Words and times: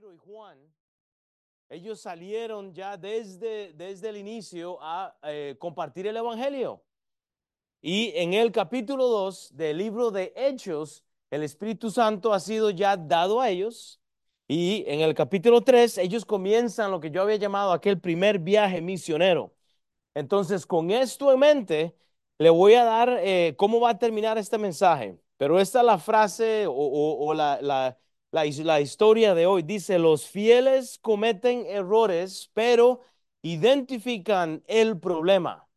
Pedro 0.00 0.14
y 0.14 0.16
Juan, 0.16 0.58
ellos 1.68 2.00
salieron 2.00 2.72
ya 2.72 2.96
desde, 2.96 3.74
desde 3.74 4.08
el 4.08 4.16
inicio 4.16 4.78
a 4.80 5.14
eh, 5.24 5.56
compartir 5.58 6.06
el 6.06 6.16
Evangelio. 6.16 6.82
Y 7.82 8.10
en 8.14 8.32
el 8.32 8.50
capítulo 8.50 9.08
2 9.08 9.54
del 9.58 9.76
libro 9.76 10.10
de 10.10 10.32
Hechos, 10.34 11.04
el 11.30 11.42
Espíritu 11.42 11.90
Santo 11.90 12.32
ha 12.32 12.40
sido 12.40 12.70
ya 12.70 12.96
dado 12.96 13.42
a 13.42 13.50
ellos. 13.50 14.00
Y 14.48 14.84
en 14.86 15.00
el 15.00 15.14
capítulo 15.14 15.60
3, 15.60 15.98
ellos 15.98 16.24
comienzan 16.24 16.90
lo 16.90 16.98
que 16.98 17.10
yo 17.10 17.20
había 17.20 17.36
llamado 17.36 17.70
aquel 17.70 18.00
primer 18.00 18.38
viaje 18.38 18.80
misionero. 18.80 19.52
Entonces, 20.14 20.64
con 20.64 20.90
esto 20.90 21.30
en 21.30 21.40
mente, 21.40 21.94
le 22.38 22.48
voy 22.48 22.72
a 22.72 22.84
dar 22.84 23.18
eh, 23.20 23.54
cómo 23.58 23.80
va 23.80 23.90
a 23.90 23.98
terminar 23.98 24.38
este 24.38 24.56
mensaje. 24.56 25.20
Pero 25.36 25.60
esta 25.60 25.80
es 25.80 25.84
la 25.84 25.98
frase 25.98 26.64
o, 26.66 27.34
la, 27.34 27.58
la, 27.60 27.98
la, 28.30 28.80
historia 28.80 29.34
de 29.34 29.46
hoy. 29.46 29.62
Dice, 29.62 29.98
los 29.98 30.26
fieles 30.26 30.98
cometen 30.98 31.66
errores, 31.66 32.50
pero 32.54 33.00
identifican 33.42 34.62
el 34.66 34.98
problema. 34.98 35.68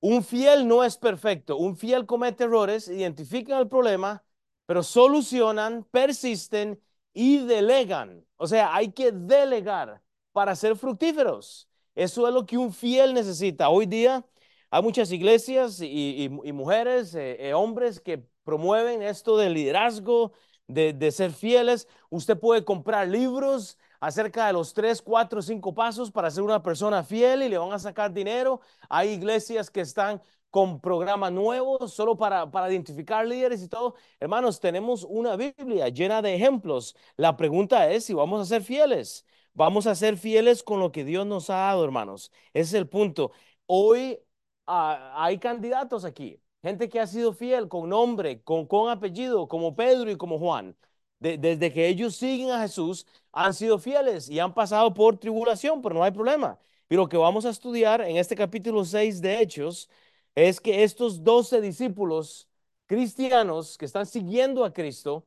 Un 0.00 0.22
fiel 0.22 0.68
no 0.68 0.84
es 0.84 0.96
perfecto. 0.96 1.56
Un 1.56 1.76
fiel 1.76 2.06
comete 2.06 2.44
errores, 2.44 2.88
identifican 2.88 3.58
el 3.58 3.68
problema, 3.68 4.24
pero 4.66 4.82
solucionan, 4.82 5.84
persisten 5.90 6.80
y 7.12 7.38
delegan. 7.38 8.24
O 8.36 8.46
sea, 8.46 8.74
hay 8.74 8.92
que 8.92 9.10
delegar 9.12 10.02
para 10.32 10.54
ser 10.54 10.76
fructíferos. 10.76 11.68
Eso 11.94 12.28
es 12.28 12.34
lo 12.34 12.46
que 12.46 12.56
un 12.56 12.72
fiel 12.72 13.12
necesita. 13.14 13.70
Hoy 13.70 13.86
día 13.86 14.24
hay 14.70 14.82
muchas 14.82 15.10
iglesias 15.10 15.80
y, 15.80 16.28
mujeres, 16.52 17.14
eh, 17.14 17.48
eh, 17.48 17.54
hombres 17.54 18.00
que 18.00 18.22
promueven 18.44 19.02
esto 19.02 19.36
del 19.36 19.54
liderazgo, 19.54 20.32
de, 20.68 20.92
de, 20.92 21.10
ser 21.10 21.32
fieles. 21.32 21.88
Usted 22.10 22.38
puede 22.38 22.64
comprar 22.64 23.08
libros 23.08 23.78
acerca 24.00 24.46
de 24.46 24.52
los 24.52 24.72
tres, 24.74 25.02
cuatro, 25.02 25.42
cinco 25.42 25.74
pasos 25.74 26.10
para 26.10 26.30
ser 26.30 26.44
una 26.44 26.62
persona 26.62 27.02
fiel 27.02 27.42
y 27.42 27.48
le 27.48 27.58
van 27.58 27.72
a 27.72 27.78
sacar 27.78 28.12
dinero. 28.12 28.60
Hay 28.88 29.10
iglesias 29.10 29.70
que 29.70 29.80
están 29.80 30.22
con 30.50 30.80
programas 30.80 31.32
nuevos 31.32 31.92
solo 31.92 32.16
para, 32.16 32.50
para 32.50 32.70
identificar 32.70 33.26
líderes 33.26 33.62
y 33.62 33.68
todo. 33.68 33.94
Hermanos, 34.20 34.60
tenemos 34.60 35.04
una 35.04 35.36
Biblia 35.36 35.88
llena 35.88 36.22
de 36.22 36.34
ejemplos. 36.34 36.96
La 37.16 37.36
pregunta 37.36 37.90
es 37.90 38.04
si 38.04 38.14
vamos 38.14 38.40
a 38.40 38.44
ser 38.44 38.62
fieles. 38.62 39.26
Vamos 39.54 39.86
a 39.86 39.94
ser 39.94 40.16
fieles 40.16 40.62
con 40.62 40.80
lo 40.80 40.92
que 40.92 41.04
Dios 41.04 41.26
nos 41.26 41.50
ha 41.50 41.56
dado, 41.56 41.84
hermanos. 41.84 42.30
Es 42.54 42.72
el 42.74 42.88
punto. 42.88 43.32
Hoy 43.66 44.18
ah, 44.66 45.14
hay 45.16 45.38
candidatos 45.38 46.04
aquí, 46.04 46.40
gente 46.62 46.88
que 46.88 47.00
ha 47.00 47.06
sido 47.06 47.32
fiel 47.32 47.68
con 47.68 47.88
nombre, 47.88 48.42
con, 48.42 48.66
con 48.66 48.90
apellido, 48.90 49.48
como 49.48 49.74
Pedro 49.76 50.10
y 50.10 50.16
como 50.16 50.38
Juan. 50.38 50.76
desde 51.20 51.72
que 51.72 51.88
ellos 51.88 52.16
siguen 52.16 52.50
a 52.50 52.60
Jesús, 52.60 53.06
han 53.32 53.54
sido 53.54 53.78
fieles 53.78 54.28
y 54.28 54.38
han 54.38 54.54
pasado 54.54 54.94
por 54.94 55.18
tribulación, 55.18 55.82
pero 55.82 55.94
no 55.94 56.04
hay 56.04 56.12
problema. 56.12 56.58
Y 56.88 56.94
lo 56.96 57.08
que 57.08 57.16
vamos 57.16 57.44
a 57.44 57.50
estudiar 57.50 58.00
en 58.00 58.16
este 58.16 58.34
capítulo 58.36 58.84
6 58.84 59.20
de 59.20 59.40
Hechos 59.40 59.90
es 60.34 60.60
que 60.60 60.84
estos 60.84 61.24
doce 61.24 61.60
discípulos 61.60 62.48
cristianos 62.86 63.76
que 63.78 63.84
están 63.84 64.06
siguiendo 64.06 64.64
a 64.64 64.72
Cristo 64.72 65.26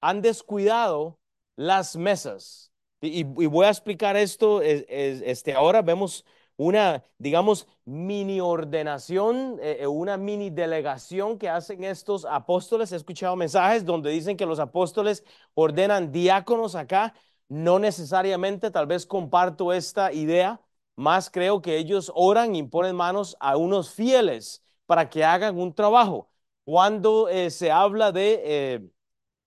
han 0.00 0.22
descuidado 0.22 1.18
las 1.56 1.96
mesas. 1.96 2.72
Y, 3.00 3.24
voy 3.24 3.66
a 3.66 3.70
explicar 3.70 4.16
esto. 4.16 4.62
este, 4.62 5.54
ahora 5.54 5.82
vemos 5.82 6.24
una, 6.60 7.02
digamos, 7.16 7.66
mini 7.86 8.38
ordenación, 8.38 9.58
eh, 9.62 9.78
eh, 9.80 9.86
una 9.86 10.18
mini 10.18 10.50
delegación 10.50 11.38
que 11.38 11.48
hacen 11.48 11.84
estos 11.84 12.26
apóstoles. 12.26 12.92
He 12.92 12.96
escuchado 12.96 13.34
mensajes 13.34 13.82
donde 13.82 14.10
dicen 14.10 14.36
que 14.36 14.44
los 14.44 14.58
apóstoles 14.58 15.24
ordenan 15.54 16.12
diáconos 16.12 16.74
acá. 16.74 17.14
No 17.48 17.78
necesariamente, 17.78 18.70
tal 18.70 18.86
vez 18.86 19.06
comparto 19.06 19.72
esta 19.72 20.12
idea, 20.12 20.60
más 20.96 21.30
creo 21.30 21.62
que 21.62 21.78
ellos 21.78 22.12
oran 22.14 22.54
y 22.54 22.62
ponen 22.62 22.94
manos 22.94 23.36
a 23.40 23.56
unos 23.56 23.94
fieles 23.94 24.62
para 24.84 25.08
que 25.08 25.24
hagan 25.24 25.58
un 25.58 25.74
trabajo. 25.74 26.30
Cuando 26.64 27.28
eh, 27.30 27.50
se 27.50 27.70
habla 27.70 28.12
de 28.12 28.42
eh, 28.44 28.90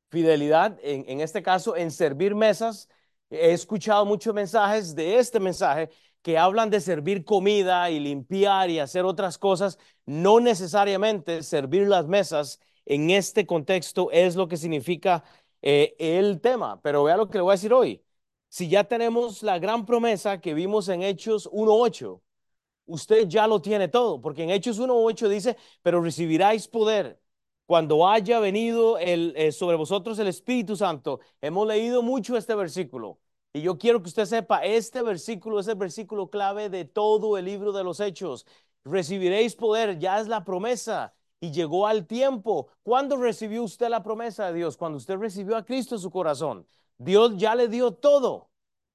fidelidad, 0.09 0.79
en, 0.81 1.21
este 1.21 1.43
caso, 1.43 1.75
en 1.75 1.91
servir 1.91 2.33
mesas, 2.33 2.89
he 3.29 3.51
escuchado 3.53 4.03
muchos 4.05 4.33
mensajes 4.33 4.95
de 4.95 5.17
este 5.17 5.39
mensaje 5.39 5.89
que 6.23 6.37
hablan 6.39 6.69
de 6.71 6.81
servir 6.81 7.25
comida 7.25 7.91
y 7.91 7.99
limpiar 7.99 8.69
y 8.71 8.79
hacer 8.79 9.05
otras 9.05 9.37
cosas, 9.37 9.77
no 10.05 10.39
necesariamente 10.39 11.43
servir 11.43 11.87
las 11.87 12.07
mesas 12.07 12.59
en 12.85 13.11
este 13.11 13.45
contexto 13.45 14.09
es 14.11 14.35
lo 14.35 14.47
que 14.47 14.57
significa 14.57 15.23
eh, 15.61 15.95
el 15.99 16.41
tema. 16.41 16.81
Pero 16.81 17.03
vea 17.03 17.17
lo 17.17 17.29
que 17.29 17.37
le 17.37 17.43
voy 17.43 17.51
a 17.51 17.55
decir 17.55 17.73
hoy 17.73 18.03
si 18.53 18.69
ya 18.69 18.83
tenemos 18.83 19.41
la 19.41 19.57
gran 19.57 19.83
promesa 19.83 20.39
que 20.39 20.53
vimos 20.53 20.87
en 20.87 21.01
Hechos 21.01 21.49
1.8, 21.51 22.21
usted 22.85 23.27
ya 23.27 23.47
lo 23.47 23.61
tiene 23.61 23.87
todo, 23.87 24.21
porque 24.21 24.43
en 24.43 24.51
Hechos 24.51 24.79
1.8 24.79 25.27
dice, 25.27 25.57
pero 25.81 26.01
recibiráis 26.01 26.67
poder 26.67 27.19
cuando 27.65 28.07
haya 28.07 28.39
venido 28.39 28.99
eh, 28.99 29.51
sobre 29.51 29.75
vosotros 29.75 30.19
el 30.19 30.27
Espíritu 30.27 30.75
Santo. 30.75 31.19
Hemos 31.41 31.67
leído 31.67 32.03
mucho 32.03 32.37
este 32.37 32.53
versículo. 32.53 33.19
Y 33.53 33.61
yo 33.61 33.77
quiero 33.77 34.01
que 34.01 34.09
usted 34.09 34.25
sepa, 34.25 34.63
este 34.65 35.03
versículo 35.03 35.59
es 35.59 35.67
el 35.67 35.75
versículo 35.75 36.29
clave 36.29 36.69
de 36.69 36.85
todo 36.85 37.37
el 37.37 37.45
libro 37.45 37.71
de 37.71 37.83
los 37.83 37.99
Hechos. 37.99 38.47
Recibiréis 38.83 39.55
poder, 39.55 39.99
ya 39.99 40.19
es 40.19 40.27
la 40.27 40.43
promesa 40.43 41.13
y 41.39 41.51
llegó 41.51 41.85
al 41.85 42.07
tiempo. 42.07 42.69
¿Cuándo 42.81 43.15
recibió 43.15 43.63
usted 43.63 43.89
la 43.89 44.01
promesa 44.01 44.47
de 44.47 44.53
Dios? 44.53 44.75
Cuando 44.75 44.97
usted 44.97 45.17
recibió 45.17 45.55
a 45.55 45.65
Cristo 45.65 45.95
en 45.95 46.01
su 46.01 46.09
corazón. 46.09 46.65
Dios 46.97 47.37
ya 47.37 47.53
le 47.53 47.67
dio 47.67 47.91
todo. 47.91 48.49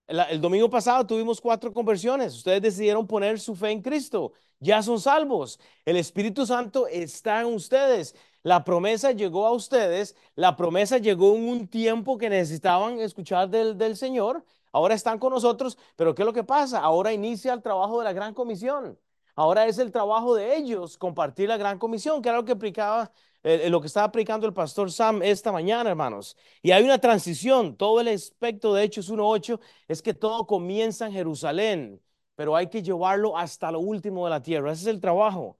El, 0.08 0.40
domingo 0.40 0.70
pasado 0.70 1.06
tuvimos 1.06 1.40
cuatro 1.40 1.72
conversiones. 1.72 2.34
Ustedes 2.34 2.62
decidieron 2.62 3.06
poner 3.06 3.38
su 3.38 3.54
fe 3.54 3.70
en 3.70 3.82
Cristo. 3.82 4.32
Ya 4.58 4.82
son 4.82 4.98
salvos. 4.98 5.60
El 5.84 5.96
Espíritu 5.96 6.46
Santo 6.46 6.86
está 6.88 7.42
en 7.42 7.48
ustedes. 7.48 8.16
La 8.48 8.64
promesa 8.64 9.12
llegó 9.12 9.46
a 9.46 9.52
ustedes. 9.52 10.16
La 10.34 10.56
promesa 10.56 10.96
llegó 10.96 11.34
en 11.36 11.48
un 11.48 11.68
tiempo 11.68 12.16
que 12.16 12.30
necesitaban 12.30 12.98
escuchar 12.98 13.50
del, 13.50 13.76
del 13.76 13.94
Señor. 13.94 14.42
Ahora 14.72 14.94
están 14.94 15.18
con 15.18 15.34
nosotros. 15.34 15.76
Pero 15.96 16.14
¿qué 16.14 16.22
es 16.22 16.26
lo 16.26 16.32
que 16.32 16.44
pasa? 16.44 16.80
Ahora 16.80 17.12
inicia 17.12 17.52
el 17.52 17.60
trabajo 17.60 17.98
de 17.98 18.04
la 18.04 18.14
gran 18.14 18.32
comisión. 18.32 18.98
Ahora 19.34 19.66
es 19.66 19.78
el 19.78 19.92
trabajo 19.92 20.34
de 20.34 20.56
ellos 20.56 20.96
compartir 20.96 21.48
la 21.48 21.58
gran 21.58 21.78
comisión, 21.78 22.22
que 22.22 22.30
era 22.30 22.38
lo 22.38 22.44
que 22.46 22.52
aplicaba 22.52 23.12
eh, 23.42 23.68
lo 23.70 23.80
que 23.80 23.86
estaba 23.86 24.06
aplicando 24.06 24.46
el 24.46 24.54
pastor 24.54 24.90
Sam 24.90 25.22
esta 25.22 25.52
mañana, 25.52 25.90
hermanos. 25.90 26.34
Y 26.62 26.70
hay 26.70 26.82
una 26.82 26.98
transición. 26.98 27.76
Todo 27.76 28.00
el 28.00 28.08
aspecto 28.08 28.72
de 28.74 28.82
Hechos 28.84 29.10
1.8 29.10 29.60
es 29.88 30.00
que 30.02 30.14
todo 30.14 30.46
comienza 30.46 31.06
en 31.06 31.12
Jerusalén, 31.12 32.00
pero 32.34 32.56
hay 32.56 32.68
que 32.68 32.82
llevarlo 32.82 33.36
hasta 33.36 33.70
lo 33.70 33.80
último 33.80 34.24
de 34.24 34.30
la 34.30 34.42
tierra. 34.42 34.72
Ese 34.72 34.82
es 34.82 34.88
el 34.88 35.00
trabajo. 35.00 35.58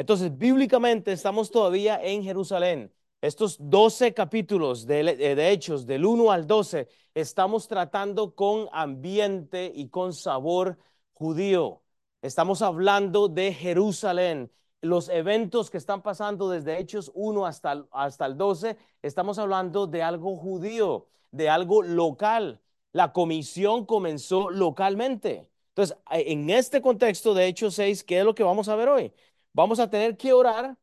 Entonces, 0.00 0.38
bíblicamente 0.38 1.12
estamos 1.12 1.50
todavía 1.50 2.02
en 2.02 2.24
Jerusalén. 2.24 2.90
Estos 3.20 3.58
12 3.60 4.14
capítulos 4.14 4.86
de, 4.86 5.00
eh, 5.00 5.34
de, 5.34 5.50
Hechos, 5.50 5.84
del 5.84 6.06
1 6.06 6.32
al 6.32 6.46
12, 6.46 6.88
estamos 7.12 7.68
tratando 7.68 8.34
con 8.34 8.66
ambiente 8.72 9.70
y 9.74 9.90
con 9.90 10.14
sabor 10.14 10.78
judío. 11.12 11.82
Estamos 12.22 12.62
hablando 12.62 13.28
de 13.28 13.52
Jerusalén 13.52 14.50
los 14.80 15.10
eventos 15.10 15.68
que 15.68 15.76
están 15.76 16.00
pasando 16.00 16.48
desde 16.48 16.78
Hechos 16.78 17.10
1 17.14 17.44
hasta, 17.44 17.84
hasta 17.90 18.24
el 18.24 18.38
12, 18.38 18.78
estamos 19.02 19.38
hablando 19.38 19.86
de 19.86 20.02
algo 20.02 20.34
judío, 20.38 21.08
de 21.30 21.50
algo 21.50 21.82
local. 21.82 22.62
La 22.92 23.12
comisión 23.12 23.84
comenzó 23.84 24.48
localmente. 24.48 25.50
Entonces, 25.68 25.96
en 26.10 26.48
este 26.48 26.80
contexto 26.80 27.34
de 27.34 27.46
Hechos 27.46 27.74
6, 27.74 28.02
¿qué 28.04 28.20
es 28.20 28.24
lo 28.24 28.34
que 28.34 28.42
vamos 28.42 28.68
a 28.68 28.76
ver 28.76 28.88
hoy? 28.88 29.12
Vamos 29.52 29.80
a 29.80 29.90
tener 29.90 30.16
que 30.16 30.32
orar 30.32 30.76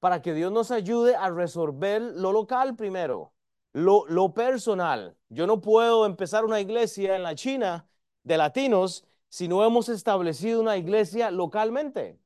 para 0.00 0.22
que 0.22 0.34
Dios 0.34 0.52
nos 0.52 0.70
ayude 0.70 1.16
a 1.16 1.30
resolver 1.30 2.00
lo 2.02 2.32
local 2.32 2.76
primero, 2.76 3.32
lo, 3.72 4.06
lo 4.06 4.34
personal. 4.34 5.16
Yo 5.28 5.46
no 5.46 5.60
puedo 5.60 6.06
empezar 6.06 6.44
una 6.44 6.60
iglesia 6.60 7.16
en 7.16 7.22
la 7.22 7.34
China 7.34 7.88
de 8.22 8.38
latinos 8.38 9.04
si 9.28 9.48
no 9.48 9.64
hemos 9.64 9.88
establecido 9.88 10.60
una 10.60 10.76
iglesia 10.76 11.30
localmente. 11.30 12.18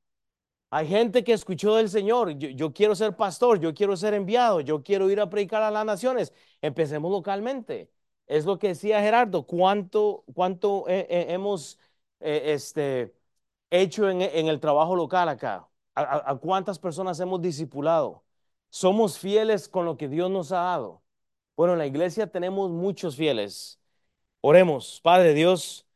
Hay 0.71 0.87
gente 0.87 1.25
que 1.25 1.33
escuchó 1.33 1.75
del 1.77 1.89
Señor, 1.91 2.31
yo, 2.39 2.73
quiero 2.73 2.95
ser 2.95 3.17
pastor, 3.17 3.59
yo 3.61 3.75
quiero 3.75 3.97
ser 3.97 4.15
enviado, 4.15 4.61
yo 4.61 4.83
quiero 4.85 5.11
ir 5.11 5.21
a 5.21 5.29
predicar 5.29 5.63
a 5.63 5.71
las 5.71 5.85
naciones. 5.85 6.33
Empecemos 6.63 7.11
localmente. 7.11 7.91
Es 8.27 8.45
lo 8.47 8.59
que 8.59 8.69
decía 8.69 9.01
Gerardo, 9.01 9.45
cuánto, 9.47 10.25
cuánto 10.35 10.85
hemos 10.89 11.79
eh, 12.21 12.53
este, 12.55 13.15
hecho 13.71 14.09
en, 14.11 14.23
el 14.23 14.61
trabajo 14.61 14.95
local 14.97 15.29
acá. 15.29 15.70
A, 16.01 16.37
cuántas 16.39 16.79
personas 16.79 17.21
hemos 17.21 17.41
discipulado. 17.43 18.25
Somos 18.71 19.19
fieles 19.19 19.69
con 19.69 19.85
lo 19.85 19.97
que 19.97 20.09
Dios 20.09 20.31
nos 20.31 20.53
ha 20.53 20.61
dado. 20.61 21.03
Bueno, 21.57 21.75
en 21.75 21.79
la 21.81 21.87
iglesia 21.87 22.27
tenemos 22.27 22.71
muchos 22.71 23.17
fieles. 23.17 23.81
Oremos, 24.41 25.01
Padre 25.03 25.35
Dios. 25.35 25.87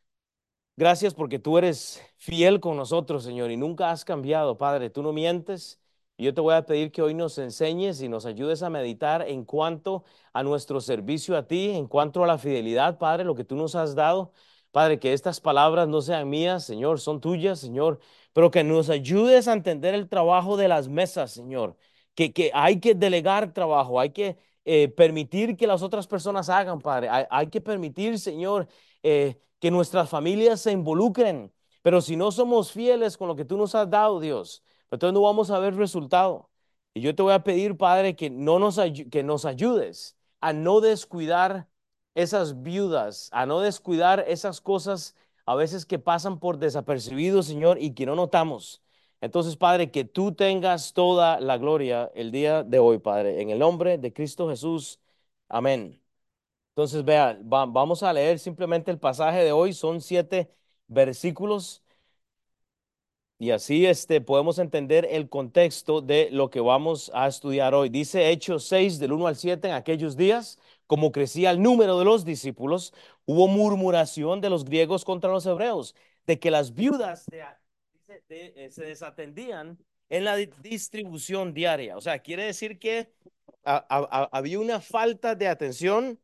Gracias 0.76 1.14
porque 1.14 1.38
tú 1.38 1.56
eres 1.58 2.02
fiel 2.16 2.60
con 2.60 2.76
nosotros, 2.76 3.22
Señor, 3.24 3.50
y 3.50 3.56
nunca 3.56 3.90
has 3.90 4.04
cambiado, 4.04 4.58
Padre. 4.58 4.90
Tú 4.90 5.02
no 5.02 5.12
mientes 5.12 5.80
Yo 6.18 6.34
te 6.34 6.40
voy 6.40 6.54
a 6.54 6.66
pedir 6.66 6.92
que 6.92 7.02
hoy 7.02 7.14
nos 7.14 7.38
enseñes 7.38 8.00
y 8.02 8.08
nos 8.08 8.26
ayudes 8.26 8.62
a 8.62 8.70
meditar 8.70 9.22
en 9.28 9.44
cuanto 9.44 10.04
a 10.32 10.42
nuestro 10.42 10.80
servicio 10.80 11.36
a 11.36 11.46
ti, 11.46 11.70
en 11.70 11.86
cuanto 11.88 12.22
a 12.24 12.26
la 12.26 12.38
fidelidad, 12.38 12.98
Padre, 12.98 13.24
lo 13.24 13.34
que 13.34 13.44
tú 13.44 13.56
nos 13.56 13.74
has 13.74 13.94
dado. 13.94 14.32
Padre, 14.74 14.98
que 14.98 15.12
estas 15.12 15.40
palabras 15.40 15.86
no 15.86 16.02
sean 16.02 16.28
mías, 16.28 16.64
Señor, 16.64 16.98
son 16.98 17.20
tuyas, 17.20 17.60
Señor, 17.60 18.00
pero 18.32 18.50
que 18.50 18.64
nos 18.64 18.90
ayudes 18.90 19.46
a 19.46 19.52
entender 19.52 19.94
el 19.94 20.08
trabajo 20.08 20.56
de 20.56 20.66
las 20.66 20.88
mesas, 20.88 21.30
Señor, 21.30 21.76
que, 22.16 22.32
que 22.32 22.50
hay 22.52 22.80
que 22.80 22.94
delegar 22.96 23.52
trabajo, 23.52 24.00
hay 24.00 24.10
que 24.10 24.36
eh, 24.64 24.88
permitir 24.88 25.56
que 25.56 25.68
las 25.68 25.82
otras 25.82 26.08
personas 26.08 26.48
hagan, 26.48 26.80
Padre, 26.80 27.08
hay, 27.08 27.46
que 27.50 27.60
permitir, 27.60 28.18
Señor, 28.18 28.66
eh, 29.04 29.38
que 29.60 29.70
nuestras 29.70 30.08
familias 30.10 30.60
se 30.62 30.72
involucren, 30.72 31.52
pero 31.82 32.00
si 32.00 32.16
no 32.16 32.32
somos 32.32 32.72
fieles 32.72 33.16
con 33.16 33.28
lo 33.28 33.36
que 33.36 33.44
tú 33.44 33.56
nos 33.56 33.76
has 33.76 33.88
dado, 33.88 34.18
Dios, 34.18 34.64
entonces 34.90 35.14
no 35.14 35.22
vamos 35.22 35.52
a 35.52 35.60
ver 35.60 35.76
resultado. 35.76 36.50
Y 36.94 37.00
yo 37.00 37.14
te 37.14 37.22
voy 37.22 37.32
a 37.32 37.44
pedir, 37.44 37.76
Padre, 37.76 38.16
que, 38.16 38.28
no 38.28 38.58
nos, 38.58 38.80
que 39.10 39.22
nos 39.22 39.44
ayudes 39.44 40.16
a 40.40 40.52
no 40.52 40.80
descuidar 40.80 41.68
esas 42.14 42.62
viudas, 42.62 43.28
a 43.32 43.46
no 43.46 43.60
descuidar 43.60 44.24
esas 44.28 44.60
cosas 44.60 45.14
a 45.46 45.54
veces 45.54 45.84
que 45.86 45.98
pasan 45.98 46.38
por 46.38 46.58
desapercibidos, 46.58 47.46
Señor, 47.46 47.78
y 47.80 47.92
que 47.94 48.06
no 48.06 48.14
notamos. 48.16 48.82
Entonces, 49.20 49.56
Padre, 49.56 49.90
que 49.90 50.04
tú 50.04 50.32
tengas 50.32 50.92
toda 50.92 51.40
la 51.40 51.58
gloria 51.58 52.10
el 52.14 52.30
día 52.30 52.62
de 52.62 52.78
hoy, 52.78 52.98
Padre, 52.98 53.40
en 53.42 53.50
el 53.50 53.58
nombre 53.58 53.98
de 53.98 54.12
Cristo 54.12 54.48
Jesús. 54.48 55.00
Amén. 55.48 56.00
Entonces, 56.70 57.04
vea, 57.04 57.38
vamos 57.42 58.02
a 58.02 58.12
leer 58.12 58.38
simplemente 58.38 58.90
el 58.90 58.98
pasaje 58.98 59.44
de 59.44 59.52
hoy. 59.52 59.72
Son 59.72 60.00
siete 60.00 60.50
versículos 60.88 61.84
y 63.38 63.50
así 63.50 63.84
este, 63.86 64.20
podemos 64.20 64.58
entender 64.58 65.06
el 65.10 65.28
contexto 65.28 66.00
de 66.00 66.28
lo 66.30 66.50
que 66.50 66.60
vamos 66.60 67.10
a 67.14 67.26
estudiar 67.26 67.74
hoy. 67.74 67.88
Dice 67.88 68.30
Hechos 68.30 68.64
6 68.64 68.98
del 68.98 69.12
1 69.12 69.26
al 69.26 69.36
7, 69.36 69.68
en 69.68 69.74
aquellos 69.74 70.16
días, 70.16 70.58
como 70.94 71.10
crecía 71.10 71.50
el 71.50 71.60
número 71.60 71.98
de 71.98 72.04
los 72.04 72.24
discípulos, 72.24 72.94
hubo 73.24 73.48
murmuración 73.48 74.40
de 74.40 74.48
los 74.48 74.64
griegos 74.64 75.04
contra 75.04 75.28
los 75.28 75.44
hebreos, 75.44 75.96
de 76.24 76.38
que 76.38 76.52
las 76.52 76.72
viudas 76.72 77.26
eh, 78.28 78.68
se 78.70 78.84
desatendían 78.84 79.76
en 80.08 80.24
la 80.24 80.36
distribución 80.36 81.52
diaria. 81.52 81.96
O 81.96 82.00
sea, 82.00 82.20
quiere 82.20 82.44
decir 82.44 82.78
que 82.78 83.12
había 83.64 84.60
una 84.60 84.80
falta 84.80 85.34
de 85.34 85.48
atención. 85.48 86.20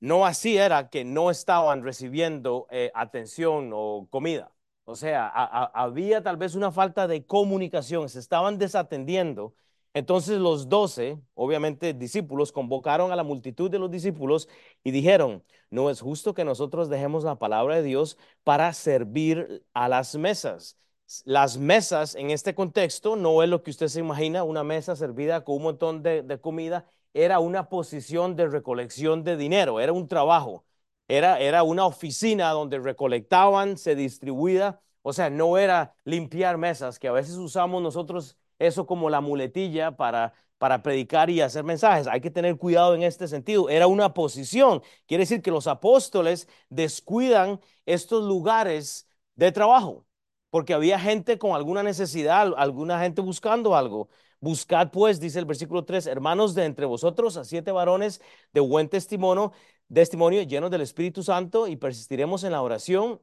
No 0.00 0.26
así 0.26 0.56
era 0.56 0.90
que 0.90 1.04
no 1.04 1.30
estaban 1.30 1.84
recibiendo 1.84 2.66
eh, 2.68 2.90
atención 2.96 3.70
o 3.72 4.08
comida. 4.10 4.52
O 4.82 4.96
sea, 4.96 5.28
había 5.28 6.20
tal 6.20 6.36
vez 6.36 6.56
una 6.56 6.72
falta 6.72 7.06
de 7.06 7.24
comunicación, 7.24 8.08
se 8.08 8.18
estaban 8.18 8.58
desatendiendo. 8.58 9.54
Entonces 9.94 10.38
los 10.38 10.68
doce, 10.68 11.18
obviamente 11.34 11.92
discípulos, 11.92 12.50
convocaron 12.50 13.12
a 13.12 13.16
la 13.16 13.24
multitud 13.24 13.70
de 13.70 13.78
los 13.78 13.90
discípulos 13.90 14.48
y 14.82 14.90
dijeron, 14.90 15.44
no 15.70 15.90
es 15.90 16.00
justo 16.00 16.32
que 16.34 16.44
nosotros 16.44 16.88
dejemos 16.88 17.24
la 17.24 17.38
palabra 17.38 17.76
de 17.76 17.82
Dios 17.82 18.16
para 18.42 18.72
servir 18.72 19.64
a 19.74 19.88
las 19.88 20.14
mesas. 20.16 20.78
Las 21.24 21.58
mesas 21.58 22.14
en 22.14 22.30
este 22.30 22.54
contexto 22.54 23.16
no 23.16 23.42
es 23.42 23.50
lo 23.50 23.62
que 23.62 23.70
usted 23.70 23.88
se 23.88 24.00
imagina, 24.00 24.44
una 24.44 24.64
mesa 24.64 24.96
servida 24.96 25.44
con 25.44 25.56
un 25.56 25.62
montón 25.64 26.02
de, 26.02 26.38
comida, 26.40 26.86
era 27.12 27.38
una 27.38 27.68
posición 27.68 28.34
de 28.36 28.48
recolección 28.48 29.22
de 29.24 29.36
dinero, 29.36 29.80
era 29.80 29.92
un 29.92 30.08
trabajo. 30.08 30.64
Era, 31.08 31.62
una 31.62 31.84
oficina 31.84 32.50
donde 32.50 32.78
recolectaban, 32.78 33.76
se 33.76 33.94
distribuía, 33.94 34.80
o 35.02 35.12
sea, 35.12 35.28
no 35.28 35.58
era 35.58 35.94
limpiar 36.04 36.56
mesas, 36.56 36.98
que 36.98 37.08
a 37.08 37.12
veces 37.12 37.36
usamos 37.36 37.82
nosotros 37.82 38.38
eso 38.66 38.86
como 38.86 39.10
la 39.10 39.20
muletilla 39.20 39.96
para, 39.96 40.32
para 40.58 40.82
predicar 40.82 41.30
y 41.30 41.40
hacer 41.40 41.64
mensajes. 41.64 42.06
Hay 42.06 42.20
que 42.20 42.30
tener 42.30 42.56
cuidado 42.56 42.94
en 42.94 43.02
este 43.02 43.28
sentido. 43.28 43.68
Era 43.68 43.86
una 43.86 44.14
posición. 44.14 44.82
Quiere 45.06 45.22
decir 45.22 45.42
que 45.42 45.50
los 45.50 45.66
apóstoles 45.66 46.48
descuidan 46.68 47.60
estos 47.86 48.24
lugares 48.24 49.08
de 49.34 49.52
trabajo, 49.52 50.06
porque 50.50 50.74
había 50.74 50.98
gente 50.98 51.38
con 51.38 51.56
alguna 51.56 51.82
necesidad, 51.82 52.52
alguna 52.56 53.00
gente 53.00 53.20
buscando 53.22 53.74
algo. 53.76 54.08
Buscad 54.40 54.90
pues, 54.90 55.20
dice 55.20 55.38
el 55.38 55.44
versículo 55.46 55.84
3, 55.84 56.06
hermanos 56.06 56.54
de 56.54 56.64
entre 56.64 56.86
vosotros 56.86 57.36
a 57.36 57.44
siete 57.44 57.70
varones 57.72 58.20
de 58.52 58.60
buen 58.60 58.88
testimonio, 58.88 59.52
testimonio 59.92 60.42
llenos 60.42 60.70
del 60.70 60.80
Espíritu 60.80 61.22
Santo 61.22 61.68
y 61.68 61.76
persistiremos 61.76 62.44
en 62.44 62.52
la 62.52 62.62
oración 62.62 63.20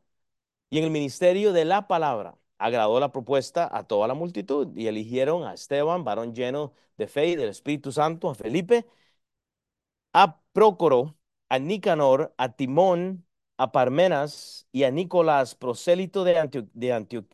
y 0.70 0.80
en 0.80 0.86
el 0.86 0.92
ministerio 0.92 1.54
de 1.54 1.66
la 1.66 1.88
palabra. 1.88 2.38
Agradó 2.60 3.00
la 3.00 3.12
propuesta 3.12 3.70
a 3.72 3.86
toda 3.88 4.08
la 4.08 4.14
multitud 4.14 4.70
y 4.76 4.88
eligieron 4.88 5.44
a 5.46 5.54
Esteban, 5.54 6.04
varón 6.04 6.36
lleno 6.36 6.74
de 6.98 7.08
fe 7.08 7.28
y 7.30 7.36
del 7.36 7.50
Espíritu 7.50 7.92
Santo, 7.92 8.30
a 8.30 8.36
Felipe, 8.36 8.86
a 10.14 10.42
Prócoro, 10.54 11.18
a 11.50 11.60
Nicanor, 11.60 12.34
a 12.38 12.56
Timón, 12.56 13.26
a 13.58 13.72
Parmenas 13.72 14.68
y 14.72 14.84
a 14.84 14.92
Nicolás, 14.92 15.56
prosélito 15.56 16.24
de, 16.24 16.38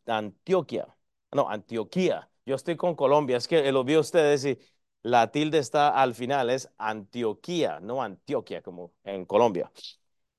Antioquia. 0.08 0.88
No, 1.32 1.50
Antioquía. 1.50 2.30
Yo 2.46 2.56
estoy 2.56 2.76
con 2.78 2.96
Colombia, 2.96 3.38
es 3.38 3.48
que 3.48 3.72
lo 3.72 3.84
vi 3.84 3.98
ustedes 3.98 4.46
y 4.46 4.60
la 5.04 5.32
tilde 5.32 5.60
está 5.60 5.90
al 6.02 6.16
final, 6.16 6.50
es 6.50 6.70
Antioquía, 6.78 7.80
no 7.80 8.02
Antioquia 8.02 8.62
como 8.62 8.94
en 9.04 9.26
Colombia. 9.26 9.72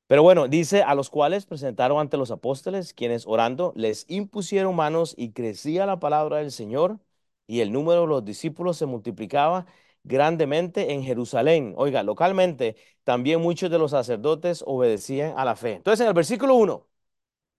Pero 0.06 0.23
bueno, 0.23 0.47
dice, 0.47 0.82
a 0.82 0.94
los 0.94 1.11
cuales 1.11 1.47
presentaron 1.47 1.99
ante 1.99 2.17
los 2.17 2.31
apóstoles, 2.31 2.94
quienes 2.94 3.26
orando 3.26 3.73
les 3.75 4.05
impusieron 4.08 4.76
manos 4.76 5.14
y 5.17 5.32
crecía 5.32 5.85
la 5.87 5.99
palabra 5.99 6.38
del 6.38 6.53
Señor 6.53 7.00
y 7.49 7.61
el 7.61 7.73
número 7.73 8.03
de 8.03 8.06
los 8.06 8.25
discípulos 8.25 8.76
se 8.76 8.87
multiplicaba 8.87 9.67
grandemente 10.05 10.93
en 10.93 11.03
Jerusalén. 11.03 11.75
Oiga, 11.76 12.05
localmente 12.05 12.76
también 13.03 13.41
muchos 13.41 13.69
de 13.70 13.79
los 13.79 13.91
sacerdotes 13.91 14.62
obedecían 14.67 15.35
a 15.37 15.44
la 15.44 15.56
fe. 15.56 15.75
Entonces, 15.75 16.00
en 16.03 16.08
el 16.08 16.14
versículo 16.14 16.55
1, 16.55 16.87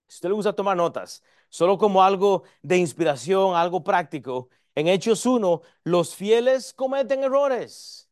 si 0.08 0.16
usted 0.16 0.28
le 0.30 0.34
gusta 0.36 0.54
tomar 0.54 0.76
notas, 0.76 1.22
solo 1.50 1.78
como 1.78 2.02
algo 2.02 2.44
de 2.62 2.78
inspiración, 2.78 3.56
algo 3.56 3.84
práctico, 3.84 4.48
en 4.74 4.88
Hechos 4.88 5.26
1, 5.26 5.62
los 5.84 6.14
fieles 6.14 6.72
cometen 6.74 7.24
errores. 7.24 8.07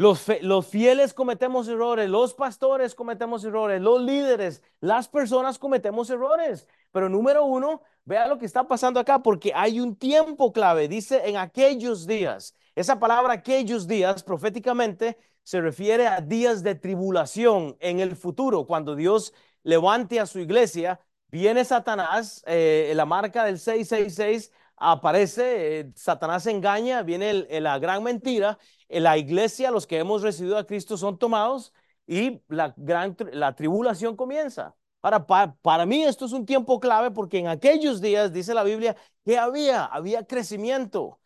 Los, 0.00 0.22
fieles 0.66 1.12
cometemos 1.12 1.68
errores, 1.68 2.08
los 2.08 2.32
pastores 2.32 2.94
cometemos 2.94 3.44
errores, 3.44 3.82
los 3.82 4.00
líderes, 4.00 4.62
las 4.80 5.08
personas 5.08 5.58
cometemos 5.58 6.08
errores. 6.08 6.66
Pero 6.90 7.10
número 7.10 7.44
uno, 7.44 7.82
vea 8.06 8.26
lo 8.26 8.38
que 8.38 8.46
está 8.46 8.66
pasando 8.66 8.98
acá, 8.98 9.22
porque 9.22 9.52
hay 9.54 9.78
un 9.78 9.94
tiempo 9.94 10.54
clave, 10.54 10.88
dice 10.88 11.28
en 11.28 11.36
aquellos 11.36 12.06
días. 12.06 12.56
Esa 12.74 12.98
palabra 12.98 13.34
aquellos 13.34 13.86
días 13.86 14.22
proféticamente 14.22 15.18
se 15.42 15.60
refiere 15.60 16.06
a 16.06 16.22
días 16.22 16.62
de 16.62 16.76
tribulación 16.76 17.76
en 17.78 18.00
el 18.00 18.16
futuro, 18.16 18.66
cuando 18.66 18.96
Dios 18.96 19.34
levante 19.64 20.18
a 20.18 20.24
su 20.24 20.38
iglesia, 20.38 20.98
viene 21.28 21.62
Satanás, 21.62 22.42
eh, 22.46 22.90
la 22.96 23.04
marca 23.04 23.44
del 23.44 23.58
666 23.58 24.50
aparece, 24.80 25.80
eh, 25.80 25.92
Satanás 25.94 26.46
engaña, 26.46 27.02
viene 27.02 27.46
la 27.60 27.78
gran 27.78 28.02
mentira, 28.02 28.58
en 28.88 29.04
la 29.04 29.16
iglesia, 29.18 29.70
los 29.70 29.86
que 29.86 29.98
hemos 29.98 30.22
recibido 30.22 30.58
a 30.58 30.66
Cristo 30.66 30.96
son 30.96 31.18
tomados 31.18 31.72
y 32.06 32.42
la 32.48 32.74
gran 32.76 33.16
la 33.32 33.54
tribulación 33.54 34.16
comienza. 34.16 34.74
Ahora, 35.02 35.24
para 35.62 35.86
mí 35.86 36.02
esto 36.02 36.26
es 36.26 36.32
un 36.32 36.44
tiempo 36.44 36.80
clave 36.80 37.10
porque 37.10 37.38
en 37.38 37.48
aquellos 37.48 38.00
días, 38.00 38.32
dice 38.32 38.52
la 38.54 38.64
Biblia, 38.64 38.96
que 39.24 39.38
había, 39.38 39.84
había 39.84 40.24
crecimiento. 40.26 41.20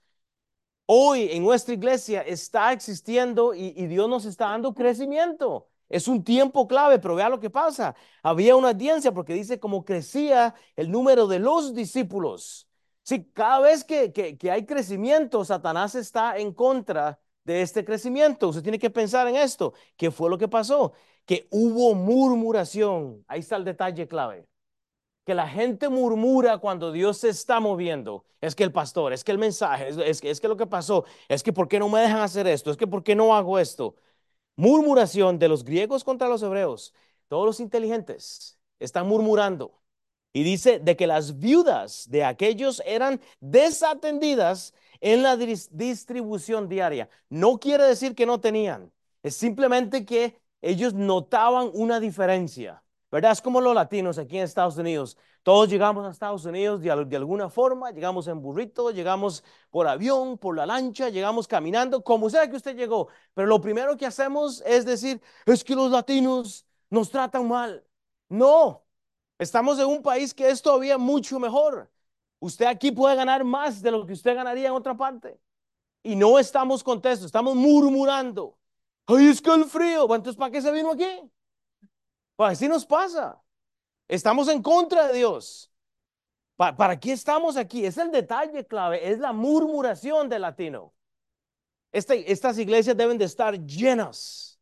Hoy 0.86 1.28
en 1.32 1.42
nuestra 1.42 1.74
iglesia 1.74 2.22
está 2.22 2.72
existiendo 2.72 3.54
y, 3.54 3.72
y 3.76 3.86
Dios 3.86 4.08
nos 4.08 4.26
está 4.26 4.50
dando 4.50 4.74
crecimiento. 4.74 5.68
Es 5.88 6.08
un 6.08 6.22
tiempo 6.24 6.66
clave, 6.68 6.98
pero 6.98 7.14
vea 7.14 7.28
lo 7.28 7.40
que 7.40 7.50
pasa. 7.50 7.94
Había 8.22 8.56
una 8.56 8.70
audiencia 8.70 9.12
porque 9.12 9.34
dice 9.34 9.58
cómo 9.60 9.84
crecía 9.84 10.54
el 10.76 10.90
número 10.90 11.26
de 11.26 11.38
los 11.38 11.74
discípulos. 11.74 12.68
Sí, 13.04 13.30
cada 13.34 13.60
vez 13.60 13.84
que, 13.84 14.12
que, 14.12 14.50
hay 14.50 14.64
crecimiento, 14.64 15.44
Satanás 15.44 15.94
está 15.94 16.38
en 16.38 16.52
contra 16.54 17.20
de 17.44 17.60
este 17.60 17.84
crecimiento. 17.84 18.48
Usted 18.48 18.62
tiene 18.62 18.78
que 18.78 18.88
pensar 18.90 19.28
en 19.28 19.36
esto. 19.36 19.74
¿Qué 19.96 20.10
fue 20.10 20.30
lo 20.30 20.38
que 20.38 20.48
pasó? 20.48 20.92
Que 21.26 21.46
hubo 21.50 21.94
murmuración. 21.94 23.22
Ahí 23.28 23.40
está 23.40 23.56
el 23.56 23.64
detalle 23.64 24.08
clave. 24.08 24.46
Que 25.26 25.34
la 25.34 25.48
gente 25.48 25.88
murmura 25.90 26.58
cuando 26.58 26.92
Dios 26.92 27.18
se 27.18 27.28
está 27.30 27.60
moviendo. 27.60 28.24
Es 28.40 28.54
que 28.54 28.64
el 28.64 28.72
pastor, 28.72 29.12
es 29.12 29.24
que 29.24 29.32
el 29.32 29.38
mensaje, 29.38 29.88
es, 29.88 30.20
que, 30.20 30.30
es 30.30 30.40
que 30.40 30.48
lo 30.48 30.56
que 30.56 30.66
pasó, 30.66 31.04
es 31.28 31.42
que 31.42 31.52
¿por 31.52 31.68
qué 31.68 31.78
no 31.78 31.88
me 31.88 32.00
dejan 32.00 32.20
hacer 32.20 32.46
esto? 32.46 32.70
Es 32.70 32.76
que 32.76 32.86
¿por 32.86 33.02
qué 33.04 33.14
no 33.14 33.34
hago 33.34 33.58
esto? 33.58 33.96
Murmuración 34.56 35.38
de 35.38 35.48
los 35.48 35.64
griegos 35.64 36.04
contra 36.04 36.28
los 36.28 36.42
hebreos. 36.42 36.94
Todos 37.28 37.46
los 37.46 37.60
inteligentes 37.60 38.58
están 38.78 39.08
murmurando. 39.08 39.83
Y 40.34 40.42
dice 40.42 40.80
de 40.80 40.96
que 40.96 41.06
las 41.06 41.38
viudas 41.38 42.10
de 42.10 42.24
aquellos 42.24 42.82
eran 42.84 43.20
desatendidas 43.40 44.74
en 45.00 45.22
la 45.22 45.36
distribución 45.36 46.68
diaria. 46.68 47.08
No 47.30 47.58
quiere 47.58 47.84
decir 47.84 48.14
que 48.14 48.26
no 48.26 48.40
tenían, 48.40 48.92
es 49.22 49.36
simplemente 49.36 50.04
que 50.04 50.38
ellos 50.60 50.92
notaban 50.92 51.70
una 51.72 52.00
diferencia. 52.00 52.84
¿verdad? 53.14 53.30
Es 53.30 53.40
como 53.40 53.60
los 53.60 53.76
latinos 53.76 54.18
aquí 54.18 54.38
en 54.38 54.42
Estados 54.42 54.76
Unidos. 54.76 55.16
Todos 55.44 55.68
llegamos 55.68 56.04
a 56.04 56.10
Estados 56.10 56.44
Unidos 56.46 56.80
de, 56.80 57.04
de 57.04 57.16
alguna 57.16 57.48
forma, 57.48 57.92
llegamos 57.92 58.26
en 58.26 58.42
burrito, 58.42 58.90
llegamos 58.90 59.44
por 59.70 59.86
avión, 59.86 60.36
por 60.36 60.56
la 60.56 60.66
lancha, 60.66 61.10
llegamos 61.10 61.46
caminando, 61.46 62.02
como 62.02 62.28
sea 62.28 62.50
que 62.50 62.56
usted 62.56 62.76
llegó. 62.76 63.06
Pero 63.34 63.46
lo 63.46 63.60
primero 63.60 63.96
que 63.96 64.06
hacemos 64.06 64.64
es 64.66 64.84
decir, 64.84 65.22
es 65.46 65.62
que 65.62 65.76
los 65.76 65.92
latinos 65.92 66.66
nos 66.90 67.08
tratan 67.08 67.46
mal. 67.46 67.84
No, 68.28 68.83
estamos 69.38 69.78
en 69.78 69.86
un 69.86 70.02
país 70.02 70.34
que 70.34 70.48
es 70.50 70.62
todavía 70.62 70.98
mucho 70.98 71.38
mejor. 71.38 71.90
Usted 72.40 72.66
aquí 72.66 72.92
puede 72.92 73.16
ganar 73.16 73.44
más 73.44 73.80
de 73.82 73.90
lo 73.90 74.04
que 74.06 74.12
usted 74.12 74.34
ganaría 74.34 74.68
en 74.68 74.74
otra 74.74 74.96
parte. 74.96 75.40
Y 76.02 76.16
no 76.16 76.38
estamos 76.38 76.84
contentos, 76.84 77.24
estamos 77.24 77.54
murmurando. 77.54 78.58
Ay, 79.06 79.28
es 79.28 79.40
que 79.40 79.50
el 79.52 79.64
frío. 79.64 80.06
Bueno, 80.06 80.20
entonces, 80.20 80.38
¿para 80.38 80.50
qué 80.50 80.60
se 80.62 80.72
vino 80.72 80.92
aquí? 80.92 81.06
Pues 82.36 82.52
así 82.52 82.68
nos 82.68 82.84
pasa. 82.84 83.40
Estamos 84.08 84.48
en 84.48 84.62
contra 84.62 85.08
de 85.08 85.14
Dios. 85.18 85.70
¿Pa- 86.56 86.76
¿Para 86.76 86.98
qué 86.98 87.12
estamos 87.12 87.56
aquí? 87.56 87.84
Es 87.84 87.98
el 87.98 88.10
detalle 88.10 88.66
clave, 88.66 89.10
es 89.10 89.18
la 89.18 89.32
murmuración 89.32 90.28
del 90.28 90.42
latino. 90.42 90.94
Este- 91.92 92.30
estas 92.30 92.58
iglesias 92.58 92.96
deben 92.96 93.18
de 93.18 93.24
estar 93.24 93.58
llenas, 93.66 94.53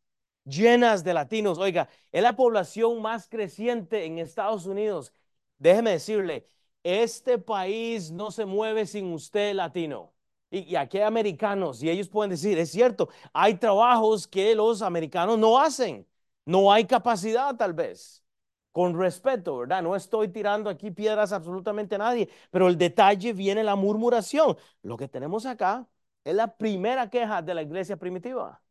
llenas 0.45 1.03
de 1.03 1.13
latinos. 1.13 1.57
Oiga, 1.57 1.89
es 2.11 2.21
la 2.23 2.35
población 2.35 3.01
más 3.01 3.27
creciente 3.27 4.05
en 4.05 4.19
Estados 4.19 4.65
Unidos. 4.65 5.13
Déjeme 5.57 5.91
decirle, 5.91 6.45
este 6.83 7.37
país 7.39 8.11
no 8.11 8.31
se 8.31 8.45
mueve 8.45 8.85
sin 8.85 9.11
usted 9.13 9.53
latino. 9.53 10.13
Y, 10.49 10.59
y 10.71 10.75
aquí 10.75 10.97
hay 10.97 11.03
americanos 11.05 11.81
y 11.81 11.89
ellos 11.89 12.09
pueden 12.09 12.29
decir, 12.31 12.57
es 12.59 12.69
cierto, 12.71 13.09
hay 13.33 13.55
trabajos 13.55 14.27
que 14.27 14.53
los 14.55 14.81
americanos 14.81 15.37
no 15.39 15.59
hacen. 15.59 16.07
No 16.45 16.71
hay 16.71 16.85
capacidad 16.85 17.55
tal 17.55 17.73
vez. 17.73 18.23
Con 18.71 18.97
respeto, 18.97 19.57
¿verdad? 19.59 19.83
No 19.83 19.95
estoy 19.95 20.29
tirando 20.29 20.67
aquí 20.69 20.89
piedras 20.89 21.31
absolutamente 21.31 21.93
a 21.95 21.99
nadie, 21.99 22.27
pero 22.49 22.67
el 22.67 22.77
detalle 22.77 23.31
viene 23.33 23.63
la 23.63 23.75
murmuración. 23.75 24.57
Lo 24.81 24.97
que 24.97 25.07
tenemos 25.07 25.45
acá 25.45 25.87
es 26.23 26.33
la 26.33 26.57
primera 26.57 27.07
queja 27.09 27.41
de 27.43 27.53
la 27.53 27.61
iglesia 27.61 27.97
primitiva. 27.97 28.62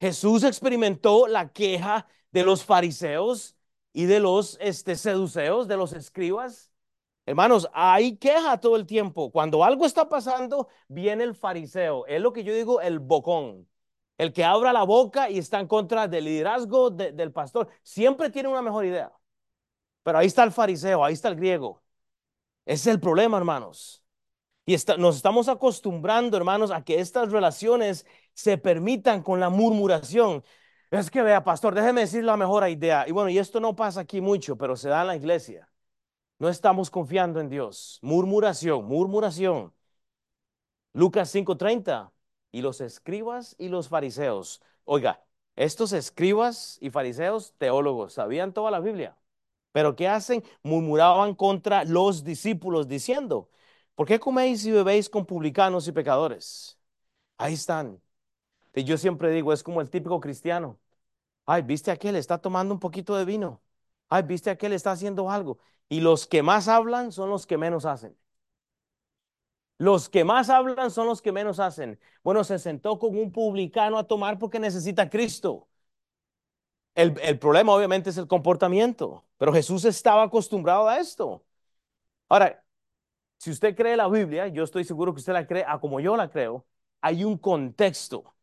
Jesús 0.00 0.44
experimentó 0.44 1.26
la 1.26 1.52
queja 1.52 2.06
de 2.30 2.44
los 2.44 2.64
fariseos 2.64 3.56
y 3.92 4.04
de 4.04 4.20
los 4.20 4.58
este, 4.60 4.96
seduceos, 4.96 5.68
de 5.68 5.76
los 5.76 5.92
escribas. 5.92 6.70
Hermanos, 7.24 7.68
hay 7.72 8.16
queja 8.18 8.60
todo 8.60 8.76
el 8.76 8.86
tiempo. 8.86 9.32
Cuando 9.32 9.64
algo 9.64 9.86
está 9.86 10.08
pasando, 10.08 10.68
viene 10.88 11.24
el 11.24 11.34
fariseo. 11.34 12.06
Es 12.06 12.20
lo 12.20 12.32
que 12.32 12.44
yo 12.44 12.54
digo, 12.54 12.80
el 12.80 12.98
bocón. 13.00 13.68
El 14.18 14.32
que 14.32 14.44
abra 14.44 14.72
la 14.72 14.84
boca 14.84 15.28
y 15.30 15.38
está 15.38 15.60
en 15.60 15.66
contra 15.66 16.08
del 16.08 16.24
liderazgo 16.24 16.90
de- 16.90 17.12
del 17.12 17.32
pastor. 17.32 17.68
Siempre 17.82 18.30
tiene 18.30 18.48
una 18.48 18.62
mejor 18.62 18.84
idea. 18.84 19.12
Pero 20.02 20.18
ahí 20.18 20.26
está 20.28 20.44
el 20.44 20.52
fariseo, 20.52 21.04
ahí 21.04 21.14
está 21.14 21.28
el 21.28 21.36
griego. 21.36 21.82
Ese 22.64 22.90
es 22.90 22.94
el 22.96 23.00
problema, 23.00 23.38
hermanos. 23.38 24.04
Y 24.66 24.74
está- 24.74 24.96
nos 24.96 25.16
estamos 25.16 25.48
acostumbrando, 25.48 26.36
hermanos, 26.36 26.70
a 26.70 26.82
que 26.84 27.00
estas 27.00 27.30
relaciones 27.32 28.06
se 28.36 28.58
permitan 28.58 29.22
con 29.22 29.40
la 29.40 29.50
murmuración. 29.50 30.44
Es 30.90 31.10
que 31.10 31.22
vea, 31.22 31.42
pastor, 31.44 31.74
déjeme 31.74 32.02
decir 32.02 32.24
la 32.24 32.36
mejor 32.36 32.68
idea. 32.68 33.06
Y 33.08 33.12
bueno, 33.12 33.30
y 33.30 33.38
esto 33.38 33.60
no 33.60 33.74
pasa 33.76 34.00
aquí 34.02 34.20
mucho, 34.20 34.56
pero 34.56 34.76
se 34.76 34.88
da 34.90 35.02
en 35.02 35.08
la 35.08 35.16
iglesia. 35.16 35.68
No 36.38 36.48
estamos 36.48 36.90
confiando 36.90 37.40
en 37.40 37.48
Dios. 37.48 37.98
Murmuración, 38.02 38.84
murmuración. 38.86 39.74
Lucas 40.92 41.30
5:30. 41.30 42.12
Y 42.52 42.62
los 42.62 42.80
escribas 42.80 43.54
y 43.58 43.68
los 43.68 43.88
fariseos. 43.88 44.62
Oiga, 44.84 45.24
estos 45.56 45.92
escribas 45.92 46.78
y 46.80 46.90
fariseos, 46.90 47.54
teólogos, 47.58 48.14
sabían 48.14 48.52
toda 48.52 48.70
la 48.70 48.80
Biblia. 48.80 49.16
Pero 49.72 49.96
¿qué 49.96 50.08
hacen? 50.08 50.42
Murmuraban 50.62 51.34
contra 51.34 51.84
los 51.84 52.24
discípulos 52.24 52.88
diciendo, 52.88 53.50
¿por 53.94 54.06
qué 54.06 54.20
coméis 54.20 54.64
y 54.66 54.72
bebéis 54.72 55.10
con 55.10 55.26
publicanos 55.26 55.88
y 55.88 55.92
pecadores? 55.92 56.78
Ahí 57.38 57.54
están. 57.54 58.00
Y 58.76 58.84
yo 58.84 58.98
siempre 58.98 59.32
digo, 59.32 59.52
es 59.54 59.64
como 59.64 59.82
el 59.82 59.90
típico 59.90 60.20
cristiano. 60.20 60.80
Ay, 61.46 61.62
viste 61.62 61.90
aquel, 61.92 62.16
está 62.16 62.38
tomando 62.38 62.74
un 62.74 62.80
poquito 62.80 63.16
de 63.16 63.24
vino. 63.26 63.62
Ay, 64.08 64.22
viste 64.24 64.50
aquel, 64.50 64.72
está 64.74 64.92
haciendo 64.92 65.30
algo. 65.30 65.58
Y 65.88 66.00
los 66.00 66.26
que 66.28 66.42
más 66.42 66.68
hablan 66.68 67.12
son 67.12 67.30
los 67.30 67.46
que 67.46 67.58
menos 67.58 67.86
hacen. 67.86 68.16
Los 69.78 70.08
que 70.08 70.24
más 70.24 70.48
hablan 70.50 70.90
son 70.90 71.06
los 71.06 71.20
que 71.22 71.32
menos 71.32 71.60
hacen. 71.60 71.98
Bueno, 72.22 72.44
se 72.44 72.58
sentó 72.58 72.98
con 72.98 73.16
un 73.18 73.30
publicano 73.32 73.98
a 73.98 74.04
tomar 74.06 74.38
porque 74.38 74.58
necesita 74.58 75.08
Cristo. 75.10 75.68
El, 76.94 77.18
el 77.22 77.38
problema 77.38 77.72
obviamente 77.74 78.10
es 78.10 78.16
el 78.18 78.26
comportamiento, 78.26 79.24
pero 79.36 79.52
Jesús 79.52 79.84
estaba 79.84 80.22
acostumbrado 80.24 80.88
a 80.88 80.98
esto. 80.98 81.44
Ahora, 82.28 82.64
si 83.38 83.52
usted 83.52 83.76
cree 83.76 83.96
la 83.98 84.08
Biblia, 84.08 84.48
yo 84.48 84.64
estoy 84.64 84.84
seguro 84.84 85.14
que 85.14 85.20
usted 85.20 85.34
la 85.34 85.46
cree 85.48 85.64
a 85.68 85.80
como 85.80 86.00
yo 86.00 86.16
la 86.16 86.30
creo, 86.30 86.66
hay 87.02 87.24
un 87.24 87.38
contexto. 87.38 88.35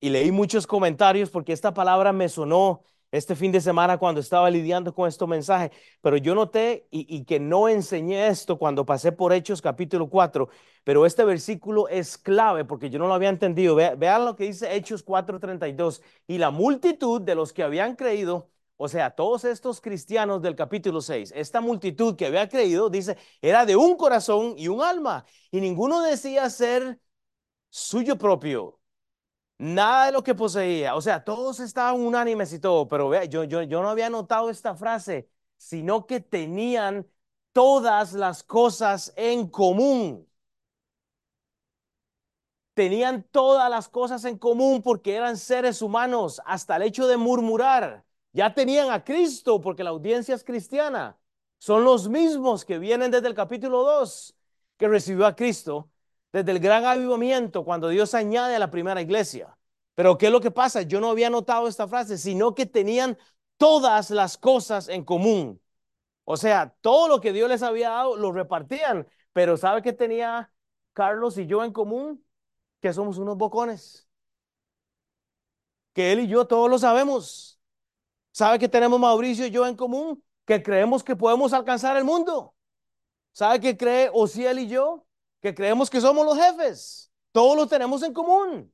Y 0.00 0.10
leí 0.10 0.30
muchos 0.30 0.66
comentarios 0.66 1.30
porque 1.30 1.52
esta 1.52 1.72
palabra 1.74 2.12
me 2.12 2.28
sonó 2.28 2.82
este 3.12 3.34
fin 3.36 3.50
de 3.52 3.60
semana 3.60 3.98
cuando 3.98 4.20
estaba 4.20 4.50
lidiando 4.50 4.92
con 4.94 5.08
este 5.08 5.26
mensaje, 5.26 5.70
pero 6.02 6.16
yo 6.18 6.34
noté 6.34 6.86
y, 6.90 7.06
y 7.16 7.24
que 7.24 7.40
no 7.40 7.68
enseñé 7.68 8.26
esto 8.28 8.58
cuando 8.58 8.84
pasé 8.84 9.12
por 9.12 9.32
Hechos 9.32 9.62
capítulo 9.62 10.08
4, 10.10 10.48
pero 10.84 11.06
este 11.06 11.24
versículo 11.24 11.88
es 11.88 12.18
clave 12.18 12.64
porque 12.64 12.90
yo 12.90 12.98
no 12.98 13.06
lo 13.08 13.14
había 13.14 13.28
entendido. 13.30 13.74
Vea- 13.74 13.94
Vean 13.94 14.24
lo 14.24 14.36
que 14.36 14.44
dice 14.44 14.74
Hechos 14.74 15.02
4:32. 15.02 16.02
Y 16.26 16.38
la 16.38 16.50
multitud 16.50 17.20
de 17.22 17.34
los 17.34 17.52
que 17.52 17.62
habían 17.62 17.96
creído, 17.96 18.50
o 18.76 18.88
sea, 18.88 19.10
todos 19.12 19.44
estos 19.44 19.80
cristianos 19.80 20.42
del 20.42 20.56
capítulo 20.56 21.00
6, 21.00 21.32
esta 21.34 21.60
multitud 21.60 22.16
que 22.16 22.26
había 22.26 22.48
creído, 22.48 22.90
dice, 22.90 23.16
era 23.40 23.64
de 23.64 23.76
un 23.76 23.96
corazón 23.96 24.54
y 24.58 24.68
un 24.68 24.82
alma, 24.82 25.24
y 25.50 25.60
ninguno 25.60 26.02
decía 26.02 26.50
ser 26.50 27.00
suyo 27.70 28.16
propio 28.18 28.78
Nada 29.58 30.06
de 30.06 30.12
lo 30.12 30.22
que 30.22 30.34
poseía. 30.34 30.94
O 30.94 31.00
sea, 31.00 31.24
todos 31.24 31.60
estaban 31.60 32.00
unánimes 32.00 32.52
y 32.52 32.58
todo, 32.60 32.86
pero 32.88 33.08
vea, 33.08 33.24
yo, 33.24 33.44
yo, 33.44 33.62
yo 33.62 33.82
no 33.82 33.88
había 33.88 34.10
notado 34.10 34.50
esta 34.50 34.74
frase, 34.74 35.30
sino 35.56 36.06
que 36.06 36.20
tenían 36.20 37.06
todas 37.52 38.12
las 38.12 38.42
cosas 38.42 39.12
en 39.16 39.48
común. 39.48 40.28
Tenían 42.74 43.22
todas 43.30 43.70
las 43.70 43.88
cosas 43.88 44.24
en 44.26 44.36
común 44.38 44.82
porque 44.82 45.14
eran 45.16 45.36
seres 45.38 45.80
humanos, 45.80 46.42
hasta 46.44 46.76
el 46.76 46.82
hecho 46.82 47.06
de 47.06 47.16
murmurar. 47.16 48.04
Ya 48.32 48.52
tenían 48.54 48.90
a 48.90 49.02
Cristo 49.02 49.60
porque 49.62 49.82
la 49.84 49.90
audiencia 49.90 50.34
es 50.34 50.44
cristiana. 50.44 51.18
Son 51.58 51.84
los 51.84 52.08
mismos 52.10 52.64
que 52.66 52.78
vienen 52.78 53.10
desde 53.10 53.28
el 53.28 53.34
capítulo 53.34 53.82
2 53.82 54.36
que 54.76 54.88
recibió 54.88 55.24
a 55.26 55.34
Cristo 55.34 55.90
desde 56.36 56.52
el 56.52 56.60
gran 56.60 56.84
avivamiento 56.84 57.64
cuando 57.64 57.88
Dios 57.88 58.12
añade 58.12 58.56
a 58.56 58.58
la 58.58 58.70
primera 58.70 59.00
iglesia. 59.00 59.56
Pero 59.94 60.18
¿qué 60.18 60.26
es 60.26 60.32
lo 60.32 60.42
que 60.42 60.50
pasa? 60.50 60.82
Yo 60.82 61.00
no 61.00 61.08
había 61.08 61.30
notado 61.30 61.66
esta 61.66 61.88
frase, 61.88 62.18
sino 62.18 62.54
que 62.54 62.66
tenían 62.66 63.16
todas 63.56 64.10
las 64.10 64.36
cosas 64.36 64.88
en 64.88 65.02
común. 65.02 65.62
O 66.24 66.36
sea, 66.36 66.74
todo 66.82 67.08
lo 67.08 67.20
que 67.22 67.32
Dios 67.32 67.48
les 67.48 67.62
había 67.62 67.88
dado 67.90 68.16
lo 68.16 68.32
repartían. 68.32 69.08
Pero 69.32 69.56
¿sabe 69.56 69.80
qué 69.80 69.94
tenía 69.94 70.52
Carlos 70.92 71.38
y 71.38 71.46
yo 71.46 71.64
en 71.64 71.72
común? 71.72 72.22
Que 72.80 72.92
somos 72.92 73.16
unos 73.16 73.38
bocones. 73.38 74.06
Que 75.94 76.12
él 76.12 76.20
y 76.20 76.28
yo 76.28 76.46
todos 76.46 76.68
lo 76.68 76.78
sabemos. 76.78 77.58
¿Sabe 78.30 78.58
que 78.58 78.68
tenemos 78.68 79.00
Mauricio 79.00 79.46
y 79.46 79.50
yo 79.50 79.66
en 79.66 79.74
común? 79.76 80.22
Que 80.44 80.62
creemos 80.62 81.02
que 81.02 81.16
podemos 81.16 81.54
alcanzar 81.54 81.96
el 81.96 82.04
mundo. 82.04 82.54
¿Sabe 83.32 83.60
qué 83.60 83.76
cree 83.76 84.10
Ociel 84.12 84.58
y 84.58 84.68
yo? 84.68 85.05
Que 85.40 85.54
creemos 85.54 85.90
que 85.90 86.00
somos 86.00 86.24
los 86.24 86.38
jefes. 86.38 87.10
Todos 87.32 87.56
lo 87.56 87.66
tenemos 87.66 88.02
en 88.02 88.12
común. 88.12 88.72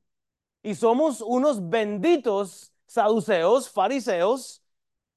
Y 0.62 0.74
somos 0.74 1.20
unos 1.20 1.68
benditos 1.68 2.72
saduceos, 2.86 3.70
fariseos, 3.70 4.62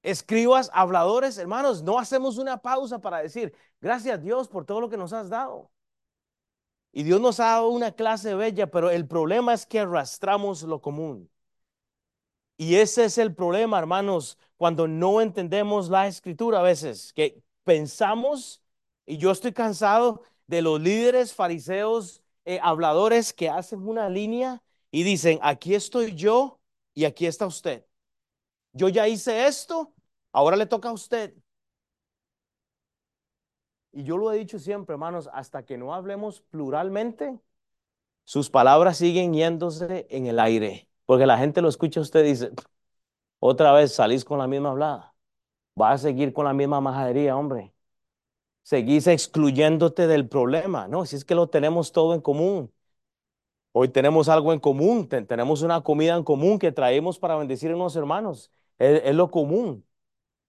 escribas, 0.02 0.72
habladores. 0.74 1.38
Hermanos, 1.38 1.84
no 1.84 2.00
hacemos 2.00 2.38
una 2.38 2.58
pausa 2.58 3.00
para 3.00 3.20
decir, 3.20 3.54
gracias 3.82 4.22
Dios 4.22 4.48
por 4.48 4.66
todo 4.66 4.82
lo 4.82 4.90
que 4.90 4.98
nos 4.98 5.14
has 5.14 5.30
dado. 5.30 5.72
Y 6.92 7.04
Dios 7.04 7.20
nos 7.20 7.40
ha 7.42 7.48
dado 7.48 7.70
una 7.70 7.92
clase 7.92 8.36
bella, 8.36 8.72
pero 8.72 8.90
el 8.90 9.06
problema 9.06 9.54
es 9.54 9.66
que 9.66 9.82
arrastramos 9.82 10.64
lo 10.64 10.82
común. 10.82 11.30
Y 12.58 12.75
ese 12.75 13.06
es 13.06 13.18
el 13.18 13.36
problema, 13.36 13.78
hermanos, 13.78 14.38
cuando 14.56 14.88
no 14.88 15.20
entendemos 15.20 15.90
la 15.90 16.08
escritura 16.08 16.60
a 16.60 16.64
veces, 16.64 17.12
que 17.12 17.44
pensamos, 17.66 18.64
y 19.06 19.18
yo 19.18 19.32
estoy 19.32 19.52
cansado 19.52 20.24
de 20.48 20.62
los 20.62 20.80
líderes 20.80 21.34
fariseos, 21.34 22.22
eh, 22.46 22.60
habladores 22.62 23.34
que 23.34 23.50
hacen 23.50 23.88
una 23.88 24.10
línea 24.10 24.62
y 24.92 25.04
dicen, 25.04 25.40
aquí 25.42 25.75
estoy 25.75 26.16
yo 26.16 26.60
y 26.94 27.06
aquí 27.06 27.25
está 27.25 27.48
usted. 27.48 27.86
Yo 28.74 28.90
ya 28.90 29.08
hice 29.08 29.48
esto, 29.48 29.94
ahora 30.32 30.56
le 30.56 30.66
toca 30.66 30.90
a 30.90 30.94
usted. 30.94 31.34
Y 33.92 34.04
yo 34.04 34.18
lo 34.18 34.32
he 34.32 34.38
dicho 34.38 34.60
siempre, 34.60 34.94
hermanos, 34.94 35.30
hasta 35.34 35.64
que 35.66 35.78
no 35.78 35.94
hablemos 35.94 36.42
pluralmente, 36.42 37.40
sus 38.25 38.50
palabras 38.50 38.98
siguen 38.98 39.34
yéndose 39.34 40.08
en 40.10 40.28
el 40.28 40.40
aire, 40.40 40.90
porque 41.06 41.25
la 41.25 41.38
gente 41.38 41.62
lo 41.62 41.70
escucha 41.70 42.02
usted 42.02 42.24
dice, 42.25 42.52
otra 43.40 43.74
vez 43.74 43.94
salís 43.96 44.25
con 44.25 44.40
la 44.40 44.48
misma 44.48 44.72
hablada. 44.72 45.16
vas 45.75 46.02
a 46.02 46.10
seguir 46.10 46.34
con 46.34 46.46
la 46.46 46.54
misma 46.54 46.82
majadería, 46.82 47.38
hombre. 47.38 47.75
Seguís 48.65 49.05
excluyéndote 49.07 50.07
del 50.07 50.27
problema, 50.27 50.88
¿no? 50.88 51.05
Si 51.05 51.15
es 51.15 51.24
que 51.24 51.36
lo 51.36 51.50
tenemos 51.50 51.91
todo 51.91 52.15
en 52.15 52.22
común. 52.22 52.74
Hoy 53.74 53.89
tenemos 53.89 54.27
algo 54.29 54.53
en 54.53 54.60
común, 54.60 55.07
tenemos 55.07 55.62
una 55.62 55.81
comida 55.81 56.15
en 56.15 56.24
común 56.24 56.57
que 56.57 56.72
traemos 56.72 57.19
para 57.19 57.36
bendecir 57.36 57.72
a 57.72 57.75
unos 57.75 57.95
hermanos. 57.95 58.51
Es, 58.79 59.13
lo 59.13 59.29
común. 59.29 59.86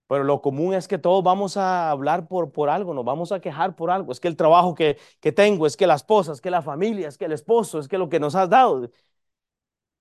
Pero 0.08 0.24
lo 0.24 0.42
común 0.42 0.74
es 0.74 0.88
que 0.88 0.98
todos 0.98 1.24
vamos 1.24 1.56
a 1.58 1.90
hablar 1.90 2.28
por, 2.28 2.52
por 2.52 2.70
algo, 2.70 2.94
nos 2.94 3.04
vamos 3.04 3.32
a 3.32 3.40
quejar 3.40 3.76
por 3.76 3.90
algo. 3.90 4.12
Es 4.12 4.20
que 4.20 4.28
el 4.28 4.36
trabajo 4.36 4.74
que, 4.74 4.98
que 5.20 5.32
tengo, 5.32 5.66
es 5.66 5.76
que 5.76 5.86
la 5.86 5.96
esposa, 5.96 6.32
es 6.32 6.40
que 6.40 6.50
la 6.50 6.62
familia, 6.62 7.08
es 7.08 7.18
que 7.18 7.26
el 7.26 7.32
esposo, 7.32 7.80
es 7.80 7.88
que 7.88 7.98
lo 7.98 8.08
que 8.08 8.20
nos 8.20 8.34
has 8.34 8.50
dado. 8.50 8.90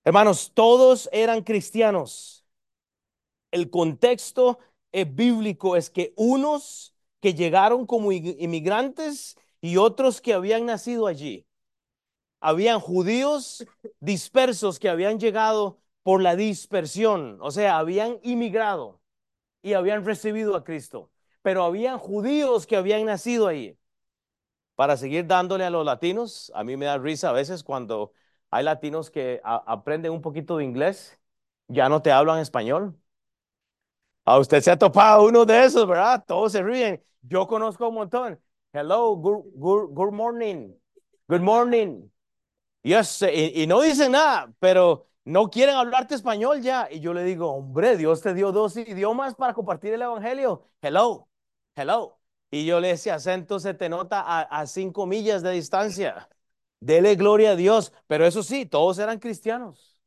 Hermanos, 0.06 0.52
todos 0.54 1.10
eran 1.12 1.44
cristianos. 1.44 2.46
El 3.52 3.70
contexto 3.70 4.60
bíblico 4.94 5.76
es 5.76 5.90
que 5.90 6.14
unos 6.16 6.95
que 7.26 7.34
llegaron 7.34 7.88
como 7.88 8.12
inmigrantes 8.12 9.36
y 9.60 9.78
otros 9.78 10.22
que 10.22 10.32
habían 10.36 10.68
nacido 10.68 11.08
allí. 11.08 11.48
Habían 12.40 12.80
judíos 12.80 13.66
dispersos 14.00 14.78
que 14.78 14.90
habían 14.90 15.20
llegado 15.20 15.80
por 16.04 16.22
la 16.22 16.36
dispersión, 16.36 17.40
o 17.42 17.50
sea, 17.50 17.80
habían 17.80 18.20
inmigrado 18.22 19.02
y 19.64 19.74
habían 19.74 20.06
recibido 20.06 20.56
a 20.56 20.64
Cristo, 20.64 21.12
pero 21.42 21.64
habían 21.64 21.98
judíos 22.00 22.68
que 22.68 22.76
habían 22.78 23.06
nacido 23.06 23.48
ahí. 23.48 23.76
Para 24.76 24.98
seguir 24.98 25.26
dándole 25.28 25.66
a 25.66 25.72
los 25.72 25.86
latinos, 25.86 26.52
a 26.56 26.64
mí 26.64 26.78
me 26.78 26.86
da 26.86 26.98
risa 27.00 27.30
a 27.30 27.34
veces 27.34 27.64
cuando 27.64 28.14
hay 28.52 28.64
latinos 28.64 29.10
que 29.12 29.42
aprenden 29.44 30.12
un 30.12 30.22
poquito 30.22 30.58
de 30.58 30.66
inglés, 30.66 31.20
ya 31.68 31.90
no 31.90 32.04
te 32.04 32.12
hablan 32.12 32.40
español. 32.40 32.96
A 34.26 34.40
usted 34.40 34.62
se 34.62 34.72
ha 34.72 34.78
topado 34.78 35.26
uno 35.28 35.46
de 35.46 35.66
esos, 35.66 35.88
¿verdad? 35.88 36.24
Todos 36.26 36.52
se 36.52 36.64
ríen. 36.64 37.04
Yo 37.22 37.48
conozco 37.48 37.88
un 37.90 37.96
montón. 37.96 38.40
Hello, 38.74 39.16
good, 39.16 39.46
good, 39.56 39.90
good 39.94 40.12
morning. 40.12 40.74
Good 41.28 41.42
morning. 41.42 42.10
Yes, 42.84 43.22
y, 43.24 43.64
y, 43.64 43.68
no 43.68 43.82
dicen 43.82 44.12
nada, 44.12 44.54
pero 44.60 45.08
no 45.26 45.50
quieren 45.50 45.76
hablarte 45.76 46.16
español 46.16 46.62
ya. 46.62 46.88
Y 46.92 47.00
yo 47.00 47.14
le 47.14 47.24
digo, 47.24 47.52
hombre, 47.52 47.98
Dios 47.98 48.22
te 48.22 48.34
dio 48.34 48.52
dos 48.52 48.78
idiomas 48.78 49.36
para 49.36 49.54
compartir 49.54 49.94
el 49.94 50.02
evangelio. 50.02 50.70
Hello, 50.82 51.28
hello. 51.76 52.20
Y 52.52 52.66
yo 52.66 52.80
le 52.80 52.90
decía, 52.90 53.16
acento 53.16 53.60
se 53.60 53.74
te 53.74 53.90
nota 53.90 54.22
a, 54.22 54.42
a 54.42 54.68
cinco 54.68 55.06
millas 55.08 55.44
de 55.44 55.52
distancia. 55.52 56.30
Dele 56.80 57.16
gloria 57.16 57.52
a 57.52 57.56
Dios. 57.56 57.94
Pero 58.08 58.26
eso 58.26 58.44
sí, 58.44 58.66
todos 58.66 59.00
eran 59.00 59.20
cristianos, 59.20 60.00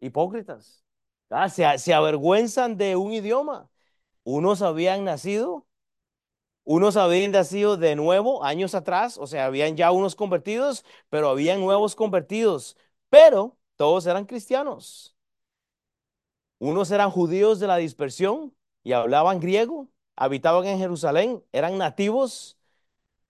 hipócritas. 0.00 0.84
Ah, 1.30 1.48
se, 1.48 1.78
se 1.78 1.94
avergüenzan 1.94 2.76
de 2.76 2.96
un 2.96 3.12
idioma. 3.12 3.70
Unos 4.24 4.62
habían 4.62 5.04
nacido 5.04 5.66
unos 6.64 6.96
habían 6.96 7.32
nacido 7.32 7.76
de 7.76 7.96
nuevo 7.96 8.44
años 8.44 8.74
atrás, 8.74 9.18
o 9.18 9.26
sea, 9.26 9.46
habían 9.46 9.76
ya 9.76 9.90
unos 9.92 10.14
convertidos, 10.16 10.84
pero 11.08 11.28
habían 11.30 11.60
nuevos 11.60 11.96
convertidos, 11.96 12.76
pero 13.08 13.58
todos 13.76 14.06
eran 14.06 14.24
cristianos. 14.26 15.16
Unos 16.58 16.90
eran 16.90 17.10
judíos 17.10 17.58
de 17.60 17.66
la 17.66 17.76
dispersión 17.76 18.54
y 18.82 18.92
hablaban 18.92 19.40
griego, 19.40 19.88
habitaban 20.16 20.66
en 20.66 20.78
Jerusalén, 20.78 21.42
eran 21.52 21.78
nativos, 21.78 22.58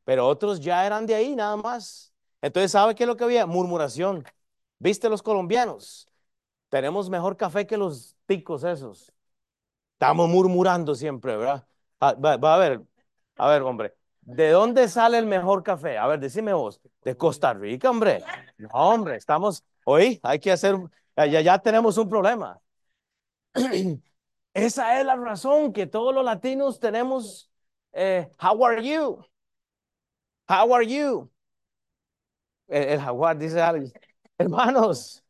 pero 0.04 0.28
otros 0.28 0.60
ya 0.60 0.86
eran 0.86 1.06
de 1.06 1.16
ahí 1.16 1.36
nada 1.36 1.56
más. 1.58 2.14
Entonces, 2.42 2.72
¿sabe 2.72 2.96
qué 2.96 3.04
es 3.04 3.08
lo 3.08 3.16
que 3.18 3.24
había? 3.24 3.46
Murmuración. 3.46 4.24
¿Viste 4.80 5.10
los 5.10 5.22
colombianos? 5.22 6.09
Tenemos 6.70 7.10
mejor 7.10 7.36
café 7.36 7.66
que 7.66 7.76
los 7.76 8.16
ticos 8.26 8.64
esos. 8.64 9.12
Estamos 9.94 10.28
murmurando 10.30 10.94
siempre, 10.94 11.36
¿verdad? 11.36 11.66
Ah, 12.00 12.14
va, 12.14 12.36
va 12.38 12.54
a 12.54 12.58
ver, 12.58 12.82
a 13.36 13.48
ver, 13.48 13.62
hombre, 13.62 13.94
¿de 14.22 14.50
dónde 14.50 14.88
sale 14.88 15.18
el 15.18 15.26
mejor 15.26 15.62
café? 15.62 15.98
A 15.98 16.06
ver, 16.06 16.20
decime 16.20 16.54
vos. 16.54 16.80
De 17.02 17.16
Costa 17.16 17.52
Rica, 17.52 17.90
hombre. 17.90 18.22
No, 18.56 18.68
hombre, 18.72 19.16
estamos, 19.16 19.64
hoy 19.84 20.18
hay 20.22 20.38
que 20.38 20.52
hacer, 20.52 20.76
ya, 21.16 21.40
ya 21.42 21.58
tenemos 21.58 21.98
un 21.98 22.08
problema. 22.08 22.58
Esa 24.54 25.00
es 25.00 25.06
la 25.06 25.16
razón 25.16 25.72
que 25.72 25.86
todos 25.86 26.14
los 26.14 26.24
latinos 26.24 26.80
tenemos. 26.80 27.50
Eh, 27.92 28.30
how 28.40 28.64
are 28.64 28.82
you? 28.82 29.24
How 30.48 30.72
are 30.74 30.86
you? 30.86 31.30
El, 32.68 32.82
el 32.90 33.00
jaguar 33.00 33.36
dice 33.38 33.60
algo. 33.60 33.86
Hermanos, 34.38 35.22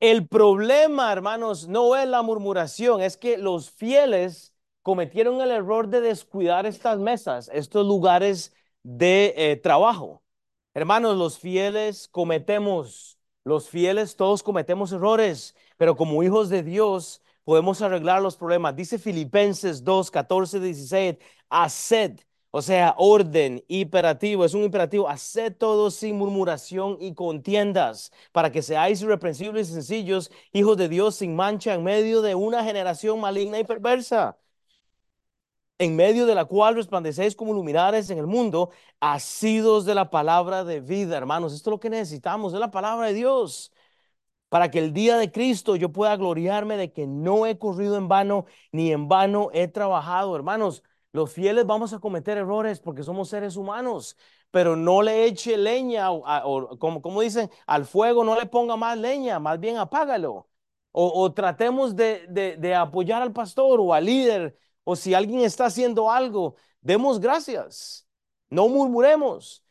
el 0.00 0.28
problema, 0.28 1.12
hermanos, 1.12 1.68
no 1.68 1.96
es 1.96 2.06
la 2.08 2.22
murmuración, 2.22 3.00
es 3.02 3.16
que 3.16 3.38
los 3.38 3.70
fieles 3.70 4.54
cometieron 4.82 5.40
el 5.40 5.50
error 5.50 5.88
de 5.88 6.00
descuidar 6.00 6.66
estas 6.66 6.98
mesas, 6.98 7.50
estos 7.52 7.86
lugares 7.86 8.54
de 8.82 9.34
eh, 9.36 9.56
trabajo. 9.56 10.22
Hermanos, 10.74 11.16
los 11.16 11.38
fieles 11.38 12.08
cometemos, 12.08 13.18
los 13.44 13.68
fieles 13.70 14.16
todos 14.16 14.42
cometemos 14.42 14.92
errores, 14.92 15.56
pero 15.78 15.96
como 15.96 16.22
hijos 16.22 16.50
de 16.50 16.62
Dios 16.62 17.22
podemos 17.44 17.80
arreglar 17.80 18.20
los 18.22 18.36
problemas. 18.36 18.76
Dice 18.76 18.98
Filipenses 18.98 19.82
2, 19.82 20.10
14, 20.10 20.60
16, 20.60 21.16
haced, 21.48 22.20
o 22.56 22.62
sea, 22.62 22.94
orden, 22.98 23.62
imperativo, 23.68 24.44
es 24.44 24.54
un 24.54 24.64
imperativo, 24.64 25.08
haced 25.08 25.54
todo 25.56 25.90
sin 25.90 26.16
murmuración 26.16 26.96
y 27.00 27.14
contiendas, 27.14 28.12
para 28.32 28.50
que 28.50 28.62
seáis 28.62 29.02
irreprensibles 29.02 29.68
y 29.68 29.74
sencillos, 29.74 30.30
hijos 30.52 30.76
de 30.78 30.88
Dios 30.88 31.16
sin 31.16 31.36
mancha 31.36 31.74
en 31.74 31.84
medio 31.84 32.22
de 32.22 32.34
una 32.34 32.64
generación 32.64 33.20
maligna 33.20 33.58
y 33.58 33.64
perversa 33.64 34.38
en 35.78 35.96
medio 35.96 36.26
de 36.26 36.34
la 36.34 36.44
cual 36.46 36.74
resplandecéis 36.74 37.36
como 37.36 37.52
luminares 37.52 38.10
en 38.10 38.18
el 38.18 38.26
mundo, 38.26 38.70
asidos 39.00 39.84
de 39.84 39.94
la 39.94 40.10
palabra 40.10 40.64
de 40.64 40.80
vida, 40.80 41.16
hermanos. 41.16 41.52
Esto 41.52 41.70
es 41.70 41.72
lo 41.72 41.80
que 41.80 41.90
necesitamos, 41.90 42.54
es 42.54 42.60
la 42.60 42.70
palabra 42.70 43.08
de 43.08 43.14
Dios. 43.14 43.72
Para 44.48 44.70
que 44.70 44.78
el 44.78 44.92
día 44.92 45.18
de 45.18 45.32
Cristo 45.32 45.76
yo 45.76 45.92
pueda 45.92 46.16
gloriarme 46.16 46.76
de 46.76 46.92
que 46.92 47.06
no 47.06 47.46
he 47.46 47.58
corrido 47.58 47.96
en 47.98 48.08
vano, 48.08 48.46
ni 48.72 48.92
en 48.92 49.08
vano 49.08 49.50
he 49.52 49.68
trabajado. 49.68 50.36
Hermanos, 50.36 50.82
los 51.12 51.32
fieles 51.32 51.66
vamos 51.66 51.92
a 51.92 51.98
cometer 51.98 52.38
errores 52.38 52.80
porque 52.80 53.02
somos 53.02 53.28
seres 53.28 53.56
humanos, 53.56 54.16
pero 54.50 54.76
no 54.76 55.02
le 55.02 55.24
eche 55.24 55.56
leña, 55.56 56.10
o, 56.10 56.78
como, 56.78 57.20
dicen, 57.20 57.50
al 57.66 57.86
fuego 57.86 58.24
no 58.24 58.38
le 58.38 58.46
ponga 58.46 58.76
más 58.76 58.98
leña, 58.98 59.38
más 59.38 59.58
bien 59.60 59.76
apágalo. 59.76 60.48
O, 60.92 61.32
tratemos 61.34 61.94
de, 61.94 62.26
de 62.28 62.74
apoyar 62.74 63.20
al 63.20 63.32
pastor 63.32 63.80
o 63.80 63.92
al 63.92 64.06
líder 64.06 64.56
o 64.88 64.94
si 64.94 65.14
alguien 65.14 65.40
está 65.40 65.66
haciendo 65.66 66.12
algo, 66.12 66.54
demos 66.80 67.18
gracias, 67.18 68.06
no 68.50 68.68
murmuremos. 68.68 69.64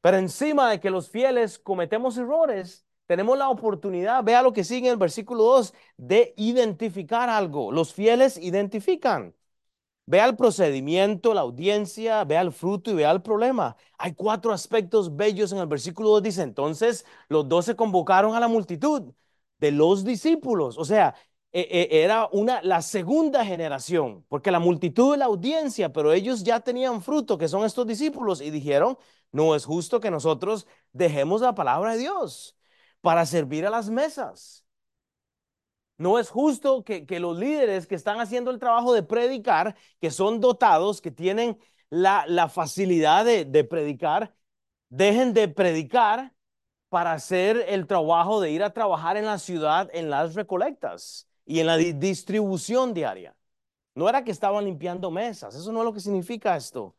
Pero 0.00 0.16
encima 0.16 0.70
de 0.70 0.80
que 0.80 0.90
los 0.90 1.10
fieles 1.10 1.58
cometemos 1.58 2.16
errores, 2.16 2.86
tenemos 3.06 3.36
la 3.36 3.50
oportunidad, 3.50 4.24
vea 4.24 4.42
lo 4.42 4.54
que 4.54 4.64
sigue 4.64 4.86
en 4.86 4.94
el 4.94 4.98
versículo 4.98 5.44
2, 5.44 5.74
de 5.98 6.32
identificar 6.38 7.28
algo. 7.28 7.70
Los 7.70 7.92
fieles 7.92 8.38
identifican. 8.38 9.34
Vea 10.06 10.26
el 10.26 10.36
procedimiento, 10.36 11.32
la 11.32 11.42
audiencia, 11.42 12.24
vea 12.24 12.40
el 12.40 12.52
fruto 12.52 12.90
y 12.90 12.94
vea 12.94 13.10
el 13.12 13.22
problema. 13.22 13.76
Hay 13.98 14.14
cuatro 14.14 14.52
aspectos 14.52 15.14
bellos 15.16 15.52
en 15.52 15.58
el 15.58 15.66
versículo 15.66 16.10
2. 16.10 16.22
Dice, 16.22 16.42
entonces 16.42 17.06
los 17.28 17.48
dos 17.48 17.64
se 17.66 17.76
convocaron 17.76 18.34
a 18.34 18.40
la 18.40 18.48
multitud 18.48 19.12
de 19.58 19.70
los 19.70 20.04
discípulos. 20.04 20.76
O 20.76 20.84
sea, 20.84 21.14
e, 21.52 21.60
e, 21.60 22.02
era 22.02 22.28
una, 22.32 22.60
la 22.62 22.82
segunda 22.82 23.44
generación, 23.44 24.24
porque 24.28 24.50
la 24.50 24.58
multitud 24.58 25.12
de 25.12 25.18
la 25.18 25.26
audiencia, 25.26 25.92
pero 25.92 26.12
ellos 26.12 26.42
ya 26.42 26.60
tenían 26.60 27.02
fruto, 27.02 27.38
que 27.38 27.48
son 27.48 27.64
estos 27.64 27.86
discípulos, 27.86 28.40
y 28.40 28.50
dijeron, 28.50 28.98
no 29.30 29.54
es 29.54 29.64
justo 29.64 30.00
que 30.00 30.10
nosotros 30.10 30.66
dejemos 30.92 31.40
la 31.42 31.54
palabra 31.54 31.92
de 31.92 31.98
Dios 31.98 32.56
para 33.00 33.24
servir 33.26 33.66
a 33.66 33.70
las 33.70 33.88
mesas. 33.90 34.61
No 36.02 36.18
es 36.18 36.30
justo 36.30 36.82
que, 36.84 37.06
los 37.20 37.38
líderes 37.38 37.86
que 37.86 37.94
están 37.94 38.18
haciendo 38.20 38.50
el 38.50 38.58
trabajo 38.58 38.92
de 38.92 39.04
predicar, 39.04 39.76
que 40.00 40.10
son 40.10 40.40
dotados, 40.40 41.00
que 41.00 41.12
tienen 41.12 41.58
la, 41.90 42.24
la 42.26 42.48
facilidad 42.48 43.24
de, 43.24 43.44
de 43.44 43.62
predicar, 43.62 44.34
dejen 44.88 45.32
de 45.32 45.46
predicar 45.46 46.34
para 46.88 47.12
hacer 47.12 47.64
el 47.68 47.86
trabajo 47.86 48.40
de 48.40 48.50
ir 48.50 48.64
a 48.64 48.72
trabajar 48.72 49.16
en 49.16 49.26
la 49.26 49.38
ciudad 49.38 49.88
en 49.92 50.10
las 50.10 50.34
recolectas 50.34 51.28
y 51.46 51.60
en 51.60 51.66
la 51.68 51.76
distribución 51.76 52.94
diaria. 52.94 53.36
No 53.94 54.08
era 54.08 54.24
que 54.24 54.32
estaban 54.32 54.64
limpiando 54.64 55.10
mesas, 55.10 55.54
eso 55.54 55.70
no 55.72 55.80
es 55.80 55.84
lo 55.84 55.92
que 55.92 56.00
significa 56.00 56.56
esto. 56.56 56.96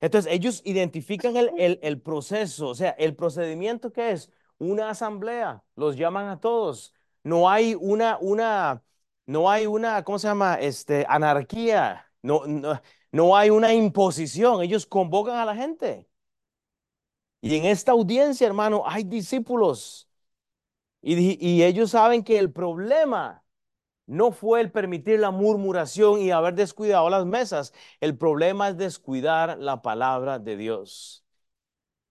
Entonces, 0.00 0.30
ellos 0.32 0.60
identifican 0.64 1.36
el, 1.36 1.78
el, 1.82 2.00
proceso, 2.02 2.68
o 2.68 2.74
sea, 2.74 2.90
el 2.90 3.16
procedimiento 3.16 3.92
que 3.92 4.10
es 4.12 4.30
una 4.58 4.90
asamblea, 4.90 5.64
los 5.76 5.96
llaman 5.96 6.28
a 6.28 6.40
todos. 6.40 6.93
No 7.24 7.50
hay 7.50 7.74
una, 7.74 8.18
una, 8.20 8.82
no 9.26 9.50
hay 9.50 9.66
una, 9.66 10.04
¿cómo 10.04 10.18
se 10.18 10.28
llama? 10.28 10.56
Este, 10.60 11.06
anarquía, 11.08 12.06
no, 12.22 12.46
no, 12.46 12.80
no 13.12 13.36
hay 13.36 13.50
una 13.50 13.74
imposición, 13.74 14.62
ellos 14.62 14.86
convocan 14.86 15.36
a 15.36 15.44
la 15.44 15.56
gente. 15.56 16.08
Y 17.40 17.56
en 17.56 17.66
esta 17.66 17.92
audiencia, 17.92 18.46
hermano, 18.46 18.82
hay 18.86 19.04
discípulos 19.04 20.08
y, 21.04 21.62
ellos 21.62 21.90
saben 21.90 22.24
que 22.24 22.38
el 22.38 22.50
problema 22.52 23.44
no 24.06 24.32
fue 24.32 24.60
el 24.62 24.72
permitir 24.72 25.20
la 25.20 25.30
murmuración 25.30 26.20
y 26.20 26.30
haber 26.30 26.54
descuidado 26.54 27.10
las 27.10 27.26
mesas. 27.26 27.74
El 28.00 28.16
problema 28.18 28.70
es 28.70 28.78
descuidar 28.78 29.58
la 29.58 29.82
palabra 29.82 30.38
de 30.38 30.56
Dios. 30.56 31.24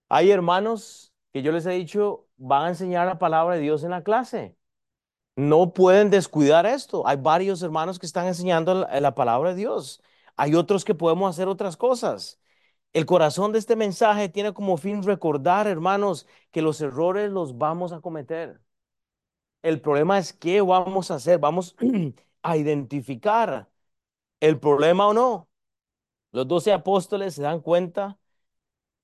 Hay 0.08 0.30
hermanos 0.30 1.12
que 1.32 1.42
yo 1.42 1.52
les 1.52 1.66
he 1.66 1.72
dicho, 1.72 2.28
van 2.36 2.66
a 2.66 2.68
enseñar 2.70 3.06
la 3.06 3.18
palabra 3.18 3.56
de 3.56 3.62
Dios 3.62 3.84
en 3.84 3.90
la 3.90 4.04
clase. 4.04 4.56
No 5.36 5.72
pueden 5.72 6.10
descuidar 6.10 6.66
esto. 6.66 7.06
Hay 7.06 7.16
varios 7.16 7.62
hermanos 7.62 7.98
que 7.98 8.06
están 8.06 8.26
enseñando 8.26 8.74
la, 8.74 9.00
la 9.00 9.14
palabra 9.14 9.50
de 9.50 9.56
Dios. 9.56 10.02
Hay 10.36 10.54
otros 10.54 10.84
que 10.84 10.94
podemos 10.94 11.30
hacer 11.30 11.48
otras 11.48 11.76
cosas. 11.76 12.40
El 12.92 13.06
corazón 13.06 13.52
de 13.52 13.58
este 13.58 13.76
mensaje 13.76 14.28
tiene 14.28 14.54
como 14.54 14.76
fin 14.76 15.02
recordar, 15.02 15.66
hermanos, 15.66 16.26
que 16.52 16.62
los 16.62 16.80
errores 16.80 17.30
los 17.32 17.58
vamos 17.58 17.92
a 17.92 18.00
cometer. 18.00 18.60
El 19.62 19.80
problema 19.80 20.18
es 20.18 20.32
qué 20.32 20.60
vamos 20.60 21.10
a 21.10 21.16
hacer. 21.16 21.38
Vamos 21.38 21.76
a 22.42 22.56
identificar 22.56 23.70
el 24.40 24.60
problema 24.60 25.08
o 25.08 25.14
no. 25.14 25.50
Los 26.32 26.48
doce 26.48 26.72
apóstoles 26.72 27.34
se 27.36 27.42
dan 27.42 27.60
cuenta 27.62 28.18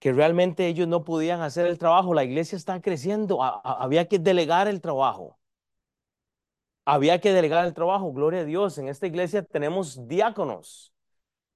que 0.01 0.13
realmente 0.13 0.69
ellos 0.69 0.89
no 0.89 1.05
podían 1.05 1.43
hacer 1.43 1.67
el 1.69 1.79
trabajo. 1.79 2.15
La 2.15 2.25
iglesia 2.25 2.57
está 2.57 2.83
creciendo. 2.83 3.43
había 3.43 4.09
que 4.09 4.21
delegar 4.21 4.69
el 4.69 4.83
trabajo. 4.83 5.40
Había 6.85 7.21
que 7.21 7.33
delegar 7.33 7.67
el 7.67 7.75
trabajo. 7.75 8.13
Gloria 8.13 8.41
a 8.41 8.45
Dios. 8.45 8.79
En 8.79 8.89
esta 8.89 9.07
iglesia 9.07 9.43
tenemos 9.43 10.09
diáconos. 10.09 10.93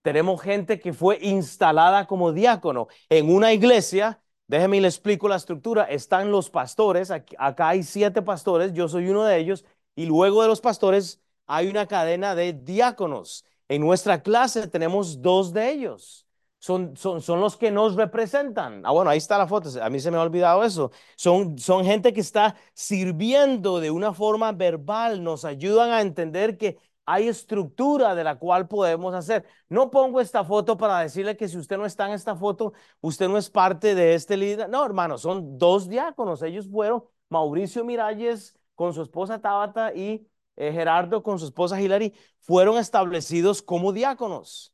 Tenemos 0.03 0.41
gente 0.43 0.79
que 0.81 0.93
fue 0.93 1.19
instalada 1.23 2.07
como 2.07 2.33
diácono 2.33 2.89
en 3.09 3.35
una 3.35 3.53
iglesia. 3.53 4.23
Déjeme 4.47 4.81
le 4.81 4.89
explico 4.89 5.29
la 5.29 5.37
estructura. 5.37 5.85
Están 5.85 6.31
los 6.31 6.51
pastores. 6.51 7.11
acá 7.11 7.69
hay 7.69 7.83
siete 7.83 8.23
pastores. 8.23 8.73
Yo 8.73 8.89
soy 8.89 9.09
uno 9.09 9.25
de 9.25 9.39
ellos. 9.39 9.65
Y 9.97 10.07
luego 10.07 10.43
de 10.43 10.49
los 10.49 10.61
pastores 10.61 11.21
hay 11.47 11.69
una 11.69 11.87
cadena 11.87 12.35
de 12.35 12.53
diáconos. 12.53 13.45
En 13.69 13.81
nuestra 13.81 14.23
clase 14.23 14.69
tenemos 14.69 15.23
dos 15.23 15.53
de 15.53 15.71
ellos 15.71 16.24
son, 16.65 16.97
son, 16.97 17.41
los 17.41 17.59
que 17.59 17.71
nos 17.71 17.95
representan. 17.95 18.81
Ah, 18.87 18.91
bueno, 18.93 19.11
ahí 19.11 19.19
está 19.19 19.37
la 19.37 19.47
foto, 19.47 19.69
a 19.83 19.91
mí 19.91 20.01
se 20.01 20.11
me 20.11 20.17
ha 20.17 20.23
olvidado 20.23 20.65
eso. 20.65 20.91
Son, 21.15 21.59
son 21.59 21.85
gente 21.85 22.15
que 22.15 22.21
está 22.21 22.57
sirviendo 22.73 23.81
de 23.81 23.91
una 23.91 24.15
forma 24.15 24.51
verbal, 24.53 25.23
nos 25.23 25.45
ayudan 25.45 25.91
a 25.91 26.01
entender 26.01 26.57
que 26.57 26.79
hay 27.05 27.29
estructura 27.29 28.15
de 28.15 28.25
la 28.25 28.39
cual 28.39 28.67
podemos 28.67 29.15
hacer. 29.15 29.45
No 29.69 29.91
pongo 29.91 30.23
esta 30.23 30.43
foto 30.43 30.79
para 30.79 31.01
decirle 31.01 31.37
que 31.37 31.49
si 31.49 31.59
usted 31.59 31.77
no 31.77 31.85
está 31.85 32.07
en 32.07 32.15
esta 32.15 32.35
foto, 32.35 32.73
usted 33.03 33.29
no 33.29 33.37
es 33.37 33.51
parte 33.51 33.95
de 33.95 34.15
este 34.15 34.39
líder. 34.39 34.71
No, 34.71 34.87
hermano, 34.87 35.19
son 35.19 35.59
dos 35.59 35.87
diáconos. 35.87 36.41
Ellos 36.43 36.67
fueron 36.71 37.05
Mauricio 37.29 37.85
Miralles 37.85 38.59
con 38.75 38.95
su 38.95 39.03
esposa 39.03 39.39
Tabata 39.39 39.95
y 39.95 40.27
eh, 40.57 40.73
Gerardo 40.73 41.23
con 41.23 41.39
su 41.39 41.47
esposa 41.47 41.81
Hilary, 41.81 42.15
fueron 42.41 42.79
establecidos 42.79 43.61
como 43.61 43.93
diáconos. 43.93 44.74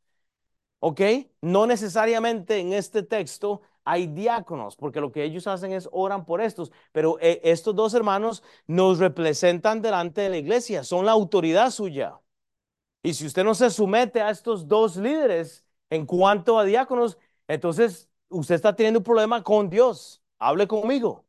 ¿Ok? 0.81 1.01
No 1.43 1.67
necesariamente 1.67 2.59
en 2.59 2.73
este 2.73 3.03
texto 3.03 3.63
hay 3.85 4.07
diáconos, 4.07 4.77
porque 4.77 5.01
lo 5.01 5.13
que 5.13 5.25
ellos 5.25 5.47
hacen 5.47 5.73
es 5.73 5.89
oran 5.93 6.25
por 6.25 6.41
estos, 6.41 6.73
pero 6.93 7.19
eh, 7.21 7.41
estos 7.45 7.75
dos 7.75 7.95
hermanos 7.95 8.43
nos 8.67 8.99
representan 8.99 9.83
delante 9.83 10.23
de 10.23 10.31
la 10.31 10.37
iglesia, 10.39 10.85
son 10.85 11.07
la 11.07 11.13
autoridad 11.13 11.71
suya. 11.71 12.21
Y 13.03 13.15
si 13.15 13.27
usted 13.27 13.45
no 13.45 13.55
se 13.55 13.71
somete 13.71 14.21
a 14.21 14.31
estos 14.31 14.69
dos 14.69 14.97
líderes 14.97 15.65
en 15.91 16.07
cuanto 16.07 16.59
a 16.59 16.65
diáconos, 16.65 17.19
entonces 17.49 18.09
usted 18.29 18.55
está 18.55 18.75
teniendo 18.75 19.01
un 19.01 19.05
problema 19.05 19.43
con 19.43 19.71
Dios. 19.71 20.23
Hable 20.39 20.67
conmigo. 20.67 21.27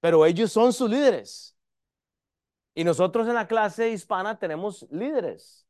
Pero 0.00 0.24
ellos 0.26 0.52
son 0.52 0.72
sus 0.72 0.90
líderes. 0.90 1.56
Y 2.74 2.84
nosotros 2.84 3.28
en 3.28 3.34
la 3.34 3.46
clase 3.46 3.90
hispana 3.90 4.38
tenemos 4.38 4.86
líderes. 4.90 5.66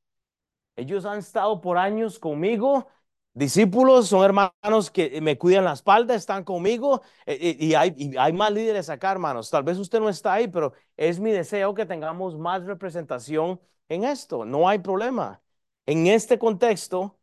Ellos 0.76 1.04
han 1.04 1.18
estado 1.18 1.60
por 1.60 1.78
años 1.78 2.18
conmigo 2.18 2.86
Discípulos 3.32 4.08
son 4.08 4.24
hermanos 4.24 4.90
que 4.90 5.20
me 5.20 5.38
cuidan 5.38 5.64
la 5.64 5.72
espalda, 5.72 6.14
están 6.16 6.42
conmigo 6.44 7.02
eh, 7.26 7.38
eh, 7.40 7.56
y, 7.60 7.74
hay, 7.74 7.94
y 7.96 8.32
más 8.32 8.52
líderes 8.52 8.90
acá, 8.90 9.12
hermanos. 9.12 9.50
Tal 9.50 9.62
vez 9.62 9.78
usted 9.78 10.00
no 10.00 10.08
está 10.08 10.32
ahí, 10.34 10.48
pero 10.48 10.72
es 10.96 11.20
mi 11.20 11.30
deseo 11.30 11.72
que 11.74 11.86
tengamos 11.86 12.36
más 12.36 12.64
representación 12.64 13.60
en 13.88 14.04
esto. 14.04 14.44
No 14.44 14.68
hay 14.68 14.80
problema. 14.80 15.40
En 15.86 16.08
este 16.08 16.38
contexto, 16.38 17.18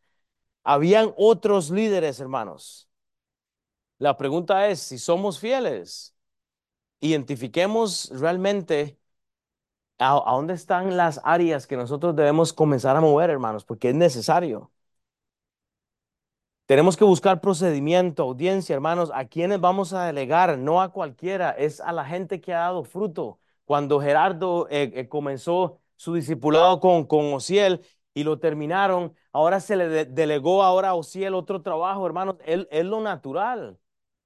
habían 0.64 1.14
otros 1.18 1.72
líderes, 1.72 2.20
hermanos. 2.20 2.90
La 4.00 4.16
pregunta 4.18 4.68
es, 4.68 4.80
si 4.80 4.98
somos 5.00 5.40
fieles, 5.40 6.16
identifiquemos 7.02 8.12
realmente 8.14 9.00
a 10.00 10.14
dónde 10.32 10.54
están 10.54 10.98
las 10.98 11.20
áreas 11.24 11.68
que 11.68 11.78
nosotros 11.78 12.16
debemos 12.16 12.54
comenzar 12.54 12.96
a 12.96 13.02
mover, 13.02 13.30
hermanos, 13.30 13.66
porque 13.66 13.90
es 13.90 13.96
necesario. 13.96 14.72
Tenemos 16.68 16.98
que 16.98 17.06
buscar 17.06 17.40
procedimiento, 17.40 18.24
audiencia, 18.24 18.74
hermanos, 18.76 19.10
a 19.14 19.26
quienes 19.26 19.62
vamos 19.62 19.94
a 19.94 20.06
delegar, 20.06 20.58
no 20.58 20.82
a 20.82 20.92
cualquiera, 20.92 21.52
es 21.52 21.80
a 21.80 21.94
la 21.94 22.04
gente 22.04 22.42
que 22.42 22.54
ha 22.54 22.60
dado 22.60 22.84
fruto. 22.84 23.40
Cuando 23.64 24.02
Gerardo 24.02 24.68
eh, 24.70 24.92
eh, 24.94 25.08
comenzó 25.08 25.80
su 25.96 26.14
discipulado 26.14 26.82
con, 26.82 27.06
con 27.06 27.34
Ociel 27.34 27.80
y 28.14 28.26
lo 28.26 28.40
terminaron, 28.40 29.16
ahora 29.32 29.62
se 29.62 29.78
le 29.78 30.06
delegó 30.06 30.62
ahora 30.62 30.90
a 30.90 30.96
Ociel 30.96 31.36
otro 31.36 31.62
trabajo, 31.62 32.06
hermanos, 32.06 32.36
es, 32.46 32.68
es 32.70 32.86
lo 32.86 33.00
natural. 33.00 33.80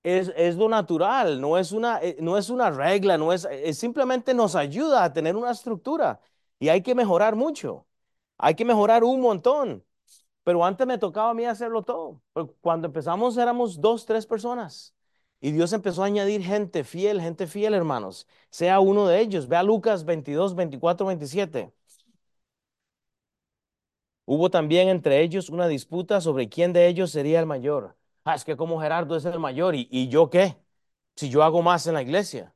Es, 0.04 0.34
es, 0.36 0.56
lo 0.56 0.68
natural, 0.68 1.40
no 1.42 1.60
es, 1.60 1.72
una, 1.72 2.00
eh, 2.02 2.18
no 2.22 2.38
es 2.40 2.50
una 2.50 2.72
regla, 2.72 3.20
no 3.20 3.34
es, 3.34 3.46
es 3.52 3.78
simplemente 3.78 4.34
nos 4.34 4.56
ayuda 4.56 5.04
a 5.04 5.14
tener 5.14 5.36
una 5.36 5.52
estructura 5.52 6.20
y 6.60 6.70
hay 6.70 6.82
que 6.82 6.96
mejorar 6.96 7.36
mucho, 7.36 7.86
hay 8.40 8.56
que 8.56 8.66
mejorar 8.66 9.04
un 9.04 9.22
montón. 9.22 9.86
Pero 10.44 10.66
antes 10.66 10.88
me 10.88 10.98
tocaba 10.98 11.32
a 11.32 11.34
mí 11.34 11.46
hacerlo 11.46 11.84
todo. 11.84 12.22
Cuando 12.62 12.88
empezamos 12.88 13.38
éramos 13.38 13.80
dos, 13.80 14.06
tres 14.06 14.26
personas. 14.26 14.96
Y 15.40 15.52
Dios 15.52 15.74
empezó 15.74 16.04
a 16.04 16.08
añadir 16.08 16.44
gente 16.44 16.84
fiel, 16.84 17.22
gente 17.22 17.48
fiel, 17.48 17.74
hermanos. 17.74 18.28
Sea 18.50 18.80
uno 18.80 19.08
de 19.08 19.20
ellos. 19.22 19.48
Vea 19.48 19.64
Lucas 19.64 20.06
22, 20.06 20.56
24, 20.56 21.06
27. 21.08 21.72
Hubo 24.26 24.50
también 24.50 24.88
entre 24.90 25.22
ellos 25.22 25.50
una 25.50 25.68
disputa 25.68 26.22
sobre 26.22 26.48
quién 26.50 26.74
de 26.74 26.88
ellos 26.88 27.12
sería 27.12 27.40
el 27.40 27.46
mayor. 27.46 27.98
Ah, 28.24 28.36
es 28.36 28.46
que 28.46 28.56
como 28.56 28.80
Gerardo 28.80 29.16
es 29.16 29.26
el 29.26 29.40
mayor, 29.40 29.76
¿y, 29.76 29.88
y 29.92 30.08
yo 30.10 30.30
qué? 30.30 30.58
Si 31.16 31.30
yo 31.30 31.44
hago 31.44 31.62
más 31.62 31.88
en 31.88 31.96
la 31.96 32.02
iglesia. 32.04 32.54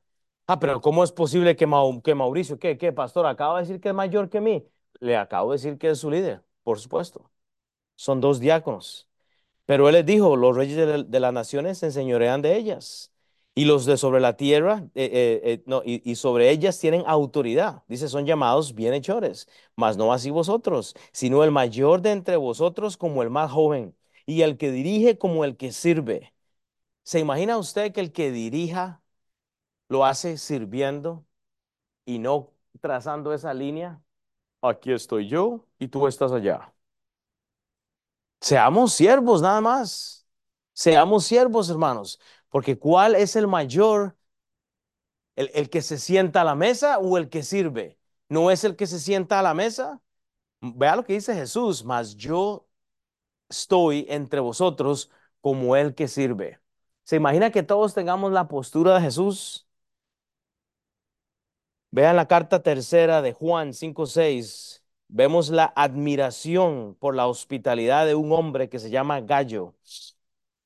Ah, 0.48 0.60
pero 0.60 0.82
¿cómo 0.82 1.04
es 1.04 1.12
posible 1.12 1.56
que, 1.56 1.68
que 2.04 2.16
Mauricio, 2.16 2.60
qué, 2.60 2.78
qué, 2.78 2.94
pastor, 2.94 3.26
acaba 3.26 3.56
de 3.58 3.68
decir 3.68 3.82
que 3.82 3.90
es 3.90 3.96
mayor 3.96 4.30
que 4.30 4.42
mí? 4.42 4.68
Le 5.00 5.18
acabo 5.18 5.52
de 5.52 5.58
decir 5.58 5.78
que 5.78 5.90
es 5.90 6.00
su 6.00 6.12
líder, 6.12 6.44
por 6.64 6.80
supuesto 6.80 7.32
son 7.96 8.22
dos 8.22 8.40
diáconos. 8.40 9.08
Pero 9.66 9.90
él 9.90 9.96
les 9.96 10.06
dijo, 10.06 10.36
los 10.36 10.56
reyes 10.56 10.78
de, 11.10 11.20
las 11.20 11.34
naciones 11.34 11.80
se 11.80 11.88
enseñorean 11.88 12.42
de 12.42 12.56
ellas. 12.58 13.12
Y 13.56 13.66
los 13.66 13.86
de 13.86 13.98
sobre 13.98 14.20
la 14.20 14.36
tierra, 14.38 14.84
eh, 14.96 15.06
eh, 15.14 15.42
eh, 15.44 15.64
no, 15.66 15.82
y, 15.86 16.16
sobre 16.16 16.52
ellas 16.52 16.80
tienen 16.80 17.04
autoridad. 17.08 17.84
Dice, 17.88 18.10
son 18.10 18.26
llamados 18.26 18.76
bienhechores, 18.76 19.48
mas 19.76 19.98
no 19.98 20.12
así 20.14 20.30
vosotros, 20.30 20.94
sino 21.14 21.44
el 21.44 21.52
mayor 21.52 22.02
de 22.02 22.12
entre 22.12 22.36
vosotros 22.38 22.98
como 22.98 23.24
el 23.24 23.30
más 23.30 23.52
joven, 23.52 23.96
y 24.26 24.42
el 24.42 24.58
que 24.58 24.72
dirige 24.72 25.18
como 25.18 25.46
el 25.46 25.56
que 25.58 25.72
sirve. 25.72 26.34
¿Se 27.04 27.20
imagina 27.20 27.58
usted 27.58 27.94
que 27.94 28.02
el 28.02 28.12
que 28.12 28.32
dirija 28.32 29.04
lo 29.90 30.06
hace 30.06 30.38
sirviendo 30.38 31.26
y 32.06 32.20
no 32.20 32.54
trazando 32.82 33.34
esa 33.34 33.54
línea? 33.54 34.02
Aquí 34.62 34.92
estoy 34.92 35.28
yo 35.28 35.68
y 35.80 35.88
tú 35.90 36.08
estás 36.08 36.32
allá. 36.32 36.75
Seamos 38.46 38.94
siervos 38.94 39.42
nada 39.42 39.60
más. 39.60 40.28
Seamos 40.74 41.26
siervos, 41.26 41.68
hermanos. 41.68 42.20
Porque 42.50 42.78
¿cuál 42.78 43.16
es 43.16 43.36
el 43.36 43.48
mayor? 43.48 44.16
¿El, 45.36 45.50
¿El, 45.56 45.70
que 45.72 45.82
se 45.82 45.98
sienta 45.98 46.42
a 46.42 46.44
la 46.44 46.54
mesa 46.54 47.00
o 47.00 47.18
el 47.18 47.30
que 47.30 47.42
sirve? 47.42 47.98
¿No 48.30 48.52
es 48.52 48.64
el 48.64 48.76
que 48.76 48.86
se 48.86 49.00
sienta 49.00 49.40
a 49.40 49.42
la 49.42 49.56
mesa? 49.56 50.00
Vea 50.62 50.96
lo 50.96 51.06
que 51.06 51.14
dice 51.14 51.36
Jesús, 51.36 51.84
mas 51.86 52.16
yo 52.18 52.68
estoy 53.50 54.06
entre 54.10 54.40
vosotros 54.42 55.12
como 55.42 55.76
el 55.76 55.96
que 55.96 56.08
sirve. 56.08 56.60
¿Se 57.04 57.18
imagina 57.18 57.52
que 57.52 57.64
todos 57.64 57.96
tengamos 57.96 58.32
la 58.32 58.48
postura 58.48 58.96
de 58.96 59.02
Jesús? 59.02 59.68
Vean 61.92 62.16
la 62.16 62.28
carta 62.28 62.62
tercera 62.62 63.24
de 63.24 63.34
Juan 63.34 63.74
5.6 63.74 64.85
vemos 65.16 65.50
la 65.50 65.72
admiración 65.78 66.98
por 67.00 67.16
la 67.16 67.28
hospitalidad 67.28 68.06
de 68.06 68.16
un 68.16 68.34
hombre 68.34 68.68
que 68.68 68.80
se 68.80 68.90
llama 68.90 69.22
Gallo. 69.22 69.74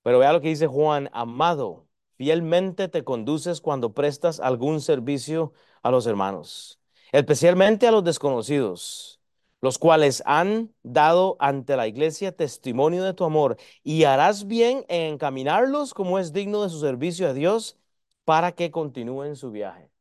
Pero 0.01 0.17
vea 0.17 0.33
lo 0.33 0.41
que 0.41 0.47
dice 0.47 0.65
Juan, 0.65 1.07
amado, 1.13 1.87
fielmente 2.17 2.87
te 2.87 3.03
conduces 3.03 3.61
cuando 3.61 3.93
prestas 3.93 4.39
algún 4.39 4.81
servicio 4.81 5.53
a 5.83 5.91
los 5.91 6.07
hermanos, 6.07 6.79
especialmente 7.11 7.87
a 7.87 7.91
los 7.91 8.03
desconocidos, 8.03 9.21
los 9.61 9.77
cuales 9.77 10.23
han 10.25 10.73
dado 10.81 11.37
ante 11.39 11.75
la 11.77 11.87
iglesia 11.87 12.35
testimonio 12.35 13.03
de 13.03 13.13
tu 13.13 13.25
amor, 13.25 13.57
y 13.83 14.05
harás 14.05 14.47
bien 14.47 14.83
en 14.87 15.13
encaminarlos 15.13 15.93
como 15.93 16.17
es 16.17 16.33
digno 16.33 16.63
de 16.63 16.69
su 16.69 16.79
servicio 16.79 17.27
a 17.29 17.33
Dios 17.33 17.77
para 18.25 18.53
que 18.53 18.71
continúen 18.71 19.35
su 19.35 19.51
viaje. 19.51 19.91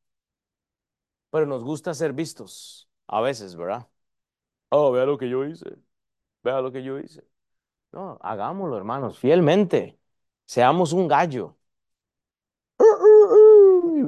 Pero 1.30 1.44
nos 1.46 1.62
gusta 1.64 1.92
ser 1.92 2.14
vistos, 2.14 2.88
a 3.06 3.20
veces, 3.20 3.54
¿verdad? 3.56 3.86
Oh, 4.70 4.92
vea 4.92 5.06
lo 5.06 5.18
que 5.18 5.28
yo 5.28 5.44
hice. 5.44 5.66
Vea 6.42 6.60
lo 6.60 6.72
que 6.72 6.82
yo 6.82 6.98
hice. 6.98 7.24
No, 7.92 8.18
hagámoslo, 8.22 8.76
hermanos, 8.76 9.18
fielmente. 9.18 9.98
Seamos 10.46 10.92
un 10.92 11.08
gallo. 11.08 11.56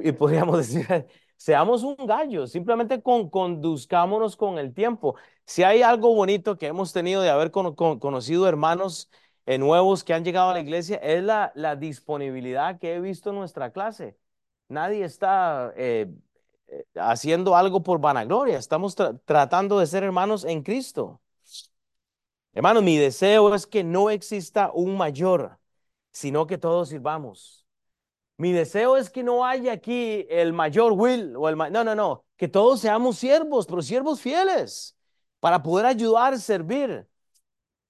Y 0.03 0.13
podríamos 0.13 0.59
decir, 0.73 1.07
seamos 1.37 1.83
un 1.83 1.97
gallo, 2.07 2.47
simplemente 2.47 3.03
con, 3.03 3.31
conduzcámonos 3.31 4.37
con 4.37 4.59
el 4.59 4.75
tiempo. 4.75 5.17
Si 5.45 5.63
hay 5.63 5.83
algo 5.83 6.15
bonito 6.15 6.57
que 6.57 6.67
hemos 6.69 6.93
tenido 6.93 7.23
de 7.23 7.31
haber 7.31 7.51
conocido 7.51 8.49
hermanos 8.49 9.11
eh, 9.47 9.59
nuevos 9.59 10.05
que 10.05 10.15
han 10.15 10.25
llegado 10.25 10.51
a 10.51 10.55
la 10.55 10.61
iglesia, 10.61 10.97
es 10.97 11.23
la, 11.23 11.53
disponibilidad 11.77 12.79
que 12.79 12.95
he 12.95 13.01
visto 13.01 13.31
en 13.31 13.37
nuestra 13.37 13.73
clase. 13.73 14.17
Nadie 14.69 15.05
está 15.05 15.73
eh, 15.77 16.13
haciendo 16.95 17.57
algo 17.57 17.83
por 17.83 18.01
vanagloria, 18.01 18.59
estamos 18.59 18.95
tratando 19.25 19.79
de 19.79 19.87
ser 19.87 20.03
hermanos 20.05 20.45
en 20.45 20.63
Cristo. 20.63 21.21
Hermanos, 22.53 22.83
mi 22.83 22.97
deseo 22.97 23.55
es 23.55 23.67
que 23.67 23.85
no 23.85 24.11
exista 24.11 24.71
un 24.73 24.97
mayor, 24.97 25.59
sino 26.13 26.47
que 26.47 26.59
todos 26.59 26.89
sirvamos. 26.89 27.67
Mi 28.37 28.53
deseo 28.53 28.97
es 28.97 29.11
que 29.11 29.23
no 29.23 29.45
haya 29.45 29.73
aquí 29.73 30.27
el 30.31 30.53
mayor 30.53 30.93
Will 30.93 31.37
o 31.37 31.49
el 31.49 31.57
no, 31.57 31.85
no, 31.85 31.95
no, 31.95 32.25
que 32.37 32.49
todos 32.49 32.81
seamos 32.81 33.19
siervos, 33.19 33.67
pero 33.67 33.83
siervos 33.83 34.21
fieles 34.21 34.97
para 35.41 35.63
poder 35.63 35.87
ayudar, 35.87 36.39
servir. 36.39 37.07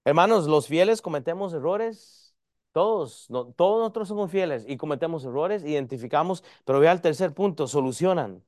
Hermanos, 0.04 0.46
los 0.46 0.66
fieles 0.66 1.02
cometemos 1.02 1.52
errores, 1.54 2.34
todos, 2.72 3.28
todos 3.28 3.78
nosotros 3.78 4.08
somos 4.08 4.30
fieles 4.30 4.64
y 4.66 4.76
cometemos 4.76 5.24
errores, 5.24 5.64
identificamos, 5.64 6.42
pero 6.64 6.80
vea 6.80 6.92
el 6.92 7.00
tercer 7.00 7.32
punto, 7.32 7.66
solucionan. 7.66 8.42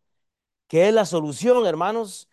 ¿Qué 0.72 0.88
es 0.88 0.94
la 0.94 1.04
solución, 1.04 1.66
hermanos? 1.66 2.30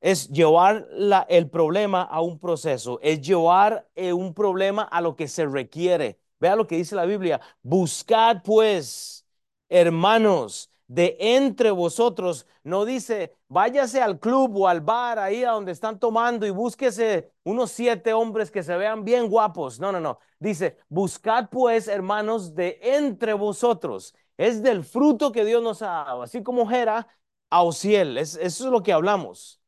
es 0.00 0.28
llevar 0.28 0.86
el 1.28 1.50
problema 1.50 2.02
a 2.02 2.20
un 2.20 2.38
proceso, 2.38 3.00
es 3.02 3.20
llevar 3.20 3.88
eh, 3.96 4.12
un 4.12 4.32
problema 4.32 4.84
a 4.84 5.00
lo 5.00 5.16
que 5.16 5.26
se 5.26 5.44
requiere. 5.44 6.20
Vea 6.38 6.54
lo 6.54 6.68
que 6.68 6.76
dice 6.76 6.94
la 6.94 7.04
Biblia. 7.04 7.40
Buscad 7.62 8.42
pues, 8.44 9.26
hermanos, 9.68 10.70
de 10.86 11.16
entre 11.18 11.72
vosotros. 11.72 12.46
No 12.62 12.84
dice, 12.84 13.34
váyase 13.48 14.00
al 14.00 14.20
club 14.20 14.56
o 14.56 14.68
al 14.68 14.80
bar 14.80 15.18
ahí 15.18 15.42
a 15.42 15.50
donde 15.50 15.72
están 15.72 15.98
tomando 15.98 16.46
y 16.46 16.50
búsquese 16.50 17.32
unos 17.42 17.72
siete 17.72 18.12
hombres 18.12 18.52
que 18.52 18.62
se 18.62 18.76
vean 18.76 19.02
bien 19.04 19.28
guapos. 19.28 19.80
No, 19.80 19.90
no, 19.90 19.98
no. 19.98 20.20
Dice, 20.38 20.78
buscad 20.88 21.48
pues, 21.50 21.88
hermanos, 21.88 22.54
de 22.54 22.78
entre 22.82 23.32
vosotros. 23.32 24.14
Es 24.36 24.62
del 24.62 24.84
fruto 24.84 25.32
que 25.32 25.44
Dios 25.44 25.60
nos 25.60 25.82
ha 25.82 26.04
dado. 26.04 26.22
Así 26.22 26.44
como 26.44 26.68
Jera 26.68 27.08
a 27.50 27.62
Ociel. 27.62 28.18
eso 28.18 28.40
es 28.42 28.60
lo 28.60 28.82
que 28.82 28.92
hablamos 28.92 29.58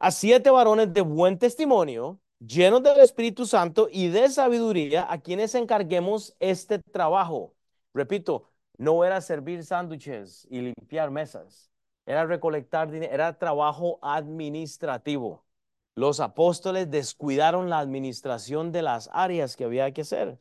a 0.00 0.10
siete 0.10 0.50
varones 0.50 0.92
de 0.94 1.02
buen 1.02 1.38
testimonio, 1.38 2.18
llenos 2.40 2.82
del 2.82 3.00
Espíritu 3.00 3.44
Santo 3.46 3.86
y 3.92 4.08
de 4.08 4.30
sabiduría, 4.30 5.06
a 5.12 5.20
quienes 5.20 5.54
encarguemos 5.54 6.34
este 6.40 6.78
trabajo. 6.78 7.54
Repito, 7.92 8.50
no 8.78 9.04
era 9.04 9.20
servir 9.20 9.62
sándwiches 9.62 10.48
y 10.50 10.62
limpiar 10.62 11.10
mesas, 11.10 11.70
era 12.06 12.24
recolectar 12.24 12.90
dinero, 12.90 13.12
era 13.12 13.38
trabajo 13.38 13.98
administrativo. 14.00 15.44
Los 15.94 16.18
apóstoles 16.20 16.90
descuidaron 16.90 17.68
la 17.68 17.78
administración 17.78 18.72
de 18.72 18.80
las 18.80 19.10
áreas 19.12 19.54
que 19.54 19.64
había 19.64 19.92
que 19.92 20.00
hacer. 20.00 20.38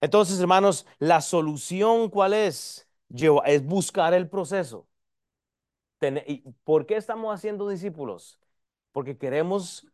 Entonces, 0.00 0.38
hermanos, 0.38 0.86
la 0.98 1.20
solución, 1.20 2.08
¿cuál 2.08 2.34
es? 2.34 2.88
Es 3.46 3.64
buscar 3.64 4.14
el 4.14 4.28
proceso. 4.28 4.86
¿Por 6.64 6.86
qué 6.86 6.96
estamos 6.96 7.34
haciendo 7.34 7.68
discípulos? 7.68 8.40
porque 8.92 9.16
queremos 9.16 9.86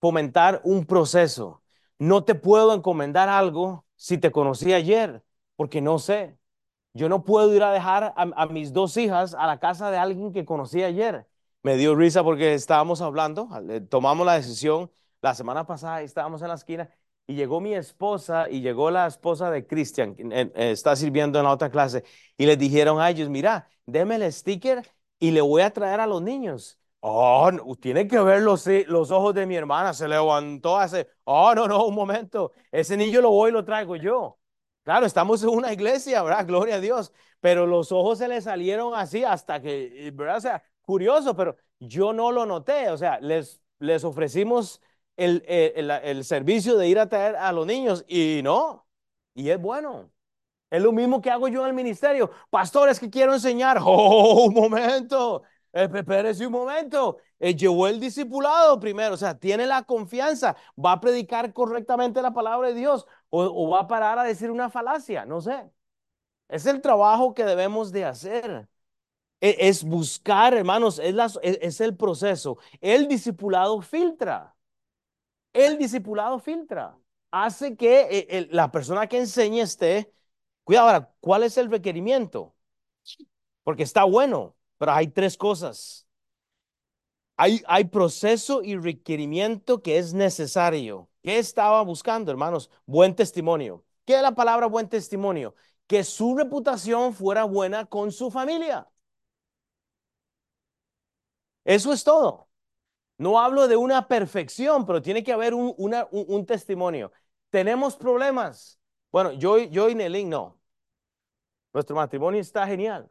fomentar 0.00 0.60
un 0.64 0.84
proceso. 0.84 1.62
No 1.98 2.24
te 2.24 2.34
puedo 2.34 2.74
encomendar 2.74 3.28
algo 3.28 3.86
si 3.96 4.18
te 4.18 4.32
conocí 4.32 4.72
ayer, 4.72 5.22
porque 5.56 5.80
no 5.80 5.98
sé. 5.98 6.36
Yo 6.94 7.08
no 7.08 7.24
puedo 7.24 7.54
ir 7.54 7.62
a 7.62 7.72
dejar 7.72 8.12
a, 8.16 8.46
mis 8.46 8.72
dos 8.72 8.96
hijas 8.96 9.34
a 9.34 9.46
la 9.46 9.58
casa 9.60 9.90
de 9.90 9.96
alguien 9.96 10.32
que 10.32 10.44
conocí 10.44 10.82
ayer. 10.82 11.26
Me 11.62 11.76
dio 11.76 11.94
risa 11.94 12.22
porque 12.24 12.54
estábamos 12.54 13.00
hablando, 13.00 13.48
tomamos 13.88 14.26
la 14.26 14.34
decisión 14.34 14.90
la 15.22 15.34
semana 15.34 15.64
pasada, 15.64 16.02
estábamos 16.02 16.42
en 16.42 16.48
la 16.48 16.54
esquina 16.54 16.90
y 17.26 17.34
llegó 17.34 17.60
mi 17.60 17.72
esposa 17.74 18.50
y 18.50 18.60
llegó 18.60 18.90
la 18.90 19.06
esposa 19.06 19.50
de 19.50 19.66
Cristian, 19.66 20.16
eh, 20.18 20.50
eh, 20.54 20.70
está 20.72 20.96
sirviendo 20.96 21.38
en 21.38 21.44
la 21.44 21.52
otra 21.52 21.70
clase, 21.70 22.04
y 22.36 22.46
les 22.46 22.58
dijeron 22.58 23.00
a 23.00 23.08
ellos, 23.08 23.28
mira, 23.28 23.68
déme 23.86 24.16
el 24.16 24.32
sticker 24.32 24.82
y 25.22 25.30
le 25.30 25.40
voy 25.40 25.62
a 25.62 25.70
traer 25.72 26.00
a 26.00 26.06
los 26.08 26.20
niños. 26.20 26.78
Oh, 27.00 27.48
tiene 27.80 28.08
que 28.08 28.18
ver 28.20 28.42
los, 28.42 28.66
los 28.88 29.10
ojos 29.12 29.34
de 29.34 29.46
mi 29.46 29.54
hermana. 29.56 29.94
Se 29.94 30.08
levantó 30.08 30.76
hace, 30.78 31.08
oh, 31.24 31.54
no, 31.54 31.68
no, 31.68 31.86
un 31.86 31.94
momento. 31.94 32.50
Ese 32.72 32.96
niño 32.96 33.20
lo 33.20 33.30
voy 33.30 33.50
y 33.50 33.52
lo 33.52 33.64
traigo 33.64 33.94
yo. 33.96 34.40
Claro, 34.82 35.06
estamos 35.06 35.40
en 35.44 35.50
una 35.50 35.72
iglesia, 35.72 36.22
¿verdad? 36.24 36.44
Gloria 36.46 36.76
a 36.76 36.80
Dios. 36.80 37.12
Pero 37.40 37.66
los 37.68 37.92
ojos 37.92 38.18
se 38.18 38.26
le 38.28 38.40
salieron 38.40 38.94
así 38.96 39.22
hasta 39.22 39.60
que, 39.62 40.10
¿verdad? 40.12 40.38
O 40.38 40.40
sea, 40.40 40.64
curioso, 40.82 41.36
pero 41.36 41.56
yo 41.78 42.12
no 42.12 42.32
lo 42.32 42.44
noté. 42.44 42.90
O 42.90 42.96
sea, 42.98 43.20
les, 43.20 43.60
les 43.78 44.02
ofrecimos 44.04 44.80
el, 45.16 45.44
el, 45.46 45.88
el 45.90 46.24
servicio 46.24 46.76
de 46.76 46.88
ir 46.88 46.98
a 46.98 47.08
traer 47.08 47.36
a 47.36 47.52
los 47.52 47.64
niños 47.66 48.04
y 48.08 48.40
no. 48.42 48.88
Y 49.34 49.50
es 49.50 49.60
bueno. 49.60 50.10
Es 50.72 50.80
lo 50.82 50.90
mismo 50.90 51.20
que 51.20 51.30
hago 51.30 51.48
yo 51.48 51.60
en 51.64 51.68
el 51.68 51.74
ministerio. 51.74 52.30
Pastores 52.48 52.98
que 52.98 53.10
quiero 53.10 53.34
enseñar. 53.34 53.78
Oh, 53.84 54.46
un 54.46 54.54
momento. 54.54 55.42
Eh, 55.74 55.86
espérese 55.94 56.46
un 56.46 56.52
momento. 56.52 57.18
Eh, 57.38 57.54
llevó 57.54 57.88
el 57.88 58.00
discipulado 58.00 58.80
primero, 58.80 59.14
o 59.14 59.16
sea, 59.18 59.38
tiene 59.38 59.66
la 59.66 59.82
confianza, 59.82 60.56
va 60.82 60.92
a 60.92 61.00
predicar 61.00 61.52
correctamente 61.52 62.22
la 62.22 62.32
palabra 62.32 62.68
de 62.68 62.74
Dios 62.74 63.06
o, 63.28 63.68
va 63.68 63.80
a 63.80 63.86
parar 63.86 64.18
a 64.18 64.24
decir 64.24 64.50
una 64.50 64.70
falacia, 64.70 65.26
no 65.26 65.42
sé. 65.42 65.70
Es 66.48 66.66
el 66.66 66.80
trabajo 66.80 67.34
que 67.34 67.44
debemos 67.44 67.92
de 67.92 68.04
hacer. 68.06 68.68
E, 69.40 69.56
es, 69.68 69.84
buscar, 69.84 70.54
hermanos, 70.54 70.98
es, 71.00 71.14
e, 71.42 71.58
es 71.62 71.80
el 71.82 71.96
proceso. 71.96 72.58
El 72.80 73.08
discipulado 73.08 73.82
filtra. 73.82 74.54
El 75.52 75.78
discipulado 75.78 76.38
filtra. 76.38 76.96
Hace 77.30 77.76
que 77.76 78.26
eh, 78.30 78.48
la 78.50 78.70
persona 78.72 79.06
que 79.06 79.18
enseñe 79.18 79.60
esté. 79.60 80.12
Cuidado 80.64 80.88
ahora, 80.88 81.14
¿cuál 81.20 81.42
es 81.42 81.56
el 81.58 81.70
requerimiento? 81.70 82.54
Porque 83.64 83.82
está 83.82 84.04
bueno. 84.04 84.56
Pero 84.78 84.92
hay 84.92 85.08
tres 85.08 85.36
cosas. 85.36 86.08
Hay, 87.36 87.62
hay 87.66 87.84
proceso 87.84 88.62
y 88.62 88.76
requerimiento 88.76 89.80
que 89.80 89.98
es 89.98 90.12
necesario. 90.12 91.08
¿Qué 91.22 91.38
estaba 91.38 91.82
buscando, 91.82 92.30
hermanos? 92.32 92.68
Buen 92.84 93.14
testimonio. 93.14 93.84
¿Qué 94.04 94.16
es 94.16 94.22
la 94.22 94.34
palabra 94.34 94.66
buen 94.66 94.88
testimonio? 94.88 95.54
Que 95.86 96.04
su 96.04 96.36
reputación 96.36 97.14
fuera 97.14 97.44
buena 97.44 97.86
con 97.86 98.10
su 98.10 98.30
familia. 98.30 98.88
Eso 101.64 101.92
es 101.92 102.02
todo. 102.04 102.48
No 103.18 103.40
hablo 103.40 103.68
de 103.68 103.76
una 103.76 104.08
perfección, 104.08 104.84
pero 104.84 105.00
tiene 105.00 105.22
que 105.22 105.32
haber 105.32 105.54
un, 105.54 105.74
un, 105.78 106.46
testimonio. 106.46 107.12
Tenemos 107.50 107.96
problemas. 107.96 108.80
Bueno, 109.12 109.32
yo, 109.32 109.58
yo 109.58 109.88
y 109.88 109.94
Nelly 109.94 110.24
no. 110.24 110.58
Nuestro 111.72 111.96
matrimonio 111.96 112.40
está 112.40 112.66
genial. 112.66 113.10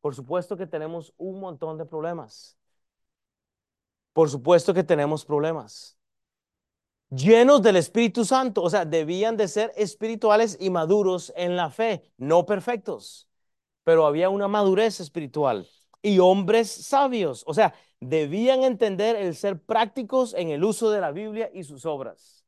Por 0.00 0.14
supuesto 0.14 0.56
que 0.56 0.66
tenemos 0.66 1.12
un 1.18 1.40
montón 1.40 1.76
de 1.78 1.84
problemas. 1.86 2.56
Por 4.12 4.28
supuesto 4.30 4.74
que 4.74 4.84
tenemos 4.84 5.24
problemas. 5.24 5.96
Llenos 7.10 7.62
del 7.62 7.76
Espíritu 7.76 8.24
Santo, 8.24 8.62
o 8.62 8.70
sea, 8.70 8.84
debían 8.84 9.36
de 9.36 9.48
ser 9.48 9.72
espirituales 9.76 10.56
y 10.60 10.70
maduros 10.70 11.32
en 11.36 11.56
la 11.56 11.70
fe, 11.70 12.04
no 12.18 12.46
perfectos, 12.46 13.28
pero 13.82 14.06
había 14.06 14.28
una 14.30 14.46
madurez 14.46 15.00
espiritual 15.00 15.68
y 16.02 16.20
hombres 16.20 16.70
sabios, 16.70 17.42
o 17.48 17.54
sea, 17.54 17.74
debían 18.00 18.62
entender 18.62 19.16
el 19.16 19.34
ser 19.34 19.60
prácticos 19.60 20.34
en 20.34 20.50
el 20.50 20.62
uso 20.62 20.90
de 20.90 21.00
la 21.00 21.10
Biblia 21.10 21.50
y 21.52 21.64
sus 21.64 21.84
obras. 21.84 22.39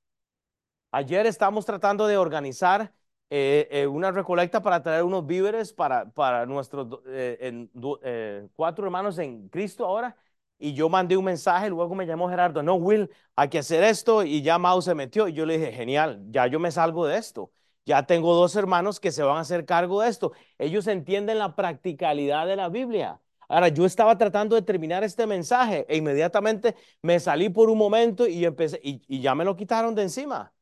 Ayer 0.94 1.24
estamos 1.26 1.64
tratando 1.64 2.06
de 2.06 2.18
organizar 2.18 2.92
eh, 3.30 3.66
eh, 3.70 3.86
una 3.86 4.10
recolecta 4.10 4.60
para 4.62 4.82
traer 4.82 5.04
unos 5.04 5.26
víveres 5.26 5.72
para, 5.72 6.10
para 6.10 6.44
nuestros 6.44 7.00
eh, 7.06 8.46
cuatro 8.54 8.84
hermanos 8.84 9.18
en 9.18 9.48
Cristo 9.48 9.86
ahora. 9.86 10.14
Y 10.58 10.74
yo 10.74 10.90
mandé 10.90 11.16
un 11.16 11.24
mensaje, 11.24 11.70
luego 11.70 11.94
me 11.94 12.06
llamó 12.06 12.28
Gerardo, 12.28 12.62
no, 12.62 12.74
Will, 12.74 13.10
hay 13.36 13.48
que 13.48 13.58
hacer 13.60 13.82
esto. 13.84 14.22
Y 14.22 14.42
ya 14.42 14.58
Mau 14.58 14.82
se 14.82 14.94
metió. 14.94 15.28
Y 15.28 15.32
yo 15.32 15.46
le 15.46 15.56
dije, 15.58 15.72
genial, 15.72 16.22
ya 16.30 16.46
yo 16.46 16.60
me 16.60 16.70
salgo 16.70 17.06
de 17.06 17.16
esto. 17.16 17.50
Ya 17.86 18.04
tengo 18.04 18.34
dos 18.34 18.54
hermanos 18.54 19.00
que 19.00 19.12
se 19.12 19.22
van 19.22 19.38
a 19.38 19.40
hacer 19.40 19.64
cargo 19.64 20.02
de 20.02 20.10
esto. 20.10 20.32
Ellos 20.58 20.86
entienden 20.88 21.38
la 21.38 21.56
practicalidad 21.56 22.46
de 22.46 22.56
la 22.56 22.68
Biblia. 22.68 23.18
Ahora, 23.48 23.68
yo 23.68 23.86
estaba 23.86 24.18
tratando 24.18 24.56
de 24.56 24.62
terminar 24.62 25.04
este 25.04 25.26
mensaje 25.26 25.86
e 25.88 25.96
inmediatamente 25.96 26.76
me 27.00 27.18
salí 27.18 27.48
por 27.48 27.70
un 27.70 27.78
momento 27.78 28.26
y 28.26 28.44
empecé, 28.44 28.78
y 28.82 29.20
ya 29.20 29.34
me 29.34 29.44
lo 29.44 29.56
quitaron 29.56 29.94
de 29.94 30.02
encima. 30.02 30.52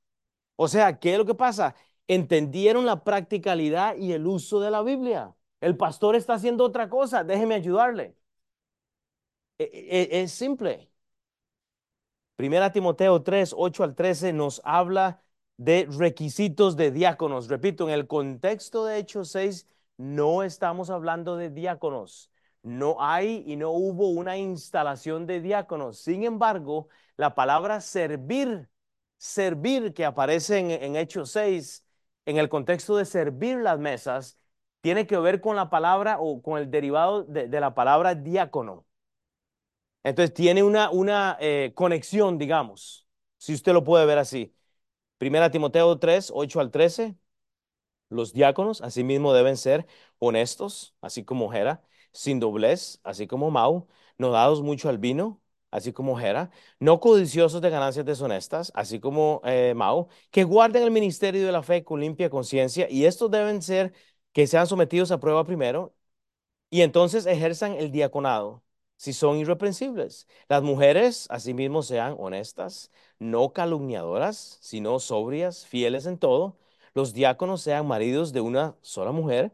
O 0.62 0.68
sea, 0.68 0.98
¿qué 0.98 1.12
es 1.12 1.18
lo 1.18 1.24
que 1.26 1.34
pasa? 1.34 1.74
entendieron 2.10 2.86
la 2.86 3.04
practicalidad 3.04 3.96
y 3.96 4.12
el 4.12 4.26
uso 4.26 4.60
de 4.60 4.70
la 4.70 4.82
Biblia. 4.82 5.34
El 5.60 5.76
pastor 5.76 6.16
está 6.16 6.34
haciendo 6.34 6.64
otra 6.64 6.88
cosa, 6.90 7.22
déjeme 7.24 7.54
ayudarle. 7.54 8.16
E, 9.58 9.64
e, 9.64 10.18
e, 10.18 10.22
es, 10.22 10.32
simple. 10.32 10.90
Primera 12.36 12.72
Timoteo 12.72 13.22
3, 13.22 13.54
8 13.56 13.84
al 13.84 13.94
13 13.94 14.32
nos 14.32 14.60
habla 14.64 15.22
de 15.56 15.86
requisitos 15.98 16.76
de 16.76 16.90
diáconos. 16.90 17.48
Repito, 17.48 17.86
en 17.86 17.94
el 17.94 18.06
contexto 18.06 18.84
de 18.86 18.98
Hechos 18.98 19.30
6 19.30 19.68
no 19.98 20.42
estamos 20.42 20.90
hablando 20.90 21.36
de 21.36 21.50
diáconos. 21.50 22.30
No 22.62 22.96
hay 22.98 23.44
y 23.46 23.56
no 23.56 23.70
hubo 23.70 24.08
una 24.08 24.36
instalación 24.38 25.26
de 25.26 25.40
diáconos. 25.40 25.98
Sin 26.00 26.24
embargo, 26.24 26.88
la 27.16 27.34
palabra 27.34 27.80
servir, 27.80 28.68
servir 29.20 29.92
que 29.94 30.06
aparece 30.06 30.58
en, 30.58 30.96
Hechos 30.96 31.32
6, 31.32 31.86
en 32.26 32.38
el 32.38 32.48
contexto 32.48 32.96
de 32.96 33.04
servir 33.04 33.58
las 33.58 33.78
mesas, 33.78 34.38
tiene 34.80 35.06
que 35.06 35.18
ver 35.18 35.42
con 35.42 35.56
la 35.56 35.68
palabra 35.70 36.18
o 36.20 36.42
con 36.42 36.58
el 36.58 36.70
derivado 36.70 37.24
de, 37.24 37.48
la 37.60 37.74
palabra 37.74 38.14
diácono. 38.14 38.86
Entonces 40.02 40.32
tiene 40.34 40.62
una, 40.62 40.90
una 40.90 41.36
eh, 41.40 41.72
conexión, 41.74 42.38
digamos, 42.38 43.06
si 43.36 43.52
usted 43.54 43.74
lo 43.74 43.84
puede 43.84 44.06
ver 44.06 44.18
así. 44.18 44.54
Primera 45.18 45.50
Timoteo 45.50 45.98
3, 45.98 46.32
8 46.34 46.60
al 46.60 46.70
13. 46.70 47.16
Los 48.08 48.32
diáconos 48.32 48.80
asimismo 48.80 49.34
deben 49.34 49.56
ser 49.58 49.86
honestos, 50.18 50.94
así 51.02 51.24
como 51.24 51.50
Jera, 51.50 51.84
sin 52.12 52.40
doblez, 52.40 53.00
así 53.04 53.26
como 53.26 53.50
Mau, 53.50 53.88
no 54.18 54.30
dados 54.30 54.62
mucho 54.62 54.88
al 54.88 54.98
vino, 54.98 55.39
así 55.70 55.92
como 55.92 56.16
Jera, 56.18 56.50
no 56.78 57.00
codiciosos 57.00 57.60
de 57.60 57.70
ganancias 57.70 58.04
deshonestas, 58.06 58.72
así 58.74 59.00
como 59.00 59.40
eh, 59.44 59.74
Mau, 59.76 60.08
que 60.30 60.44
guarden 60.44 60.82
el 60.82 60.90
ministerio 60.90 61.44
de 61.46 61.52
la 61.52 61.62
fe 61.62 61.84
con 61.84 62.00
limpia 62.00 62.30
conciencia, 62.30 62.88
y 62.90 63.04
estos 63.04 63.30
deben 63.30 63.62
ser 63.62 63.92
que 64.32 64.46
sean 64.46 64.66
sometidos 64.66 65.10
a 65.10 65.20
prueba 65.20 65.44
primero, 65.44 65.94
y 66.70 66.82
entonces 66.82 67.26
ejerzan 67.26 67.74
el 67.74 67.90
diaconado, 67.90 68.62
si 68.96 69.12
son 69.12 69.38
irreprensibles. 69.38 70.28
Las 70.48 70.62
mujeres, 70.62 71.26
asimismo, 71.30 71.82
sean 71.82 72.14
honestas, 72.18 72.90
no 73.18 73.52
calumniadoras, 73.52 74.58
sino 74.60 74.98
sobrias, 75.00 75.66
fieles 75.66 76.06
en 76.06 76.18
todo. 76.18 76.58
Los 76.94 77.12
diáconos 77.14 77.62
sean 77.62 77.86
maridos 77.86 78.32
de 78.32 78.40
una 78.40 78.76
sola 78.82 79.12
mujer 79.12 79.52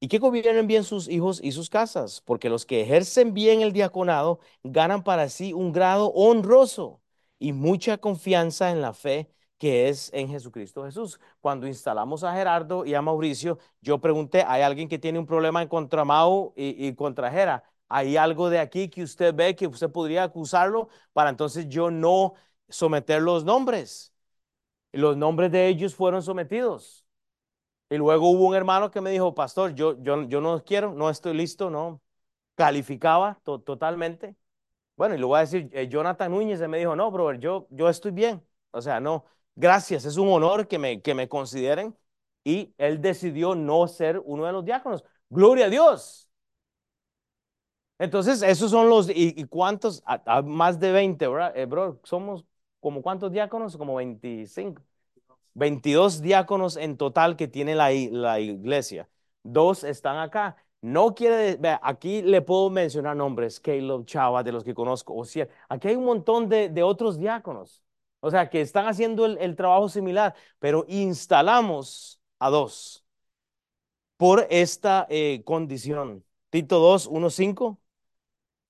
y 0.00 0.08
que 0.08 0.18
gobiernen 0.18 0.66
bien 0.66 0.84
sus 0.84 1.08
hijos 1.08 1.40
y 1.42 1.52
sus 1.52 1.70
casas, 1.70 2.20
porque 2.24 2.48
los 2.48 2.66
que 2.66 2.82
ejercen 2.82 3.34
bien 3.34 3.60
el 3.62 3.72
diaconado 3.72 4.40
ganan 4.62 5.02
para 5.04 5.28
sí 5.28 5.52
un 5.52 5.72
grado 5.72 6.08
honroso 6.14 7.00
y 7.38 7.52
mucha 7.52 7.98
confianza 7.98 8.70
en 8.70 8.80
la 8.80 8.92
fe 8.92 9.30
que 9.58 9.88
es 9.88 10.10
en 10.14 10.28
Jesucristo 10.28 10.84
Jesús. 10.84 11.20
Cuando 11.40 11.66
instalamos 11.66 12.24
a 12.24 12.32
Gerardo 12.34 12.84
y 12.86 12.94
a 12.94 13.02
Mauricio, 13.02 13.58
yo 13.80 14.00
pregunté, 14.00 14.44
¿hay 14.46 14.62
alguien 14.62 14.88
que 14.88 14.98
tiene 14.98 15.18
un 15.18 15.26
problema 15.26 15.62
en 15.62 15.68
contra 15.68 16.04
Mau 16.04 16.52
y, 16.56 16.94
Gera? 17.30 17.64
¿Hay 17.88 18.16
algo 18.16 18.50
de 18.50 18.60
aquí 18.60 18.88
que 18.88 19.02
usted 19.02 19.34
ve 19.34 19.56
que 19.56 19.66
usted 19.66 19.90
podría 19.90 20.22
acusarlo 20.24 20.88
para 21.12 21.30
entonces 21.30 21.68
yo 21.68 21.90
no 21.90 22.34
someter 22.68 23.22
los 23.22 23.44
nombres? 23.44 24.12
Los 24.92 25.16
nombres 25.16 25.52
de 25.52 25.68
ellos 25.68 25.94
fueron 25.94 26.22
sometidos. 26.22 27.07
Y 27.90 27.96
luego 27.96 28.30
hubo 28.30 28.46
un 28.46 28.54
hermano 28.54 28.90
que 28.90 29.00
me 29.00 29.10
dijo, 29.10 29.34
pastor, 29.34 29.74
yo, 29.74 30.00
yo, 30.02 30.22
yo 30.28 30.40
no 30.40 30.62
quiero, 30.64 30.92
no 30.94 31.08
estoy 31.10 31.34
listo, 31.34 31.70
no. 31.70 32.02
Calificaba 32.56 33.40
totalmente. 33.44 34.36
Bueno, 34.96 35.14
y 35.14 35.18
le 35.18 35.24
voy 35.26 35.38
a 35.38 35.40
decir, 35.42 35.70
eh, 35.72 35.88
Jonathan 35.88 36.32
Núñez 36.32 36.60
me 36.68 36.78
dijo, 36.78 36.96
no, 36.96 37.10
brother, 37.10 37.40
yo, 37.40 37.68
yo 37.70 37.88
estoy 37.88 38.12
bien. 38.12 38.44
O 38.72 38.82
sea, 38.82 39.00
no, 39.00 39.24
gracias, 39.56 40.04
es 40.04 40.16
un 40.18 40.28
honor 40.30 40.68
que 40.68 40.78
me, 40.78 41.02
que 41.02 41.14
me 41.14 41.28
consideren. 41.28 41.96
Y 42.44 42.74
él 42.78 43.00
decidió 43.00 43.54
no 43.54 43.88
ser 43.88 44.20
uno 44.24 44.46
de 44.46 44.52
los 44.52 44.64
diáconos. 44.64 45.04
Gloria 45.30 45.66
a 45.66 45.70
Dios. 45.70 46.28
Entonces, 47.98 48.42
esos 48.42 48.70
son 48.70 48.88
los, 48.88 49.08
¿y, 49.12 49.44
cuántos? 49.46 50.02
más 50.44 50.78
de 50.78 50.92
20, 50.92 51.26
¿verdad? 51.26 51.56
Eh, 51.56 51.66
bro, 51.66 52.00
somos 52.04 52.44
como 52.80 53.02
cuántos 53.02 53.32
diáconos? 53.32 53.76
Como 53.76 53.96
25. 53.96 54.82
22 55.58 56.22
diáconos 56.22 56.76
en 56.76 56.96
total 56.96 57.36
que 57.36 57.48
tiene 57.48 57.74
la, 57.74 57.90
la 57.90 58.40
iglesia. 58.40 59.08
Dos 59.42 59.84
están 59.84 60.18
acá. 60.18 60.56
No 60.80 61.14
quiere, 61.14 61.58
aquí 61.82 62.22
le 62.22 62.40
puedo 62.42 62.70
mencionar 62.70 63.16
nombres, 63.16 63.58
Caleb, 63.60 64.04
Chava, 64.04 64.42
de 64.44 64.52
los 64.52 64.62
que 64.62 64.74
conozco, 64.74 65.14
o 65.14 65.24
sea, 65.24 65.48
aquí 65.68 65.88
hay 65.88 65.96
un 65.96 66.04
montón 66.04 66.48
de, 66.48 66.68
de 66.68 66.82
otros 66.84 67.18
diáconos, 67.18 67.82
o 68.20 68.30
sea, 68.30 68.48
que 68.48 68.60
están 68.60 68.86
haciendo 68.86 69.26
el, 69.26 69.56
trabajo 69.56 69.88
similar, 69.88 70.34
pero 70.60 70.84
instalamos 70.88 72.20
a 72.38 72.50
dos 72.50 73.04
por 74.16 74.46
esta 74.50 75.06
eh, 75.10 75.42
condición. 75.44 76.24
Tito 76.50 76.78
2, 76.78 77.06
1, 77.06 77.30
5, 77.30 77.80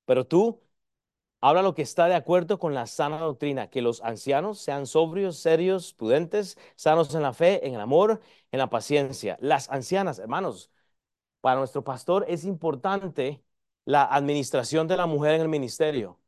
pero 0.04 0.26
tú 0.26 0.60
habla 1.40 1.62
lo 1.62 1.74
que 1.74 1.82
está 1.82 2.06
de 2.06 2.14
acuerdo 2.14 2.58
con 2.58 2.74
la 2.74 2.86
sana 2.86 3.18
doctrina, 3.18 3.70
que 3.70 3.82
los 3.82 4.02
ancianos 4.02 4.58
sean 4.58 4.86
sobrios, 4.86 5.38
serios, 5.38 5.94
prudentes, 5.94 6.58
sanos 6.76 7.14
en 7.14 7.22
la 7.22 7.32
fe, 7.32 7.66
en 7.66 7.74
el 7.74 7.80
amor, 7.80 8.20
en 8.52 8.58
la 8.58 8.70
paciencia. 8.70 9.36
Las 9.40 9.68
ancianas, 9.70 10.18
hermanos, 10.18 10.70
para 11.40 11.58
nuestro 11.58 11.84
pastor 11.84 12.24
es 12.28 12.44
importante 12.44 13.42
la 13.84 14.04
administración 14.04 14.88
de 14.88 14.96
la 14.96 15.06
mujer 15.06 15.34
en 15.34 15.42
el 15.42 15.48
ministerio. 15.48 16.20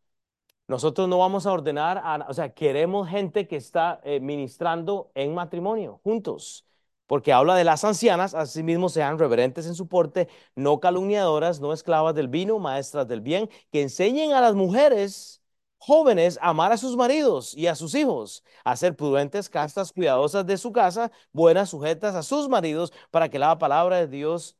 Nosotros 0.69 1.09
no 1.09 1.19
vamos 1.19 1.47
a 1.47 1.53
ordenar, 1.53 2.27
o 2.29 2.35
sea, 2.35 2.55
queremos 2.55 3.09
gente 3.09 3.49
que 3.49 3.57
está 3.57 4.01
eh, 4.05 4.21
ministrando 4.21 5.11
en 5.15 5.35
matrimonio, 5.35 6.01
juntos 6.05 6.67
porque 7.11 7.33
habla 7.33 7.57
de 7.57 7.65
las 7.65 7.83
ancianas, 7.83 8.35
asimismo 8.35 8.89
sean 8.89 9.19
reverentes 9.19 9.67
en 9.67 9.75
su 9.75 9.89
porte, 9.89 10.29
no 10.55 10.79
calumniadoras, 10.79 11.61
no 11.61 11.73
esclavas 11.73 12.15
del 12.15 12.29
vino, 12.29 12.61
maestras 12.61 13.09
del 13.09 13.21
bien, 13.21 13.51
que 13.73 13.83
enseñen 13.83 14.33
a 14.33 14.41
las 14.41 14.55
mujeres 14.55 15.43
jóvenes 15.79 16.39
a 16.41 16.51
amar 16.51 16.71
a 16.71 16.77
sus 16.77 16.97
maridos 16.97 17.53
y 17.57 17.67
a 17.67 17.75
sus 17.75 17.97
hijos, 17.97 18.45
a 18.65 18.77
ser 18.77 18.95
prudentes, 18.95 19.49
castas, 19.49 19.93
cuidadosas 19.93 20.47
de 20.47 20.57
su 20.57 20.71
casa, 20.71 21.11
buenas, 21.33 21.71
sujetas 21.71 22.15
a 22.15 22.23
sus 22.23 22.49
maridos, 22.49 22.93
para 23.11 23.29
que 23.29 23.41
la 23.41 23.59
palabra 23.59 23.97
de 23.97 24.07
Dios 24.07 24.57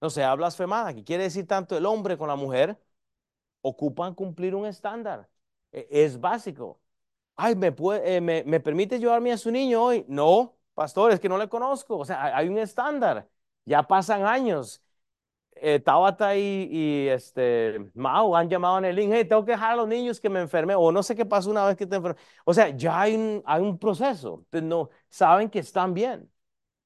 no 0.00 0.10
sea 0.10 0.34
blasfemada, 0.34 0.94
que 0.94 1.04
quiere 1.04 1.24
decir 1.24 1.46
tanto 1.46 1.76
el 1.76 1.86
hombre 1.86 2.18
con 2.18 2.26
la 2.28 2.36
mujer, 2.36 2.76
ocupan 3.62 4.14
cumplir 4.14 4.56
un 4.56 4.66
estándar. 4.66 5.28
E, 5.72 5.86
es 5.90 6.20
básico. 6.20 6.80
Ay, 7.36 7.56
¿me, 7.56 7.74
eh, 8.04 8.20
me, 8.20 8.44
¿me 8.44 8.60
permite 8.60 8.98
llevarme 8.98 9.32
a 9.32 9.38
su 9.38 9.50
niño 9.52 9.82
hoy? 9.84 10.04
No, 10.08 10.57
pastores 10.78 11.18
que 11.20 11.28
no 11.28 11.38
le 11.38 11.48
conozco. 11.48 11.98
O 11.98 12.04
sea, 12.04 12.36
hay 12.36 12.48
un 12.48 12.58
estándar. 12.58 13.28
Ya 13.64 13.82
pasan 13.82 14.24
años. 14.24 14.80
Eh, 15.56 15.80
Tabata 15.80 16.36
y, 16.36 17.08
este, 17.08 17.90
Mao 17.94 18.36
han 18.36 18.48
llamado 18.50 18.78
en 18.78 18.86
el 18.86 18.96
link, 18.96 19.10
hey, 19.14 19.26
tengo 19.28 19.44
que 19.44 19.52
dejar 19.52 19.72
a 19.72 19.76
los 19.76 19.88
niños 19.88 20.20
que 20.20 20.30
me 20.30 20.40
enferme, 20.40 20.74
o 20.76 20.92
no 20.92 21.02
sé 21.02 21.16
qué 21.16 21.26
pasó 21.26 21.50
una 21.50 21.66
vez 21.66 21.76
que 21.76 21.86
te 21.86 21.96
enfermé. 21.96 22.18
O 22.44 22.54
sea, 22.54 22.70
ya 22.70 23.00
hay 23.02 23.16
un, 23.16 23.42
hay 23.46 23.62
un 23.62 23.78
proceso. 23.78 24.44
no, 24.52 24.90
saben 25.10 25.50
que 25.50 25.58
están 25.60 25.94
bien. 25.94 26.30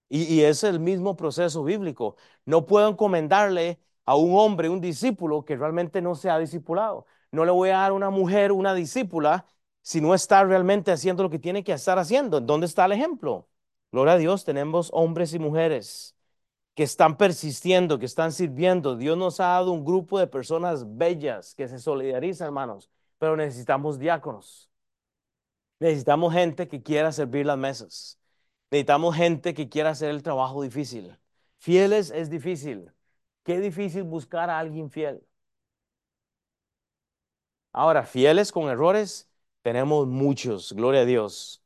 Y, 0.09 0.25
y 0.25 0.43
es 0.45 0.65
el 0.65 0.81
mismo 0.81 1.17
proceso 1.17 1.65
bíblico. 1.65 2.17
No 2.47 2.67
puedo 2.67 2.89
encomendarle 2.89 3.81
a 4.07 4.17
un 4.17 4.37
hombre, 4.39 4.69
un 4.69 4.81
discípulo, 4.81 5.45
que 5.45 5.57
realmente 5.57 6.03
no 6.03 6.15
se 6.15 6.31
ha 6.31 6.39
discipulado. 6.39 7.07
No 7.33 7.45
le 7.45 7.53
voy 7.53 7.71
a 7.71 7.79
dar 7.79 7.91
a 7.93 7.95
una 7.95 8.11
mujer, 8.11 8.53
una 8.53 8.75
discípula, 8.75 9.47
si 9.83 10.01
no 10.01 10.15
está 10.15 10.45
realmente 10.45 10.93
haciendo 10.93 11.23
lo 11.25 11.31
que 11.31 11.39
tiene 11.39 11.65
que 11.65 11.73
estar 11.73 11.99
haciendo. 11.99 12.41
¿Dónde 12.41 12.67
está 12.67 12.85
el 12.87 12.93
ejemplo? 12.93 13.49
Gloria 13.93 14.15
a 14.15 14.19
Dios, 14.19 14.45
tenemos 14.45 14.89
hombres 14.93 15.35
y 15.35 15.39
mujeres 15.39 16.17
que 16.75 16.83
están 16.83 17.19
persistiendo, 17.19 17.99
que 17.99 18.07
están 18.07 18.33
sirviendo. 18.33 18.97
Dios 18.97 19.19
nos 19.19 19.39
ha 19.39 19.49
dado 19.49 19.73
un 19.73 19.85
grupo 19.85 20.19
de 20.19 20.27
personas 20.27 20.97
bellas 20.97 21.55
que 21.55 21.69
se 21.69 21.79
solidarizan, 21.79 22.47
hermanos, 22.47 22.91
pero 23.19 23.37
necesitamos 23.37 23.99
diáconos. 23.99 24.71
Necesitamos 25.79 26.33
gente 26.33 26.69
que 26.69 26.83
quiera 26.83 27.13
servir 27.13 27.45
las 27.45 27.59
mesas. 27.59 28.19
Necesitamos 28.71 29.15
gente 29.15 29.53
que 29.53 29.69
quiera 29.69 29.91
hacer 29.91 30.09
el 30.11 30.23
trabajo 30.23 30.63
difícil. 30.63 31.15
Fieles 31.59 32.11
es 32.11 32.31
difícil. 32.31 32.91
Qué 33.43 33.61
difícil 33.61 34.05
buscar 34.05 34.49
a 34.49 34.59
alguien 34.59 34.91
fiel. 34.91 35.23
Ahora, 37.73 38.05
fieles 38.05 38.53
con 38.53 38.69
errores, 38.71 39.31
tenemos 39.63 40.07
muchos, 40.07 40.73
gloria 40.73 41.03
a 41.03 41.05
Dios 41.05 41.62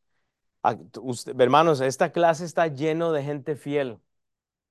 hermanos, 1.38 1.80
esta 1.80 2.12
clase 2.12 2.44
está 2.44 2.66
lleno 2.68 3.12
de 3.12 3.22
gente 3.22 3.56
fiel. 3.56 4.00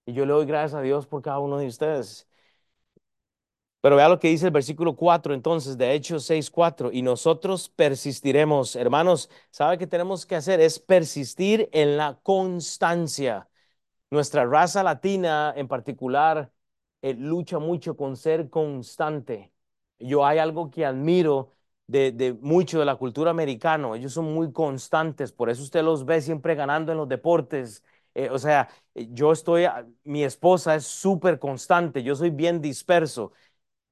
Y 0.06 0.14
yo 0.14 0.26
le 0.26 0.34
doy 0.34 0.46
gracias 0.46 0.76
a 0.76 0.82
Dios 0.82 1.08
por 1.08 1.22
cada 1.22 1.40
uno 1.40 1.58
de 1.58 1.68
ustedes. 1.68 2.28
Pero 3.82 3.98
vea 3.98 4.10
lo 4.10 4.20
que 4.20 4.30
dice 4.30 4.48
el 4.48 4.52
versículo 4.52 4.96
4 4.96 5.34
entonces 5.36 5.78
de 5.78 5.94
Hechos 5.94 6.26
6, 6.26 6.50
4. 6.50 6.92
Y 6.92 7.04
nosotros 7.04 7.70
persistiremos. 7.70 8.76
Hermanos, 8.76 9.30
¿sabe 9.52 9.78
qué 9.78 9.86
tenemos 9.86 10.26
que 10.26 10.36
hacer? 10.36 10.60
Es 10.60 10.80
persistir 10.80 11.70
en 11.72 11.96
la 11.98 12.20
constancia. 12.24 13.48
Nuestra 14.10 14.46
raza 14.46 14.84
latina 14.84 15.54
en 15.56 15.68
particular 15.68 16.52
eh, 17.04 17.14
lucha 17.14 17.60
mucho 17.60 17.96
con 17.98 18.18
ser 18.18 18.50
constante. 18.50 19.54
Yo 20.00 20.26
hay 20.26 20.40
algo 20.40 20.72
que 20.72 20.86
admiro 20.86 21.55
de, 21.88 22.38
mucho 22.42 22.80
de 22.80 22.86
la 22.86 22.96
cultura 22.96 23.32
americana. 23.32 23.96
Ellos 23.96 24.14
son 24.14 24.34
muy 24.34 24.52
constantes, 24.52 25.32
por 25.32 25.50
eso 25.50 25.64
usted 25.64 25.84
los 25.84 26.06
ve 26.06 26.22
siempre 26.22 26.56
ganando 26.56 26.92
en 26.92 26.98
los 26.98 27.08
deportes. 27.10 27.84
Eh, 28.14 28.30
o 28.30 28.40
sea, 28.40 28.70
eh, 28.96 29.08
yo 29.12 29.32
estoy, 29.32 29.66
mi 30.04 30.24
esposa 30.24 30.76
es 30.76 30.86
súper 30.86 31.40
constante, 31.40 32.04
yo 32.04 32.16
soy 32.16 32.30
bien 32.30 32.62
disperso. 32.62 33.32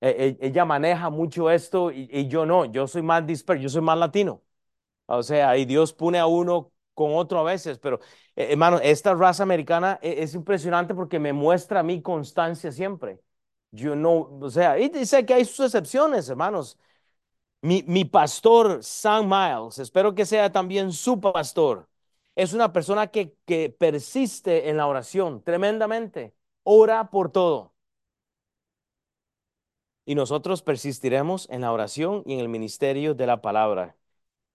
E, 0.01 0.37
e, 0.41 0.47
ella 0.47 0.65
maneja 0.65 1.09
mucho 1.09 1.49
esto 1.51 1.91
y, 1.91 2.27
yo 2.27 2.45
no, 2.45 2.65
yo 2.65 2.87
soy 2.87 3.01
más 3.03 3.25
disperso, 3.27 3.63
yo 3.63 3.69
soy 3.69 3.81
más 3.81 3.97
latino. 3.97 4.41
O 5.05 5.23
sea, 5.23 5.57
y 5.57 5.65
Dios 5.65 5.93
pone 5.93 6.19
a 6.19 6.25
uno 6.27 6.71
con 6.93 7.13
otro 7.15 7.39
a 7.39 7.43
veces, 7.43 7.79
pero 7.79 7.99
eh, 8.35 8.49
hermano, 8.51 8.79
esta 8.79 9.13
raza 9.13 9.43
americana 9.43 9.99
e- 10.01 10.23
es, 10.23 10.33
impresionante 10.35 10.93
porque 10.95 11.19
me 11.19 11.33
muestra 11.33 11.83
mi 11.83 12.01
constancia 12.01 12.71
siempre. 12.71 13.19
Yo 13.71 13.95
no, 13.95 14.13
o 14.41 14.49
sea, 14.49 14.77
y 14.79 14.89
dice 14.89 15.25
que 15.25 15.33
hay 15.33 15.45
sus 15.45 15.65
excepciones, 15.67 16.29
hermanos. 16.29 16.77
Mi, 17.63 18.03
pastor, 18.03 18.83
Sam 18.83 19.29
Miles, 19.29 19.79
espero 19.79 20.13
que 20.13 20.25
sea 20.25 20.51
también 20.51 20.91
su 20.91 21.21
pastor. 21.21 21.87
Es 22.35 22.51
una 22.51 22.73
persona 22.73 23.07
que, 23.07 23.37
que 23.45 23.69
persiste 23.69 24.69
en 24.69 24.75
la 24.75 24.85
oración 24.85 25.41
tremendamente. 25.41 26.35
Ora 26.63 27.09
por 27.09 27.31
todo. 27.31 27.73
Y 30.05 30.15
nosotros 30.15 30.61
persistiremos 30.61 31.49
en 31.49 31.61
la 31.61 31.71
oración 31.71 32.23
y 32.25 32.33
en 32.33 32.41
el 32.41 32.49
ministerio 32.49 33.13
de 33.13 33.27
la 33.27 33.41
palabra. 33.41 33.95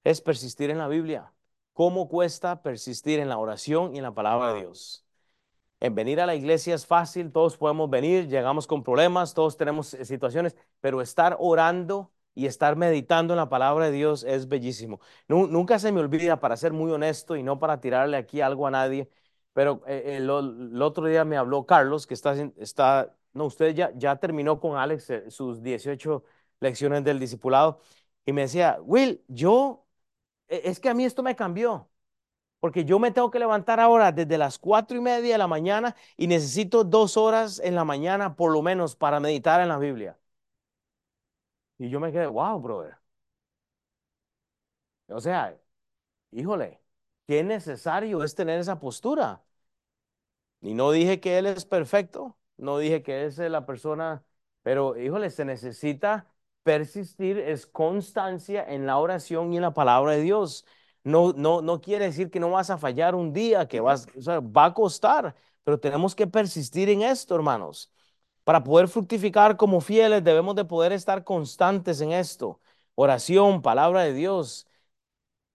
Es 0.04 0.20
persistir 0.20 0.68
en 0.68 0.76
la 0.76 0.88
Biblia. 0.88 1.32
¿Cómo 1.72 2.08
cuesta 2.10 2.60
persistir 2.62 3.20
en 3.20 3.30
la 3.30 3.38
oración 3.38 3.94
y 3.94 3.98
en 3.98 4.02
la 4.04 4.14
palabra 4.14 4.52
de 4.52 4.60
Dios? 4.60 5.06
En 5.80 5.94
venir 5.94 6.20
a 6.20 6.26
la 6.26 6.34
iglesia 6.34 6.74
es 6.74 6.84
fácil, 6.86 7.32
todos 7.32 7.56
podemos 7.56 7.88
venir, 7.88 8.28
llegamos 8.28 8.66
con 8.66 8.82
problemas, 8.82 9.32
todos 9.32 9.56
tenemos 9.56 9.88
situaciones, 9.88 10.56
pero 10.80 11.00
estar 11.00 11.36
orando 11.40 12.12
y 12.34 12.46
estar 12.46 12.76
meditando 12.76 13.34
en 13.34 13.38
la 13.38 13.48
palabra 13.48 13.86
de 13.86 13.92
Dios 13.92 14.24
es 14.24 14.48
bellísimo. 14.48 15.00
Nu- 15.28 15.46
nunca 15.48 15.78
se 15.78 15.92
me 15.92 16.00
olvida, 16.00 16.40
para 16.40 16.56
ser 16.56 16.72
muy 16.72 16.90
honesto 16.92 17.36
y 17.36 17.42
no 17.42 17.58
para 17.58 17.80
tirarle 17.80 18.16
aquí 18.16 18.40
algo 18.40 18.66
a 18.66 18.70
nadie, 18.70 19.08
pero 19.52 19.82
eh, 19.86 20.16
el, 20.18 20.30
o- 20.30 20.38
el 20.40 20.80
otro 20.82 21.06
día 21.06 21.24
me 21.24 21.36
habló 21.36 21.66
Carlos, 21.66 22.06
que 22.06 22.14
está, 22.14 22.34
está 22.56 23.14
no, 23.32 23.46
usted 23.46 23.74
ya, 23.74 23.92
ya 23.96 24.16
terminó 24.16 24.60
con 24.60 24.76
Alex 24.78 25.10
eh, 25.10 25.30
sus 25.30 25.62
18 25.62 26.24
lecciones 26.60 27.04
del 27.04 27.18
discipulado, 27.18 27.80
y 28.24 28.32
me 28.32 28.42
decía, 28.42 28.78
Will, 28.82 29.22
yo, 29.28 29.86
eh, 30.48 30.62
es 30.64 30.80
que 30.80 30.88
a 30.90 30.94
mí 30.94 31.04
esto 31.04 31.22
me 31.22 31.36
cambió. 31.36 31.90
Porque 32.60 32.84
yo 32.84 32.98
me 32.98 33.12
tengo 33.12 33.30
que 33.30 33.38
levantar 33.38 33.80
ahora 33.80 34.12
desde 34.12 34.38
las 34.38 34.58
cuatro 34.58 34.96
y 34.98 35.00
media 35.00 35.32
de 35.34 35.38
la 35.38 35.46
mañana 35.46 35.96
y 36.16 36.26
necesito 36.26 36.84
dos 36.84 37.16
horas 37.16 37.60
en 37.64 37.74
la 37.76 37.84
mañana 37.84 38.36
por 38.36 38.52
lo 38.52 38.62
menos 38.62 38.96
para 38.96 39.20
meditar 39.20 39.60
en 39.60 39.68
la 39.68 39.78
Biblia. 39.78 40.17
Y 41.78 41.88
yo 41.90 41.98
me 42.00 42.12
quedé, 42.12 42.26
wow, 42.28 42.60
brother. 42.60 42.96
O 45.08 45.20
sea, 45.20 45.58
híjole, 46.32 46.80
qué 47.26 47.44
necesario 47.44 48.24
es 48.24 48.34
tener 48.36 48.60
esa 48.60 48.80
postura. 48.80 49.44
Y 50.60 50.74
no 50.74 50.90
dije 50.90 51.20
que 51.20 51.38
él 51.38 51.46
es 51.46 51.64
perfecto, 51.64 52.36
no 52.56 52.78
dije 52.78 53.02
que 53.02 53.24
es 53.26 53.38
la 53.38 53.64
persona, 53.66 54.24
pero 54.62 54.96
híjole, 54.98 55.30
se 55.30 55.44
necesita 55.44 56.26
persistir, 56.64 57.38
es 57.38 57.66
constancia 57.66 58.64
en 58.64 58.84
la 58.86 58.98
oración 58.98 59.52
y 59.52 59.56
en 59.56 59.62
la 59.62 59.72
palabra 59.74 60.12
de 60.12 60.22
Dios. 60.22 60.64
No, 61.04 61.32
no, 61.32 61.62
no 61.62 61.80
quiere 61.80 62.06
decir 62.06 62.30
que 62.30 62.40
no 62.40 62.50
vas 62.50 62.70
a 62.70 62.78
fallar 62.78 63.14
un 63.14 63.32
día, 63.32 63.68
que 63.68 63.80
vas, 63.80 64.06
o 64.16 64.20
sea, 64.22 64.40
va 64.40 64.66
a 64.66 64.74
costar, 64.74 65.34
pero 65.64 65.78
tenemos 65.80 66.14
que 66.14 66.26
persistir 66.26 66.88
en 66.90 67.02
esto, 67.02 67.34
hermanos. 67.36 67.92
Para 68.48 68.64
poder 68.64 68.88
fructificar 68.88 69.58
como 69.58 69.82
fieles, 69.82 70.24
debemos 70.24 70.56
de 70.56 70.64
poder 70.64 70.92
estar 70.92 71.22
constantes 71.22 72.00
en 72.00 72.12
esto. 72.12 72.58
Oración, 72.94 73.60
palabra 73.60 74.04
de 74.04 74.14
Dios. 74.14 74.66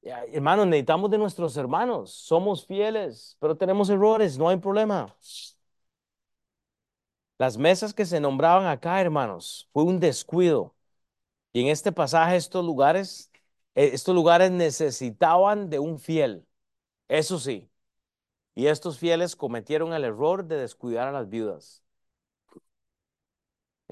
Ya, 0.04 0.24
Hermanos, 0.26 0.68
necesitamos 0.68 1.10
de 1.12 1.18
nuestros 1.18 1.58
hermanos. 1.58 2.12
Somos 2.12 2.68
fieles, 2.68 3.36
pero 3.40 3.58
tenemos 3.58 3.90
errores, 3.90 4.38
no 4.38 4.50
hay 4.50 4.58
problema. 4.58 5.16
Las 7.38 7.58
mesas 7.58 7.94
que 7.94 8.06
se 8.06 8.20
nombraban 8.20 8.68
acá, 8.68 9.02
hermanos, 9.02 9.70
fue 9.74 9.84
un 9.84 10.00
descuido. 10.00 10.76
Y 11.54 11.62
en 11.64 11.70
este 11.70 11.92
pasaje, 11.92 12.36
estos 12.38 12.66
lugares, 12.66 13.32
eh, 13.76 13.92
estos 13.94 14.16
lugares 14.16 14.52
necesitaban 14.52 15.70
de 15.70 15.80
un 15.80 16.00
fiel. 16.00 16.48
Eso 17.10 17.40
sí. 17.40 17.70
Y 18.56 18.68
estos 18.68 19.00
fieles 19.00 19.36
cometieron 19.36 19.94
el 19.94 20.06
error 20.06 20.46
de 20.46 20.58
descuidar 20.58 21.08
a 21.10 21.14
las 21.14 21.30
viudas. 21.30 21.83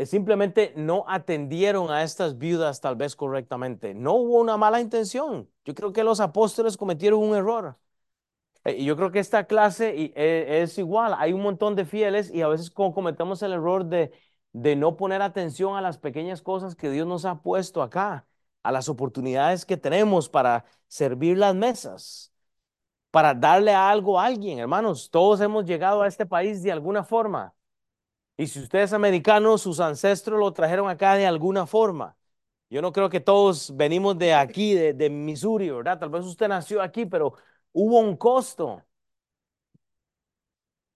Simplemente 0.05 0.73
no 0.75 1.05
atendieron 1.07 1.91
a 1.91 2.03
estas 2.03 2.37
viudas 2.39 2.81
tal 2.81 2.95
vez 2.95 3.15
correctamente. 3.15 3.93
No 3.93 4.13
hubo 4.15 4.39
una 4.39 4.57
mala 4.57 4.81
intención. 4.81 5.47
Yo 5.63 5.75
creo 5.75 5.93
que 5.93 6.03
los 6.03 6.19
apóstoles 6.19 6.75
cometieron 6.77 7.19
un 7.21 7.35
error. 7.35 7.77
Eh, 8.65 8.73
Y 8.79 8.85
yo 8.85 8.95
creo 8.95 9.11
que 9.11 9.19
esta 9.19 9.45
clase 9.47 9.93
eh, 10.15 10.61
es 10.63 10.77
igual. 10.77 11.15
Hay 11.17 11.33
un 11.33 11.41
montón 11.41 11.75
de 11.75 11.85
fieles 11.85 12.31
y 12.33 12.41
a 12.41 12.47
veces 12.47 12.71
co- 12.71 12.93
cometemos 12.93 13.41
el 13.43 13.53
error 13.53 13.85
de, 13.85 14.11
de 14.53 14.75
no 14.75 14.97
poner 14.97 15.21
atención 15.21 15.75
a 15.77 15.81
las 15.81 15.97
pequeñas 15.97 16.41
cosas 16.41 16.75
que 16.75 16.89
Dios 16.89 17.07
nos 17.07 17.25
ha 17.25 17.41
puesto 17.41 17.81
acá, 17.81 18.27
a 18.63 18.71
las 18.71 18.89
oportunidades 18.89 19.65
que 19.65 19.77
tenemos 19.77 20.29
para 20.29 20.65
servir 20.87 21.37
las 21.37 21.55
mesas, 21.55 22.33
para 23.11 23.33
darle 23.33 23.73
algo 23.73 24.19
a 24.19 24.25
alguien. 24.25 24.59
Hermanos, 24.59 25.09
todos 25.11 25.41
hemos 25.41 25.65
llegado 25.65 26.01
a 26.03 26.07
este 26.07 26.25
país 26.25 26.63
de 26.63 26.71
alguna 26.71 27.03
forma. 27.03 27.53
Y 28.41 28.47
si 28.47 28.59
usted 28.61 28.79
es 28.79 28.93
americano, 28.93 29.57
sus 29.57 29.79
ancestros 29.79 30.39
lo 30.39 30.51
trajeron 30.53 30.89
acá 30.89 31.13
de 31.15 31.27
alguna 31.27 31.67
forma. 31.67 32.17
Yo 32.69 32.81
no 32.81 32.91
creo 32.93 33.09
que 33.09 33.19
todos 33.19 33.75
venimos 33.75 34.17
de 34.17 34.33
aquí, 34.33 34.73
de, 34.73 34.93
de 34.93 35.09
Missouri, 35.11 35.69
¿verdad? 35.69 35.99
Tal 35.99 36.09
vez 36.09 36.25
usted 36.25 36.47
nació 36.47 36.81
aquí, 36.81 37.05
pero 37.05 37.33
hubo 37.73 37.99
un 37.99 38.17
costo. 38.17 38.83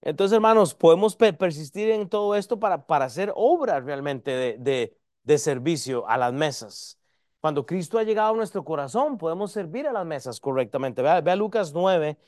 Entonces, 0.02 0.34
hermanos, 0.36 0.74
podemos 0.74 1.16
pe- 1.16 1.32
persistir 1.32 1.90
en 1.90 2.08
todo 2.08 2.34
esto 2.36 2.58
para, 2.60 2.86
para 2.86 3.06
hacer 3.06 3.32
obras 3.34 3.84
realmente 3.84 4.30
de, 4.30 4.56
de, 4.58 4.96
de 5.24 5.38
servicio 5.38 6.08
a 6.08 6.16
las 6.18 6.32
mesas. 6.32 6.98
Cuando 7.40 7.66
Cristo 7.66 7.98
ha 7.98 8.02
llegado 8.04 8.32
a 8.32 8.36
nuestro 8.36 8.64
corazón, 8.64 9.18
podemos 9.18 9.52
servir 9.52 9.86
a 9.86 9.92
las 9.92 10.06
mesas 10.06 10.38
correctamente. 10.40 11.02
Vea, 11.02 11.20
vea 11.20 11.36
Lucas 11.36 11.72
9, 11.74 12.18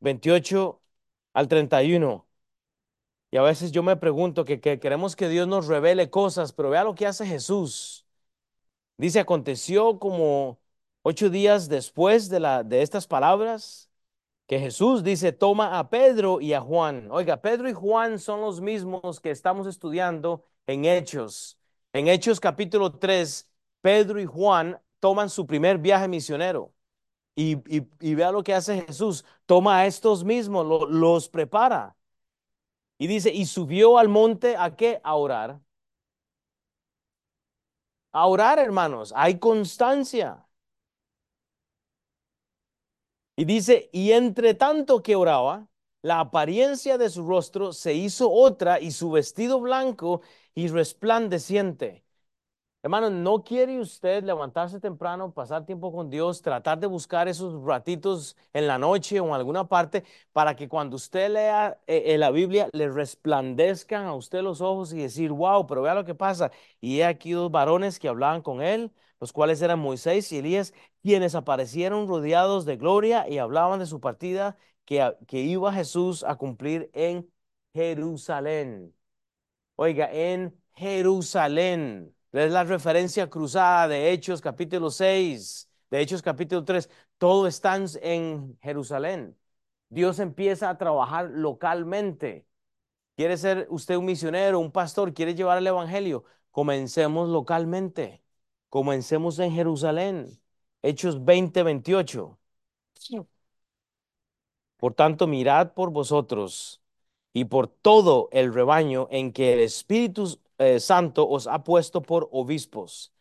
28 0.00 0.82
al 1.32 1.48
31. 1.48 2.26
Y 3.32 3.38
a 3.38 3.42
veces 3.42 3.72
yo 3.72 3.82
me 3.82 3.96
pregunto 3.96 4.44
que, 4.46 4.60
que 4.60 4.80
queremos 4.80 5.16
que 5.16 5.28
Dios 5.30 5.48
nos 5.48 5.66
revele 5.68 6.10
cosas, 6.10 6.52
pero 6.54 6.70
vea 6.70 6.84
lo 6.84 6.94
que 6.94 7.08
hace 7.08 7.26
Jesús. 7.26 8.06
Dice, 8.98 9.20
aconteció 9.20 9.98
como 9.98 10.60
ocho 11.02 11.30
días 11.30 11.68
después 11.68 12.28
de, 12.30 12.40
la, 12.40 12.62
de 12.64 12.82
estas 12.82 13.06
palabras 13.06 13.90
que 14.46 14.60
Jesús 14.60 15.04
dice, 15.04 15.32
toma 15.32 15.78
a 15.78 15.90
Pedro 15.90 16.40
y 16.40 16.54
a 16.54 16.60
Juan. 16.62 17.08
Oiga, 17.10 17.42
Pedro 17.42 17.68
y 17.70 17.74
Juan 17.74 18.18
son 18.18 18.40
los 18.42 18.60
mismos 18.60 19.20
que 19.20 19.30
estamos 19.30 19.66
estudiando 19.66 20.44
en 20.66 20.84
Hechos. 20.86 21.58
En 21.92 22.08
Hechos 22.08 22.40
capítulo 22.40 22.92
3, 22.98 23.50
Pedro 23.82 24.20
y 24.20 24.26
Juan 24.26 24.80
toman 25.00 25.30
su 25.30 25.46
primer 25.46 25.78
viaje 25.78 26.08
misionero. 26.08 26.72
Y, 27.36 27.56
vea 28.14 28.32
lo 28.32 28.42
que 28.42 28.54
hace 28.54 28.82
Jesús. 28.86 29.24
Toma 29.46 29.78
a 29.78 29.86
estos 29.86 30.24
mismos, 30.24 30.66
lo- 30.66 30.86
los 30.88 31.28
prepara. 31.28 31.96
Y 33.02 33.08
dice, 33.08 33.32
y 33.32 33.46
subió 33.46 33.98
al 33.98 34.08
monte 34.08 34.54
a 34.56 34.76
qué? 34.76 35.00
A 35.02 35.16
orar. 35.16 35.58
A 38.12 38.26
orar, 38.26 38.58
hermanos. 38.58 39.12
Hay 39.14 39.38
constancia. 39.38 40.46
Y 43.36 43.44
dice, 43.44 43.88
y 43.92 44.12
entre 44.12 44.54
tanto 44.54 45.02
que 45.02 45.16
oraba, 45.16 45.68
la 46.02 46.20
apariencia 46.20 46.98
de 46.98 47.08
su 47.10 47.26
rostro 47.26 47.72
se 47.72 47.94
hizo 47.94 48.30
otra 48.30 48.80
y 48.80 48.90
su 48.92 49.10
vestido 49.10 49.60
blanco 49.60 50.20
y 50.54 50.68
resplandeciente. 50.68 52.04
Hermano, 52.84 53.10
¿no 53.10 53.44
quiere 53.44 53.78
usted 53.78 54.24
levantarse 54.24 54.80
temprano, 54.80 55.32
pasar 55.32 55.64
tiempo 55.64 55.92
con 55.92 56.10
Dios, 56.10 56.42
tratar 56.42 56.80
de 56.80 56.88
buscar 56.88 57.28
esos 57.28 57.62
ratitos 57.64 58.36
en 58.52 58.66
la 58.66 58.76
noche 58.76 59.20
o 59.20 59.28
en 59.28 59.34
alguna 59.34 59.68
parte 59.68 60.02
para 60.32 60.56
que 60.56 60.68
cuando 60.68 60.96
usted 60.96 61.30
lea 61.30 61.78
eh, 61.86 62.02
eh, 62.06 62.18
la 62.18 62.32
Biblia 62.32 62.68
le 62.72 62.90
resplandezcan 62.90 64.04
a 64.06 64.14
usted 64.14 64.42
los 64.42 64.60
ojos 64.60 64.92
y 64.92 64.98
decir, 64.98 65.30
wow, 65.30 65.64
pero 65.68 65.82
vea 65.82 65.94
lo 65.94 66.04
que 66.04 66.16
pasa? 66.16 66.50
Y 66.80 66.98
he 66.98 67.04
aquí 67.04 67.30
dos 67.32 67.52
varones 67.52 68.00
que 68.00 68.08
hablaban 68.08 68.42
con 68.42 68.60
él, 68.60 68.90
los 69.20 69.32
cuales 69.32 69.62
eran 69.62 69.78
Moisés 69.78 70.32
y 70.32 70.38
Elías, 70.38 70.74
quienes 71.02 71.36
aparecieron 71.36 72.08
rodeados 72.08 72.64
de 72.64 72.76
gloria 72.78 73.28
y 73.28 73.38
hablaban 73.38 73.78
de 73.78 73.86
su 73.86 74.00
partida 74.00 74.56
que, 74.84 75.14
que 75.28 75.38
iba 75.40 75.72
Jesús 75.72 76.24
a 76.24 76.34
cumplir 76.36 76.90
en 76.94 77.30
Jerusalén. 77.74 78.92
Oiga, 79.76 80.10
en 80.12 80.60
Jerusalén. 80.74 82.14
Es 82.32 82.50
la 82.50 82.64
referencia 82.64 83.28
cruzada 83.28 83.88
de 83.88 84.10
Hechos 84.10 84.40
capítulo 84.40 84.90
6, 84.90 85.68
de 85.90 86.00
Hechos 86.00 86.22
capítulo 86.22 86.64
3. 86.64 86.88
Todo 87.18 87.46
está 87.46 87.76
en- 87.76 88.58
Jerusalén. 88.62 89.36
Dios 89.90 90.18
empieza 90.18 90.70
a 90.70 90.78
trabajar 90.78 91.30
localmente. 91.30 92.46
¿Quiere 93.16 93.36
ser 93.36 93.66
usted 93.70 93.96
un 93.96 94.06
misionero, 94.06 94.58
un 94.60 94.72
pastor? 94.72 95.14
¿Quiere 95.14 95.34
llevar 95.34 95.58
el 95.58 95.66
evangelio? 95.66 96.24
Comencemos 96.50 97.28
localmente. 97.28 98.22
Comencemos 98.70 99.38
en 99.38 99.52
Jerusalén. 99.52 100.40
Hechos 100.82 101.24
20, 101.24 101.62
28. 101.62 102.38
Por 104.76 104.94
tanto, 104.94 105.26
mirad 105.26 105.72
por 105.74 105.90
vosotros 105.90 106.82
y 107.32 107.44
por 107.46 107.68
todo 107.68 108.28
el 108.32 108.52
rebaño 108.52 109.08
en 109.10 109.32
que 109.32 109.52
el 109.54 109.60
Espíritu 109.60 110.38
eh, 110.62 110.80
Santo 110.80 111.28
os 111.28 111.46
ha 111.46 111.64
puesto 111.64 112.02
por 112.02 112.28
obispos, 112.32 113.12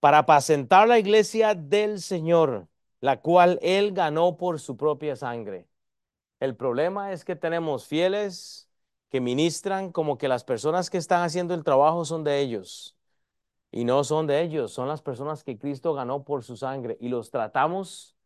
para 0.00 0.18
apacentar 0.18 0.88
la 0.88 0.98
iglesia 0.98 1.54
del 1.54 2.00
Señor, 2.00 2.68
la 3.00 3.20
cual 3.20 3.58
él 3.62 3.92
ganó 3.92 4.36
por 4.36 4.60
su 4.60 4.76
propia 4.76 5.16
sangre. 5.16 5.68
El 6.40 6.56
problema 6.56 7.12
es 7.12 7.24
que 7.24 7.36
tenemos 7.36 7.86
fieles 7.86 8.68
que 9.10 9.20
ministran 9.20 9.92
como 9.92 10.18
que 10.18 10.28
las 10.28 10.44
personas 10.44 10.90
que 10.90 10.98
están 10.98 11.22
haciendo 11.22 11.54
el 11.54 11.64
trabajo 11.64 12.04
son 12.04 12.24
de 12.24 12.40
ellos. 12.40 12.96
Y 13.72 13.84
no 13.84 14.04
son 14.04 14.26
de 14.26 14.42
ellos, 14.42 14.72
son 14.72 14.88
las 14.88 15.02
personas 15.02 15.44
que 15.44 15.58
Cristo 15.58 15.94
ganó 15.94 16.24
por 16.24 16.44
su 16.44 16.56
sangre. 16.56 16.96
Y 17.00 17.08
los 17.08 17.30
tratamos 17.30 18.16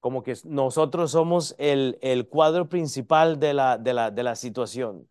como 0.00 0.22
que 0.22 0.36
nosotros 0.44 1.12
somos 1.12 1.54
el, 1.58 1.98
el 2.02 2.28
cuadro 2.28 2.68
principal 2.68 3.40
de 3.40 3.54
la, 3.54 3.78
de, 3.78 3.94
la, 3.94 4.10
de 4.10 4.22
la 4.24 4.36
situación. 4.36 5.08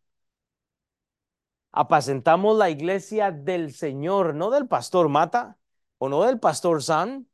Apacentamos 1.72 2.58
la 2.58 2.70
iglesia 2.70 3.32
del 3.32 3.74
Señor, 3.74 4.36
no 4.36 4.50
del 4.52 4.68
pastor 4.68 5.10
Mata 5.10 5.58
o 5.98 6.10
no 6.10 6.24
del 6.24 6.40
pastor 6.40 6.84
San. 6.84 7.30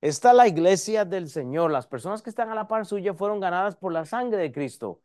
Está 0.00 0.32
la 0.32 0.48
iglesia 0.48 1.04
del 1.04 1.28
Señor. 1.30 1.70
Las 1.70 1.86
personas 1.86 2.22
que 2.22 2.30
están 2.30 2.50
a 2.50 2.54
la 2.54 2.68
par 2.68 2.86
suya 2.86 3.14
fueron 3.14 3.40
ganadas 3.40 3.76
por 3.76 3.92
la 3.92 4.04
sangre 4.04 4.38
de 4.42 4.52
Cristo. 4.52 5.00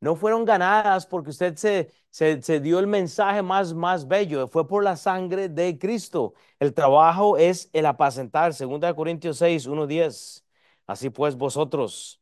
No 0.00 0.16
fueron 0.16 0.44
ganadas 0.46 1.06
porque 1.06 1.30
usted 1.30 1.56
se, 1.56 1.92
se, 2.10 2.60
dio 2.60 2.78
el 2.78 2.86
mensaje 2.86 3.42
más, 3.42 3.74
más 3.74 4.08
bello. 4.08 4.48
Fue 4.48 4.66
por 4.66 4.82
la 4.84 4.96
sangre 4.96 5.48
de 5.48 5.78
Cristo. 5.78 6.34
El 6.58 6.74
trabajo 6.74 7.36
es 7.38 7.70
el 7.74 7.86
apacentar. 7.86 8.54
2 8.54 8.94
Corintios 8.94 9.38
6, 9.38 9.66
1, 9.66 9.86
10. 9.86 10.46
Así 10.86 11.10
pues 11.10 11.36
vosotros 11.36 12.20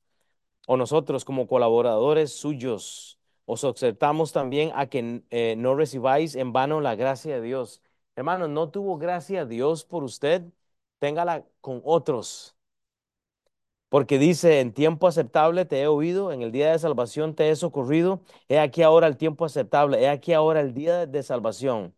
o 0.66 0.76
nosotros 0.76 1.24
como 1.24 1.46
colaboradores 1.46 2.32
suyos 2.32 3.17
os 3.52 3.64
exhortamos 3.64 4.32
también 4.32 4.72
a 4.74 4.88
que 4.90 5.22
eh, 5.30 5.54
no 5.56 5.74
recibáis 5.74 6.34
en 6.36 6.52
vano 6.52 6.80
la 6.80 6.94
gracia 6.96 7.36
de 7.36 7.42
Dios. 7.42 7.82
Hermano, 8.16 8.48
no 8.48 8.70
tuvo 8.70 8.98
gracia 8.98 9.46
Dios 9.46 9.84
por 9.84 10.04
usted, 10.04 10.42
téngala 11.00 11.46
con 11.60 11.80
otros. 11.84 12.56
Porque 13.88 14.18
dice, 14.18 14.60
en 14.60 14.72
tiempo 14.74 15.06
aceptable 15.06 15.64
te 15.64 15.80
he 15.80 15.86
oído, 15.86 16.30
en 16.32 16.42
el 16.42 16.52
día 16.52 16.72
de 16.72 16.78
salvación 16.78 17.34
te 17.34 17.48
he 17.50 17.56
socorrido, 17.56 18.20
he 18.48 18.58
aquí 18.58 18.82
ahora 18.82 19.06
el 19.06 19.16
tiempo 19.16 19.44
aceptable, 19.46 20.00
he 20.02 20.08
aquí 20.08 20.32
ahora 20.34 20.60
el 20.60 20.74
día 20.74 21.06
de 21.06 21.22
salvación. 21.22 21.94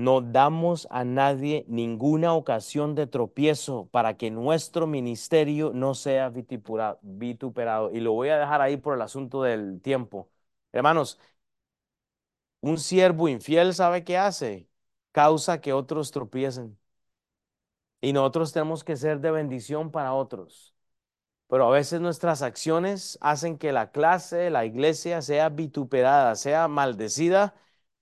No 0.00 0.22
damos 0.22 0.88
a 0.90 1.04
nadie 1.04 1.66
ninguna 1.68 2.32
ocasión 2.34 2.94
de 2.94 3.06
tropiezo 3.06 3.88
para 3.92 4.16
que 4.16 4.30
nuestro 4.30 4.86
ministerio 4.86 5.72
no 5.74 5.94
sea 5.94 6.30
vituperado. 6.30 7.90
Y 7.92 8.00
lo 8.00 8.12
voy 8.12 8.30
a 8.30 8.38
dejar 8.38 8.62
ahí 8.62 8.78
por 8.78 8.94
el 8.94 9.02
asunto 9.02 9.42
del 9.42 9.80
tiempo. 9.82 10.30
Hermanos, 10.72 11.18
un 12.62 12.78
siervo 12.78 13.28
infiel 13.28 13.74
sabe 13.74 14.02
qué 14.04 14.16
hace, 14.18 14.68
causa 15.12 15.60
que 15.60 15.72
otros 15.74 16.10
tropiecen. 16.10 16.78
Y 18.00 18.12
nosotros 18.12 18.52
tenemos 18.52 18.84
que 18.84 18.96
ser 18.96 19.20
de 19.20 19.30
bendición 19.30 19.90
para 19.90 20.14
otros. 20.14 20.74
Pero 21.48 21.66
a 21.68 21.70
veces 21.70 22.00
nuestras 22.00 22.42
acciones 22.42 23.18
hacen 23.20 23.58
que 23.58 23.72
la 23.72 23.92
clase, 23.92 24.50
la 24.50 24.64
iglesia 24.66 25.22
sea 25.22 25.50
vituperada, 25.50 26.36
sea 26.36 26.68
maldecida 26.68 27.54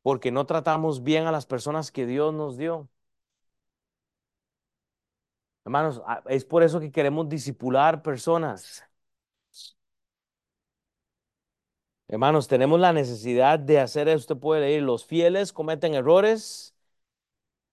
porque 0.08 0.32
no 0.32 0.46
tratamos 0.46 1.02
bien 1.02 1.26
a 1.26 1.32
las 1.32 1.44
personas 1.44 1.92
que 1.92 2.06
Dios 2.06 2.32
nos 2.32 2.56
dio. 2.56 2.88
Hermanos, 5.66 6.00
es 6.30 6.46
por 6.46 6.62
eso 6.62 6.80
que 6.80 6.90
queremos 6.90 7.28
disipular 7.28 8.02
personas. 8.02 8.82
Hermanos, 12.08 12.48
tenemos 12.48 12.80
la 12.80 12.94
necesidad 12.94 13.58
de 13.58 13.80
hacer 13.80 14.08
esto. 14.08 14.32
Usted 14.32 14.40
puede 14.40 14.62
leer, 14.62 14.82
los 14.82 15.04
fieles 15.04 15.52
cometen 15.52 15.92
errores, 15.92 16.74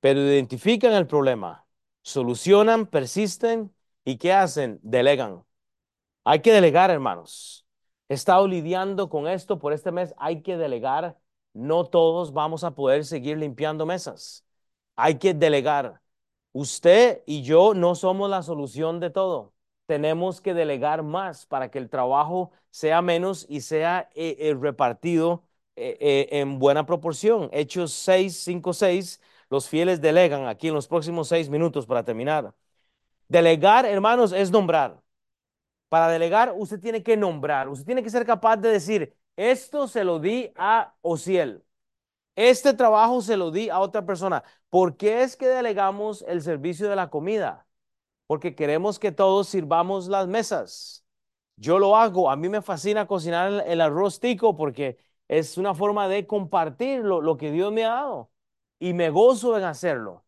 pero 0.01 0.19
identifican 0.19 0.91
el 0.91 1.07
problema, 1.07 1.65
solucionan, 2.01 2.85
persisten 2.85 3.73
y 4.03 4.17
¿qué 4.17 4.33
hacen? 4.33 4.81
Delegan. 4.83 5.45
Hay 6.25 6.41
que 6.41 6.51
delegar, 6.51 6.91
hermanos. 6.91 7.65
He 8.09 8.13
estado 8.13 8.45
lidiando 8.45 9.07
con 9.07 9.25
esto 9.25 9.57
por 9.57 9.71
este 9.71 9.93
mes. 9.93 10.13
Hay 10.17 10.41
que 10.41 10.57
delegar 10.57 11.17
no 11.55 11.85
todos 11.85 12.33
vamos 12.33 12.63
a 12.63 12.75
poder 12.75 13.05
seguir 13.05 13.37
limpiando 13.37 13.85
mesas. 13.85 14.45
Hay 14.95 15.15
que 15.19 15.33
delegar. 15.33 16.01
Usted 16.53 17.23
y 17.25 17.43
yo 17.43 17.73
no 17.73 17.95
somos 17.95 18.29
la 18.29 18.43
solución 18.43 18.99
de 18.99 19.09
todo. 19.09 19.53
Tenemos 19.87 20.41
que 20.41 20.53
delegar 20.53 21.03
más 21.03 21.45
para 21.45 21.69
que 21.71 21.79
el 21.79 21.89
trabajo 21.89 22.51
sea 22.71 23.01
menos 23.01 23.45
y 23.49 23.61
sea 23.61 24.09
eh, 24.15 24.37
eh, 24.39 24.55
repartido 24.59 25.45
eh, 25.75 26.27
en 26.31 26.59
buena 26.59 26.85
proporción. 26.85 27.49
Hechos 27.53 27.93
6, 27.93 28.37
5, 28.43 28.73
6, 28.73 29.21
los 29.49 29.69
fieles 29.69 30.01
delegan 30.01 30.47
aquí 30.47 30.69
en 30.69 30.73
los 30.73 30.87
próximos 30.87 31.27
seis 31.27 31.49
minutos 31.49 31.85
para 31.85 32.03
terminar. 32.03 32.53
Delegar, 33.27 33.85
hermanos, 33.85 34.31
es 34.31 34.51
nombrar. 34.51 35.01
Para 35.89 36.09
delegar, 36.09 36.53
usted 36.57 36.79
tiene 36.79 37.03
que 37.03 37.17
nombrar. 37.17 37.69
Usted 37.69 37.85
tiene 37.85 38.03
que 38.03 38.09
ser 38.09 38.25
capaz 38.25 38.57
de 38.57 38.69
decir, 38.69 39.15
esto 39.37 39.87
se 39.87 40.03
lo 40.03 40.19
di 40.19 40.51
a 40.55 40.95
Ociel. 41.01 41.63
Este 42.35 42.73
trabajo 42.73 43.21
se 43.21 43.37
lo 43.37 43.51
di 43.51 43.69
a 43.69 43.79
otra 43.79 44.05
persona. 44.05 44.43
¿Por 44.69 44.97
qué 44.97 45.23
es 45.23 45.37
que 45.37 45.47
delegamos 45.47 46.23
el 46.27 46.41
servicio 46.41 46.89
de 46.89 46.95
la 46.95 47.09
comida? 47.09 47.67
Porque 48.27 48.55
queremos 48.55 48.99
que 48.99 49.11
todos 49.11 49.47
sirvamos 49.49 50.07
las 50.07 50.27
mesas. 50.27 51.05
Yo 51.57 51.79
lo 51.79 51.95
hago. 51.97 52.29
A 52.29 52.35
mí 52.35 52.49
me 52.49 52.61
fascina 52.61 53.07
cocinar 53.07 53.63
el 53.67 53.81
arroz 53.81 54.19
porque 54.57 54.97
es 55.27 55.57
una 55.57 55.73
forma 55.73 56.07
de 56.07 56.27
compartir 56.27 57.01
lo, 57.01 57.37
que 57.37 57.51
Dios 57.51 57.71
me 57.71 57.85
ha 57.85 57.89
dado. 57.89 58.31
Y 58.79 58.93
me 58.93 59.09
gozo 59.09 59.57
en 59.57 59.63
hacerlo. 59.63 60.25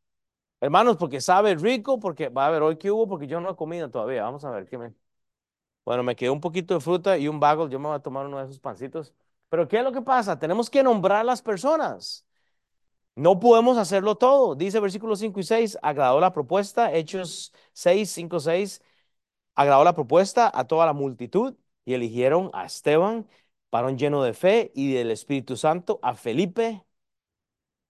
Hermanos, 0.62 0.98
porque 0.98 1.22
sabe 1.22 1.56
rico, 1.56 2.00
porque 2.00 2.30
va 2.30 2.48
a 2.48 2.52
ver 2.52 2.64
hoy 2.64 2.78
qué 2.78 2.92
hubo, 2.92 3.08
porque 3.08 3.28
yo 3.28 3.42
no 3.42 3.52
he 3.52 3.56
comido 3.56 3.90
todavía. 3.92 4.24
Vamos 4.24 4.46
a 4.46 4.52
ver 4.52 4.68
qué 4.68 4.78
me. 4.78 5.07
Bueno, 5.88 6.04
me 6.04 6.18
quedó 6.18 6.34
un 6.34 6.42
poquito 6.42 6.74
de 6.74 6.82
fruta 6.82 7.18
y 7.18 7.30
un 7.30 7.40
bagel. 7.40 7.70
Yo 7.70 7.80
me 7.80 7.88
voy 7.88 7.96
a 7.96 8.00
tomar 8.02 8.26
uno 8.26 8.40
de 8.40 8.44
esos 8.44 8.60
pancitos. 8.60 9.14
Pero 9.48 9.70
¿qué 9.70 9.78
es 9.78 9.84
lo 9.86 9.94
que 9.94 10.02
pasa? 10.02 10.38
Tenemos 10.38 10.70
que 10.70 10.84
nombrar 10.84 11.24
las 11.24 11.42
personas. 11.42 12.26
No 13.16 13.40
podemos 13.40 13.78
hacerlo 13.78 14.16
todo. 14.18 14.56
Dice 14.56 14.80
versículos 14.82 15.20
5 15.20 15.40
y 15.40 15.44
6, 15.44 15.78
agradó 15.82 16.20
la 16.20 16.34
propuesta. 16.34 16.94
Hechos 16.94 17.54
6, 17.74 18.10
5, 18.12 18.40
6, 18.42 18.82
agradó 19.56 19.84
la 19.86 19.94
propuesta 19.96 20.52
a 20.54 20.66
toda 20.68 20.86
la 20.86 20.94
multitud 20.94 21.56
y 21.86 21.94
eligieron 21.96 22.52
a 22.54 22.66
Esteban, 22.66 23.28
varón 23.72 23.98
lleno 23.98 24.24
de 24.24 24.34
fe 24.34 24.72
y 24.76 24.94
del 24.94 25.12
Espíritu 25.12 25.58
Santo, 25.58 26.00
a 26.04 26.16
Felipe, 26.16 26.84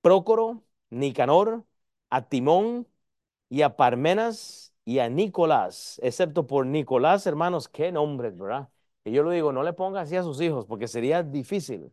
Prócoro, 0.02 0.64
Nicanor, 0.89 1.66
a 2.10 2.28
Timón 2.30 2.88
y 3.50 3.62
a 3.64 3.76
Parmenas 3.78 4.66
y 4.88 5.00
a 5.00 5.10
Nicolás, 5.10 6.00
excepto 6.02 6.48
por 6.48 6.66
Nicolás, 6.66 7.28
hermanos, 7.28 7.68
qué 7.68 7.92
nombres, 7.92 8.38
¿verdad? 8.38 8.70
Y 9.04 9.12
yo 9.12 9.22
lo 9.22 9.32
digo, 9.32 9.52
no 9.52 9.64
le 9.64 9.74
ponga 9.74 10.00
así 10.02 10.16
a 10.16 10.24
sus 10.24 10.40
hijos, 10.40 10.66
porque 10.66 10.88
sería 10.88 11.24
difícil. 11.24 11.92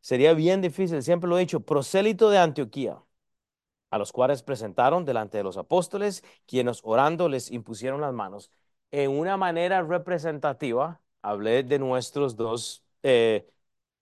Sería 0.00 0.34
bien 0.34 0.62
difícil, 0.62 1.02
siempre 1.02 1.28
lo 1.28 1.36
he 1.38 1.42
dicho, 1.42 1.60
prosélito 1.60 2.30
de 2.30 2.38
Antioquía, 2.38 3.02
a 3.90 3.98
los 3.98 4.12
cuales 4.12 4.42
presentaron 4.42 5.04
delante 5.04 5.38
de 5.38 5.44
los 5.44 5.58
apóstoles, 5.58 6.24
quienes 6.46 6.80
orando 6.84 7.28
les 7.28 7.50
impusieron 7.50 8.00
las 8.00 8.14
manos. 8.14 8.50
En 8.92 9.10
una 9.10 9.36
manera 9.36 9.82
representativa, 9.82 11.02
hablé 11.22 11.64
de 11.64 11.78
nuestros 11.78 12.36
dos 12.36 12.82
eh, 13.02 13.46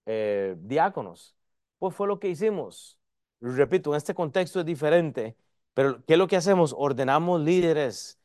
eh, 0.06 0.56
diáconos. 0.60 1.36
Pues 1.80 1.94
fue 1.96 2.06
lo 2.08 2.20
que 2.20 2.28
hicimos. 2.28 2.98
Repito, 3.40 3.90
en 3.90 3.96
este 3.96 4.14
contexto 4.14 4.60
es 4.60 4.66
diferente 4.66 5.36
pero 5.74 6.04
¿qué 6.06 6.14
es 6.14 6.18
lo 6.18 6.28
que 6.28 6.36
hacemos? 6.36 6.74
Ordenamos 6.76 7.40
líderes. 7.42 8.18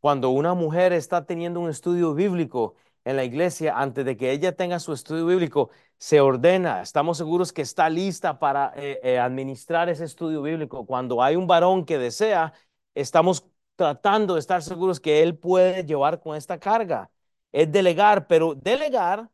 Cuando 0.00 0.30
una 0.30 0.54
mujer 0.54 0.92
está 0.92 1.26
teniendo 1.26 1.60
un 1.60 1.70
estudio 1.70 2.14
bíblico 2.14 2.76
en 3.04 3.16
la 3.16 3.24
iglesia, 3.24 3.78
antes 3.78 4.04
de 4.04 4.16
que 4.16 4.32
ella 4.32 4.56
tenga 4.56 4.78
su 4.80 4.92
estudio 4.92 5.26
bíblico, 5.26 5.70
se 5.98 6.20
ordena. 6.20 6.82
Estamos 6.82 7.18
seguros 7.18 7.52
que 7.52 7.62
está 7.62 7.88
lista 7.90 8.38
para 8.38 8.72
eh, 8.76 9.00
eh, 9.02 9.18
administrar 9.18 9.88
ese 9.88 10.04
estudio 10.04 10.42
bíblico. 10.42 10.86
Cuando 10.86 11.22
hay 11.22 11.36
un 11.36 11.46
varón 11.46 11.84
que 11.84 11.98
desea, 11.98 12.52
estamos 12.94 13.46
tratando 13.76 14.34
de 14.34 14.40
estar 14.40 14.62
seguros 14.62 15.00
que 15.00 15.22
él 15.22 15.36
puede 15.38 15.84
llevar 15.84 16.20
con 16.20 16.36
esta 16.36 16.58
carga. 16.58 17.10
Es 17.52 17.70
delegar, 17.72 18.26
pero 18.26 18.54
delegar 18.54 19.30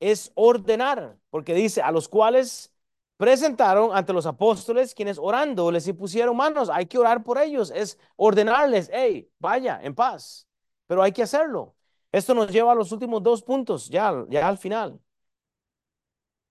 es 0.00 0.32
ordenar, 0.34 1.18
porque 1.30 1.54
dice 1.54 1.82
a 1.82 1.90
los 1.92 2.08
cuales 2.08 2.72
presentaron 3.18 3.94
ante 3.94 4.14
los 4.14 4.24
apóstoles, 4.26 4.94
quienes 4.94 5.18
orando 5.18 5.70
les 5.70 5.86
impusieron 5.88 6.36
manos. 6.36 6.70
Hay 6.70 6.86
que 6.86 6.98
orar 6.98 7.22
por 7.22 7.38
ellos, 7.38 7.70
es 7.74 7.98
ordenarles, 8.16 8.90
hey, 8.92 9.30
vaya, 9.38 9.80
en 9.82 9.94
paz. 9.94 10.48
Pero 10.86 11.02
hay 11.02 11.12
que 11.12 11.22
hacerlo. 11.24 11.74
Esto 12.12 12.34
nos 12.34 12.50
lleva 12.50 12.72
a 12.72 12.74
los 12.74 12.92
últimos 12.92 13.22
dos 13.22 13.42
puntos, 13.42 13.90
ya, 13.90 14.24
ya 14.30 14.48
al 14.48 14.56
final. 14.56 15.00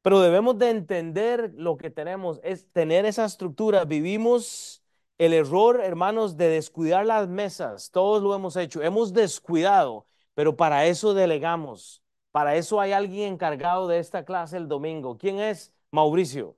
Pero 0.02 0.20
debemos 0.22 0.58
de 0.58 0.70
entender 0.70 1.52
lo 1.56 1.78
que 1.78 1.90
tenemos, 1.90 2.40
es 2.44 2.72
tener 2.72 3.06
esa 3.06 3.26
estructura. 3.26 3.86
Vivimos 3.86 4.84
el 5.18 5.34
error, 5.34 5.82
hermanos, 5.82 6.38
de 6.38 6.50
descuidar 6.50 7.06
las 7.06 7.28
mesas. 7.28 7.92
Todos 7.92 8.22
lo 8.24 8.36
hemos 8.36 8.56
hecho. 8.56 8.82
Hemos 8.82 9.14
descuidado, 9.14 10.08
pero 10.34 10.56
para 10.56 10.86
eso 10.86 11.14
delegamos. 11.14 12.04
Para 12.32 12.56
eso 12.56 12.80
hay 12.80 12.92
alguien 12.92 13.34
encargado 13.34 13.88
de 13.88 14.00
esta 14.00 14.24
clase 14.26 14.58
el 14.58 14.68
domingo. 14.68 15.18
¿Quién 15.18 15.40
es? 15.40 15.74
Mauricio. 15.92 16.58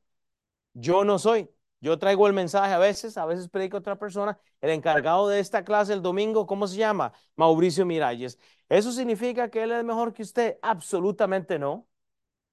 Yo 0.74 1.04
no 1.04 1.20
soy. 1.20 1.50
Yo 1.82 1.98
traigo 2.00 2.28
el 2.28 2.34
mensaje 2.34 2.74
a 2.74 2.78
veces, 2.80 3.18
a 3.18 3.26
veces 3.26 3.48
predico 3.50 3.78
otra 3.78 3.98
persona. 3.98 4.40
El 4.62 4.72
encargado 4.72 5.28
de 5.30 5.40
esta 5.40 5.64
clase 5.64 5.94
el 5.94 6.02
domingo, 6.02 6.46
¿cómo 6.46 6.68
se 6.68 6.78
llama? 6.78 7.14
Mauricio 7.36 7.86
Miralles. 7.86 8.38
¿Eso 8.68 8.92
significa 8.92 9.50
que 9.50 9.64
él 9.64 9.72
es 9.72 9.84
mejor 9.84 10.14
que 10.14 10.24
usted? 10.24 10.58
Absolutamente 10.62 11.58
no. 11.60 11.88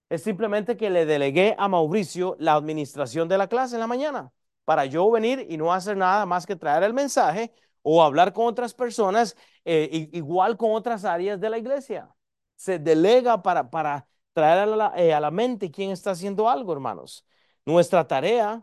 Es 0.08 0.22
simplemente 0.22 0.76
que 0.76 0.90
le 0.90 1.04
delegué 1.06 1.56
a 1.58 1.68
Mauricio 1.68 2.36
la 2.38 2.54
administración 2.54 3.28
de 3.28 3.38
la 3.38 3.48
clase 3.48 3.74
en 3.74 3.80
la 3.80 3.86
mañana 3.88 4.32
para 4.64 4.84
yo 4.86 5.10
venir 5.10 5.46
y 5.48 5.56
no 5.56 5.72
hacer 5.72 5.96
nada 5.96 6.26
más 6.26 6.46
que 6.46 6.56
traer 6.56 6.82
el 6.84 6.94
mensaje 6.94 7.52
o 7.82 8.02
hablar 8.02 8.32
con 8.32 8.46
otras 8.46 8.74
personas, 8.74 9.36
eh, 9.64 10.08
igual 10.12 10.56
con 10.56 10.72
otras 10.72 11.04
áreas 11.04 11.40
de 11.40 11.50
la 11.50 11.58
iglesia. 11.58 12.08
Se 12.56 12.78
delega 12.78 13.42
para, 13.42 13.68
para 13.70 14.06
traer 14.36 14.58
a 14.58 14.66
la, 14.66 14.92
eh, 14.98 15.14
a 15.14 15.20
la 15.20 15.30
mente 15.30 15.70
quién 15.70 15.90
está 15.92 16.10
haciendo 16.10 16.46
algo, 16.50 16.74
hermanos. 16.74 17.24
Nuestra 17.64 18.06
tarea 18.06 18.62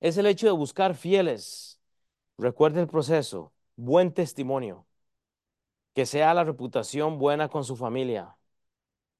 es 0.00 0.16
el 0.18 0.26
hecho 0.26 0.46
de 0.46 0.52
buscar 0.52 0.94
fieles. 0.94 1.80
Recuerde 2.38 2.80
el 2.80 2.86
proceso, 2.86 3.52
buen 3.74 4.14
testimonio, 4.14 4.86
que 5.94 6.06
sea 6.06 6.32
la 6.32 6.44
reputación 6.44 7.18
buena 7.18 7.48
con 7.48 7.64
su 7.64 7.74
familia, 7.74 8.36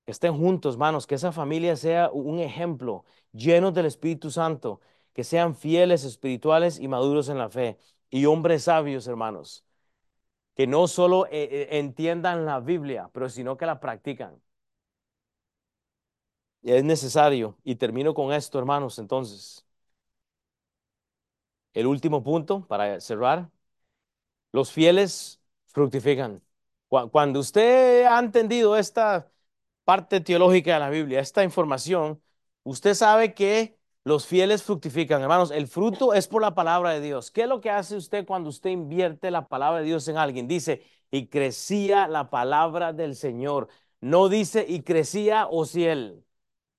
que 0.06 0.12
estén 0.12 0.36
juntos, 0.38 0.76
hermanos, 0.76 1.08
que 1.08 1.16
esa 1.16 1.32
familia 1.32 1.74
sea 1.76 2.10
un 2.12 2.38
ejemplo, 2.38 3.04
lleno 3.32 3.72
del 3.72 3.86
Espíritu 3.86 4.30
Santo, 4.30 4.80
que 5.12 5.24
sean 5.24 5.56
fieles, 5.56 6.04
espirituales 6.04 6.78
y 6.78 6.86
maduros 6.86 7.28
en 7.28 7.38
la 7.38 7.50
fe, 7.50 7.78
y 8.10 8.26
hombres 8.26 8.64
sabios, 8.64 9.08
hermanos, 9.08 9.64
que 10.54 10.68
no 10.68 10.86
solo 10.88 11.26
eh, 11.26 11.48
eh, 11.50 11.68
entiendan 11.78 12.46
la 12.46 12.60
Biblia, 12.60 13.10
pero 13.12 13.28
sino 13.28 13.56
que 13.56 13.66
la 13.66 13.80
practican. 13.80 14.40
Es 16.62 16.84
necesario, 16.84 17.58
y 17.64 17.76
termino 17.76 18.14
con 18.14 18.32
esto, 18.32 18.58
hermanos, 18.58 18.98
entonces. 18.98 19.66
El 21.74 21.86
último 21.86 22.22
punto 22.22 22.64
para 22.66 23.00
cerrar, 23.00 23.50
los 24.52 24.72
fieles 24.72 25.40
fructifican. 25.66 26.42
Cuando 26.88 27.40
usted 27.40 28.04
ha 28.06 28.18
entendido 28.18 28.76
esta 28.76 29.30
parte 29.84 30.20
teológica 30.20 30.74
de 30.74 30.80
la 30.80 30.90
Biblia, 30.90 31.20
esta 31.20 31.44
información, 31.44 32.20
usted 32.64 32.94
sabe 32.94 33.34
que 33.34 33.78
los 34.04 34.26
fieles 34.26 34.62
fructifican. 34.62 35.22
Hermanos, 35.22 35.50
el 35.52 35.68
fruto 35.68 36.14
es 36.14 36.26
por 36.28 36.42
la 36.42 36.54
palabra 36.54 36.90
de 36.90 37.00
Dios. 37.00 37.30
¿Qué 37.30 37.42
es 37.42 37.48
lo 37.48 37.60
que 37.60 37.70
hace 37.70 37.96
usted 37.96 38.26
cuando 38.26 38.50
usted 38.50 38.70
invierte 38.70 39.30
la 39.30 39.48
palabra 39.48 39.80
de 39.80 39.86
Dios 39.86 40.08
en 40.08 40.16
alguien? 40.16 40.48
Dice, 40.48 40.82
y 41.10 41.28
crecía 41.28 42.08
la 42.08 42.30
palabra 42.30 42.92
del 42.92 43.14
Señor. 43.16 43.68
No 44.00 44.28
dice, 44.28 44.64
y 44.68 44.82
crecía 44.82 45.46
o 45.48 45.64
si 45.64 45.84
él 45.86 46.24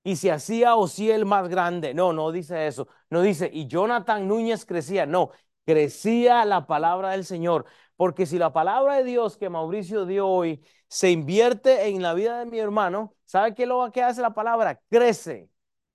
y 0.03 0.15
se 0.15 0.31
hacía 0.31 0.75
el 0.99 1.25
más 1.25 1.47
grande. 1.49 1.93
No, 1.93 2.13
no 2.13 2.31
dice 2.31 2.67
eso. 2.67 2.87
No 3.09 3.21
dice, 3.21 3.49
y 3.53 3.67
Jonathan 3.67 4.27
Núñez 4.27 4.65
crecía. 4.65 5.05
No, 5.05 5.31
crecía 5.65 6.45
la 6.45 6.65
palabra 6.67 7.11
del 7.11 7.25
Señor. 7.25 7.65
Porque 7.95 8.25
si 8.25 8.37
la 8.37 8.51
palabra 8.53 8.97
de 8.97 9.03
Dios 9.03 9.37
que 9.37 9.49
Mauricio 9.49 10.05
dio 10.05 10.27
hoy 10.27 10.63
se 10.87 11.11
invierte 11.11 11.87
en 11.87 12.01
la 12.01 12.13
vida 12.13 12.39
de 12.39 12.45
mi 12.45 12.59
hermano, 12.59 13.15
¿sabe 13.25 13.53
qué 13.53 13.65
lo 13.65 13.91
que 13.91 14.01
hace 14.03 14.21
la 14.21 14.33
palabra? 14.33 14.81
Crece, 14.89 15.49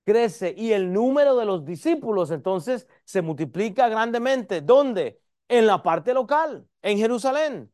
crece. 0.04 0.54
Y 0.56 0.72
el 0.72 0.92
número 0.92 1.36
de 1.36 1.44
los 1.44 1.64
discípulos 1.64 2.30
entonces 2.30 2.86
se 3.04 3.22
multiplica 3.22 3.88
grandemente. 3.88 4.60
¿Dónde? 4.60 5.20
En 5.48 5.66
la 5.66 5.82
parte 5.82 6.14
local, 6.14 6.66
en 6.82 6.98
Jerusalén. 6.98 7.72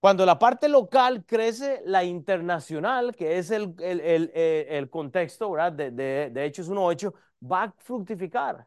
Cuando 0.00 0.24
la 0.24 0.38
parte 0.38 0.68
local 0.68 1.24
crece, 1.26 1.82
la 1.84 2.04
internacional, 2.04 3.14
que 3.16 3.38
es 3.38 3.50
el, 3.50 3.74
el, 3.80 4.90
contexto 4.90 5.50
¿verdad? 5.50 5.72
De, 5.72 5.90
de, 5.90 6.30
de 6.30 6.44
Hechos 6.44 6.68
1.8, 6.68 7.12
va 7.42 7.64
a 7.64 7.72
fructificar. 7.78 8.66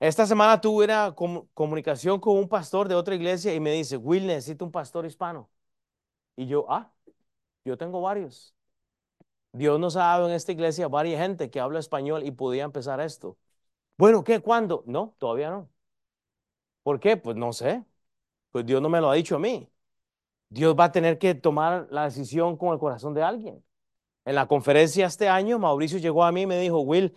Esta 0.00 0.26
semana 0.26 0.60
tuve 0.60 0.84
una 0.84 1.14
comunicación 1.54 2.20
con 2.20 2.36
un 2.36 2.48
pastor 2.48 2.88
de 2.88 2.94
otra 2.94 3.14
iglesia 3.16 3.52
y 3.54 3.60
me 3.60 3.72
dice, 3.72 3.96
Will, 3.96 4.26
necesito 4.26 4.64
un 4.64 4.70
pastor 4.70 5.06
hispano. 5.06 5.50
Y 6.36 6.46
yo, 6.46 6.66
ah, 6.70 6.92
yo 7.64 7.78
tengo 7.78 8.00
varios. 8.02 8.54
Dios 9.52 9.78
nos 9.80 9.96
ha 9.96 10.00
dado 10.00 10.28
en 10.28 10.34
esta 10.34 10.52
iglesia 10.52 10.88
varias 10.88 11.20
gente 11.20 11.50
que 11.50 11.60
habla 11.60 11.78
español 11.80 12.24
y 12.24 12.30
podía 12.30 12.64
empezar 12.64 13.00
esto. 13.00 13.36
Bueno, 13.98 14.24
¿qué? 14.24 14.40
¿Cuándo? 14.40 14.84
No, 14.86 15.14
todavía 15.18 15.50
no. 15.50 15.70
¿Por 16.82 17.00
qué? 17.00 17.16
Pues 17.16 17.36
no 17.36 17.52
sé. 17.52 17.84
Pues 18.52 18.66
Dios 18.66 18.82
no 18.82 18.88
me 18.90 19.00
lo 19.00 19.10
ha 19.10 19.14
dicho 19.14 19.36
a 19.36 19.38
mí. 19.40 19.70
Dios 20.50 20.74
va 20.78 20.84
a 20.84 20.92
tener 20.92 21.18
que 21.18 21.34
tomar 21.34 21.88
la 21.90 22.04
decisión 22.04 22.56
con 22.56 22.72
el 22.72 22.78
corazón 22.78 23.14
de 23.14 23.22
alguien. 23.22 23.64
En 24.24 24.34
la 24.36 24.48
conferencia 24.48 25.06
este 25.06 25.28
año, 25.28 25.58
Mauricio 25.58 25.98
llegó 25.98 26.24
a 26.24 26.32
mí 26.32 26.42
y 26.42 26.46
me 26.46 26.58
dijo, 26.60 26.80
Will, 26.80 27.16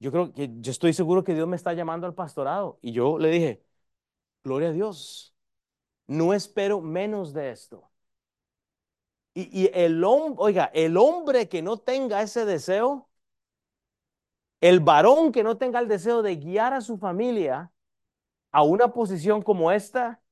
yo 0.00 0.12
creo 0.12 0.32
que 0.32 0.50
yo 0.60 0.70
estoy 0.72 0.92
seguro 0.94 1.24
que 1.24 1.34
Dios 1.34 1.48
me 1.48 1.56
está 1.56 1.74
llamando 1.74 2.06
al 2.06 2.14
pastorado. 2.14 2.78
Y 2.82 2.92
yo 2.92 3.18
le 3.18 3.30
dije, 3.30 3.64
gloria 4.44 4.70
a 4.70 4.72
Dios, 4.72 5.34
no 6.08 6.34
espero 6.34 6.80
menos 6.80 7.32
de 7.34 7.50
esto. 7.52 7.90
Y, 9.34 9.62
y 9.64 9.70
el 9.74 10.02
hombre, 10.04 10.36
oiga, 10.38 10.70
el 10.74 10.96
hombre 10.96 11.48
que 11.48 11.62
no 11.62 11.78
tenga 11.78 12.22
ese 12.22 12.44
deseo, 12.44 13.08
el 14.60 14.80
varón 14.80 15.32
que 15.32 15.42
no 15.42 15.56
tenga 15.56 15.80
el 15.80 15.88
deseo 15.88 16.22
de 16.22 16.36
guiar 16.36 16.74
a 16.74 16.80
su 16.80 16.98
familia 16.98 17.72
a 18.52 18.62
una 18.62 18.92
posición 18.92 19.42
como 19.42 19.72
esta, 19.72 20.22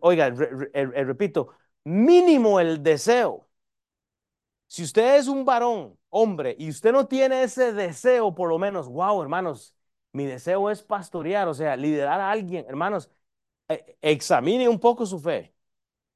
oiga, 0.00 0.30
repito, 0.30 1.50
mínimo 1.88 2.60
el 2.60 2.82
deseo. 2.82 3.48
Si 4.66 4.82
usted 4.82 5.16
es 5.16 5.28
un 5.28 5.44
varón, 5.44 5.98
hombre, 6.10 6.54
y 6.58 6.68
usted 6.68 6.92
no 6.92 7.06
tiene 7.06 7.42
ese 7.42 7.72
deseo, 7.72 8.34
por 8.34 8.48
lo 8.50 8.58
menos, 8.58 8.88
wow, 8.88 9.20
hermanos, 9.22 9.74
mi 10.12 10.26
deseo 10.26 10.70
es 10.70 10.82
pastorear, 10.82 11.48
o 11.48 11.54
sea, 11.54 11.76
liderar 11.76 12.20
a 12.20 12.30
alguien, 12.30 12.66
hermanos, 12.68 13.10
e, 13.68 13.98
examine 14.02 14.68
un 14.68 14.80
poco 14.80 15.06
su 15.06 15.20
fe. 15.20 15.54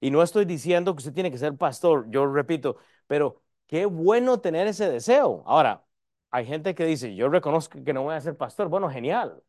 Y 0.00 0.10
no 0.10 0.22
estoy 0.22 0.44
diciendo 0.46 0.94
que 0.94 1.00
usted 1.00 1.14
tiene 1.14 1.30
que 1.30 1.38
ser 1.38 1.56
pastor, 1.56 2.06
yo 2.10 2.26
repito, 2.32 2.78
pero 3.06 3.42
qué 3.66 3.86
bueno 3.86 4.40
tener 4.40 4.66
ese 4.68 4.90
deseo. 4.90 5.42
Ahora, 5.46 5.84
hay 6.30 6.46
gente 6.46 6.74
que 6.74 6.86
dice, 6.86 7.14
yo 7.16 7.28
reconozco 7.30 7.84
que 7.84 7.92
no 7.94 8.02
voy 8.04 8.14
a 8.16 8.20
ser 8.20 8.36
pastor. 8.36 8.68
Bueno, 8.68 8.90
genial. 8.90 9.42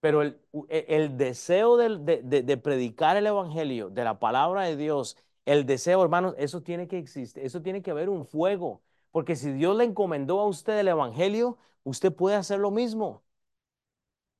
Pero 0.00 0.22
el, 0.22 0.40
e, 0.68 0.86
el 0.88 1.16
deseo 1.16 1.76
de, 1.76 2.22
de 2.22 2.56
predicar 2.58 3.16
el 3.16 3.26
evangelio, 3.26 3.90
de 3.90 4.04
la 4.04 4.18
palabra 4.20 4.62
de 4.64 4.76
Dios, 4.76 5.16
el 5.52 5.66
deseo, 5.66 6.02
hermanos, 6.02 6.34
eso 6.38 6.62
tiene 6.62 6.88
que 6.88 6.98
existir, 6.98 7.42
eso 7.44 7.62
tiene 7.62 7.82
que 7.82 7.90
haber 7.90 8.08
un 8.08 8.26
fuego, 8.26 8.82
porque 9.10 9.36
si 9.36 9.52
Dios 9.52 9.76
le 9.76 9.84
encomendó 9.84 10.40
a 10.40 10.46
usted 10.48 10.78
el 10.78 10.88
Evangelio, 10.88 11.58
usted 11.84 12.12
puede 12.14 12.36
hacer 12.36 12.58
lo 12.60 12.70
mismo. 12.70 13.24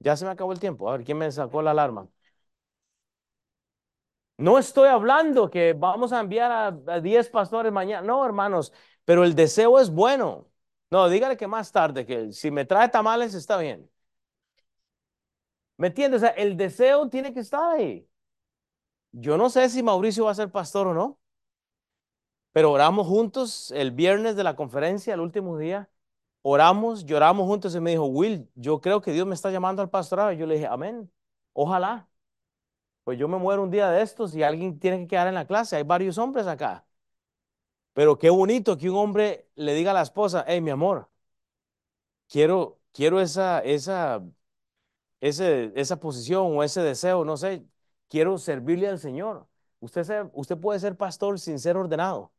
Ya 0.01 0.17
se 0.17 0.25
me 0.25 0.31
acabó 0.33 0.53
el 0.53 0.59
tiempo. 0.61 0.89
A 0.89 0.97
ver, 0.97 1.05
¿quién 1.05 1.19
me 1.19 1.31
sacó 1.33 1.63
la 1.63 1.71
alarma? 1.73 2.09
No 4.37 4.59
estoy 4.59 4.89
hablando 4.89 5.51
que 5.51 5.73
vamos 5.73 6.13
a 6.13 6.21
enviar 6.21 6.53
a 6.87 7.01
10 7.01 7.29
pastores 7.29 7.73
mañana. 7.73 8.07
No, 8.07 8.25
hermanos, 8.25 8.73
pero 9.05 9.25
el 9.25 9.35
deseo 9.35 9.81
es 9.81 9.91
bueno. 9.91 10.49
No, 10.91 11.09
dígale 11.09 11.37
que 11.37 11.49
más 11.49 11.73
tarde, 11.73 12.07
que 12.07 12.33
si 12.33 12.51
me 12.51 12.65
trae 12.65 12.89
tamales 12.89 13.35
está 13.35 13.59
bien. 13.59 13.91
¿Me 15.77 15.89
entiendes? 15.89 16.23
O 16.23 16.27
sea, 16.27 16.31
el 16.35 16.57
deseo 16.57 17.09
tiene 17.09 17.33
que 17.33 17.41
estar 17.41 17.63
ahí. 17.77 18.08
Yo 19.13 19.37
no 19.37 19.51
sé 19.51 19.69
si 19.69 19.83
Mauricio 19.83 20.25
va 20.25 20.31
a 20.33 20.35
ser 20.35 20.51
pastor 20.51 20.87
o 20.87 20.95
no, 20.95 21.19
pero 22.53 22.73
oramos 22.73 23.07
juntos 23.07 23.71
el 23.73 23.93
viernes 23.93 24.37
de 24.37 24.45
la 24.45 24.57
conferencia, 24.57 25.15
el 25.15 25.21
último 25.21 25.59
día. 25.59 25.89
Oramos, 26.43 27.05
lloramos 27.07 27.47
juntos 27.47 27.75
y 27.75 27.81
me 27.81 27.93
dijo, 27.93 28.07
Will, 28.07 28.51
yo 28.55 28.81
creo 28.81 29.01
que 29.01 29.13
Dios 29.13 29.27
me 29.27 29.35
está 29.35 29.51
llamando 29.51 29.83
al 29.83 29.91
pastorado. 29.91 30.33
Y 30.33 30.39
yo 30.39 30.47
le 30.47 30.55
dije, 30.55 30.67
amén, 30.67 31.11
ojalá. 31.53 32.09
Pues 33.05 33.19
yo 33.19 33.29
me 33.29 33.39
muero 33.39 33.63
un 33.65 33.71
día 33.71 33.91
de 33.91 34.03
estos 34.03 34.35
y 34.37 34.43
alguien 34.43 34.79
tiene 34.79 34.99
que 35.01 35.09
quedar 35.09 35.29
en 35.29 35.35
la 35.35 35.47
clase. 35.47 35.77
Hay 35.77 35.83
varios 35.85 36.19
hombres 36.19 36.47
acá. 36.47 36.87
Pero 37.93 38.19
qué 38.19 38.31
bonito 38.31 38.79
que 38.79 38.89
un 38.91 38.97
hombre 38.97 39.49
le 39.57 39.75
diga 39.75 39.91
a 39.91 39.95
la 39.95 40.03
esposa, 40.03 40.45
hey, 40.47 40.61
mi 40.61 40.71
amor, 40.71 41.09
quiero, 42.29 42.81
quiero 42.93 43.21
esa, 43.21 43.61
esa, 43.61 44.23
ese, 45.21 45.73
esa 45.77 46.01
posición 46.01 46.57
o 46.57 46.63
ese 46.63 46.83
deseo, 46.83 47.25
no 47.25 47.37
sé, 47.37 47.67
quiero 48.09 48.39
servirle 48.39 48.89
al 48.89 48.99
Señor. 48.99 49.47
Usted, 49.81 50.29
usted 50.33 50.59
puede 50.59 50.81
ser 50.81 50.97
pastor 50.97 51.39
sin 51.39 51.59
ser 51.59 51.77
ordenado. 51.77 52.33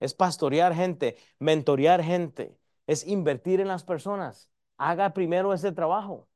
Es 0.00 0.14
pastorear 0.14 0.74
gente, 0.74 1.16
mentorear 1.38 2.02
gente, 2.02 2.56
es 2.86 3.06
invertir 3.06 3.60
en 3.60 3.68
las 3.68 3.84
personas. 3.84 4.50
Haga 4.76 5.14
primero 5.14 5.54
ese 5.54 5.72
trabajo. 5.72 6.28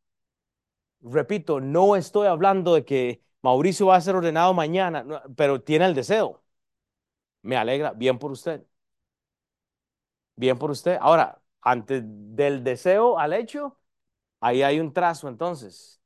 Repito, 1.00 1.60
no 1.60 1.96
estoy 1.96 2.26
hablando 2.26 2.74
de 2.74 2.84
que 2.84 3.22
Mauricio 3.42 3.86
va 3.86 3.96
a 3.96 4.00
ser 4.00 4.16
ordenado 4.16 4.52
mañana, 4.54 5.04
pero 5.36 5.62
tiene 5.62 5.86
el 5.86 5.94
deseo. 5.94 6.42
Me 7.42 7.56
alegra, 7.56 7.92
bien 7.92 8.18
por 8.18 8.30
usted. 8.32 8.64
Bien 10.36 10.58
por 10.58 10.70
usted. 10.70 10.96
Ahora, 11.00 11.40
antes 11.60 12.02
del 12.06 12.62
deseo 12.64 13.18
al 13.18 13.32
hecho, 13.32 13.78
ahí 14.40 14.62
hay 14.62 14.80
un 14.80 14.92
trazo 14.92 15.28
entonces 15.28 15.97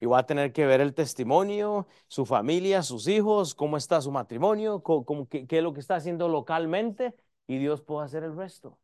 y 0.00 0.06
va 0.06 0.20
a 0.20 0.26
tener 0.26 0.52
que 0.52 0.66
ver 0.66 0.80
el 0.80 0.94
testimonio, 0.94 1.86
su 2.08 2.24
familia, 2.26 2.82
sus 2.82 3.08
hijos, 3.08 3.54
cómo 3.54 3.76
está 3.76 4.00
su 4.00 4.10
matrimonio, 4.12 4.82
cómo, 4.82 5.28
qué, 5.28 5.46
es 5.48 5.62
lo 5.62 5.72
que 5.72 5.80
está 5.80 5.96
haciendo 5.96 6.28
localmente 6.28 7.14
y 7.46 7.58
Dios 7.58 7.82
puede 7.82 8.06
hacer 8.06 8.22
el 8.24 8.36
resto. 8.36 8.78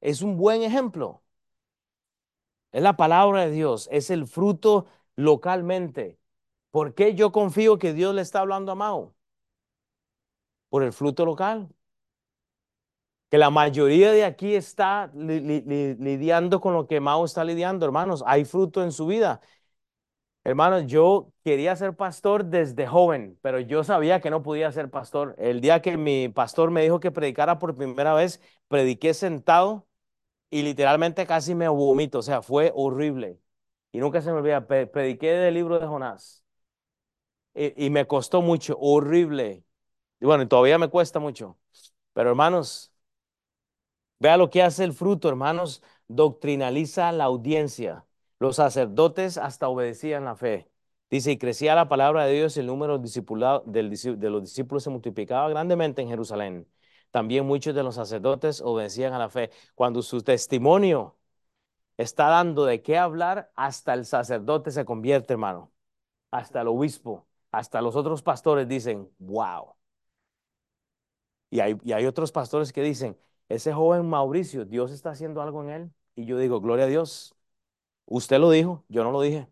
Es 0.00 0.22
un 0.22 0.36
buen 0.36 0.62
ejemplo. 0.62 1.22
es 2.72 2.82
la 2.82 2.96
palabra 2.96 3.46
de 3.46 3.50
Dios, 3.52 3.88
es 3.92 4.10
el 4.10 4.26
fruto 4.26 4.86
localmente. 5.16 6.18
¿Por 6.70 6.94
qué 6.94 7.14
yo 7.14 7.32
confío 7.32 7.78
que 7.78 7.92
Dios 7.94 8.14
le 8.14 8.22
está 8.22 8.40
hablando 8.40 8.72
a 8.72 8.74
Mao? 8.74 9.14
Por 10.68 10.82
el 10.82 10.92
fruto 10.92 11.24
local. 11.24 11.68
Que 13.30 13.38
la 13.38 13.50
mayoría 13.50 14.12
de 14.12 14.24
aquí 14.24 14.54
está 14.54 15.10
lidiando 15.14 16.60
con 16.60 16.74
lo 16.74 16.86
que 16.86 17.00
Mao 17.00 17.24
está 17.24 17.44
lidiando, 17.44 17.84
hermanos. 17.86 18.22
Hay 18.26 18.44
fruto 18.44 18.82
en 18.82 18.92
su 18.92 19.06
vida. 19.06 19.40
Hermanos, 20.46 20.84
yo 20.86 21.32
quería 21.42 21.74
ser 21.74 21.96
pastor 21.96 22.44
desde 22.44 22.86
joven, 22.86 23.38
pero 23.40 23.60
yo 23.60 23.82
sabía 23.82 24.20
que 24.20 24.28
no 24.30 24.42
podía 24.42 24.70
ser 24.72 24.90
pastor. 24.90 25.34
El 25.38 25.60
día 25.62 25.80
que 25.80 25.96
mi 25.96 26.28
pastor 26.28 26.70
me 26.70 26.82
dijo 26.82 27.00
que 27.00 27.10
predicara 27.10 27.58
por 27.58 27.74
primera 27.76 28.12
vez, 28.12 28.40
prediqué 28.68 29.14
sentado 29.14 29.86
y 30.50 30.62
literalmente 30.62 31.26
casi 31.26 31.54
me 31.54 31.68
vomito, 31.68 32.20
o 32.20 32.22
sea, 32.22 32.42
fue 32.42 32.72
horrible. 32.76 33.40
Y 33.92 33.98
nunca 34.00 34.22
se 34.22 34.32
me 34.32 34.38
olvida, 34.38 34.66
prediqué 34.66 35.32
del 35.32 35.54
libro 35.54 35.78
de 35.80 35.86
Jonás. 35.86 36.44
Y, 37.54 37.86
y 37.86 37.90
me 37.90 38.06
costó 38.06 38.42
mucho, 38.42 38.76
horrible. 38.80 39.64
Y 40.20 40.26
bueno, 40.26 40.48
todavía 40.48 40.78
me 40.78 40.88
cuesta 40.88 41.20
mucho. 41.20 41.58
Pero 42.14 42.30
hermanos, 42.30 42.92
vea 44.18 44.36
lo 44.36 44.50
que 44.50 44.62
hace 44.62 44.84
el 44.84 44.92
fruto, 44.92 45.28
hermanos, 45.28 45.82
doctrinaliza 46.08 47.12
la 47.12 47.24
audiencia. 47.24 48.04
Los 48.38 48.56
sacerdotes 48.56 49.38
hasta 49.38 49.68
obedecían 49.68 50.24
la 50.24 50.36
fe. 50.36 50.68
Dice, 51.10 51.32
y 51.32 51.38
crecía 51.38 51.74
la 51.74 51.88
palabra 51.88 52.24
de 52.26 52.34
Dios 52.34 52.56
y 52.56 52.60
el 52.60 52.66
número 52.66 52.98
de 52.98 53.82
los 54.30 54.42
discípulos 54.42 54.82
se 54.82 54.90
multiplicaba 54.90 55.48
grandemente 55.48 56.02
en 56.02 56.08
Jerusalén. 56.08 56.66
También 57.10 57.46
muchos 57.46 57.74
de 57.74 57.82
los 57.84 57.94
sacerdotes 57.94 58.60
obedecían 58.60 59.12
a 59.12 59.18
la 59.18 59.28
fe. 59.28 59.50
Cuando 59.74 60.02
su 60.02 60.22
testimonio 60.22 61.16
está 61.96 62.28
dando 62.28 62.64
de 62.66 62.82
qué 62.82 62.98
hablar, 62.98 63.52
hasta 63.56 63.94
el 63.94 64.06
sacerdote 64.06 64.70
se 64.72 64.84
convierte, 64.84 65.34
hermano. 65.34 65.72
Hasta 66.30 66.62
el 66.62 66.68
obispo, 66.68 67.26
hasta 67.52 67.82
los 67.82 67.96
otros 67.96 68.22
pastores 68.22 68.68
dicen, 68.68 69.10
wow. 69.18 69.74
Y 71.50 71.60
hay, 71.60 71.76
y 71.84 71.92
hay 71.92 72.06
otros 72.06 72.32
pastores 72.32 72.72
que 72.72 72.82
dicen, 72.82 73.16
ese 73.48 73.72
joven 73.72 74.08
Mauricio, 74.08 74.64
Dios 74.64 74.90
está 74.90 75.10
haciendo 75.10 75.40
algo 75.42 75.62
en 75.62 75.70
él. 75.70 75.92
Y 76.16 76.24
yo 76.26 76.38
digo, 76.38 76.60
gloria 76.60 76.86
a 76.86 76.88
Dios. 76.88 77.36
Usted 78.06 78.38
lo 78.38 78.50
dijo, 78.50 78.84
yo 78.88 79.04
no 79.04 79.10
lo 79.12 79.20
dije. 79.20 79.48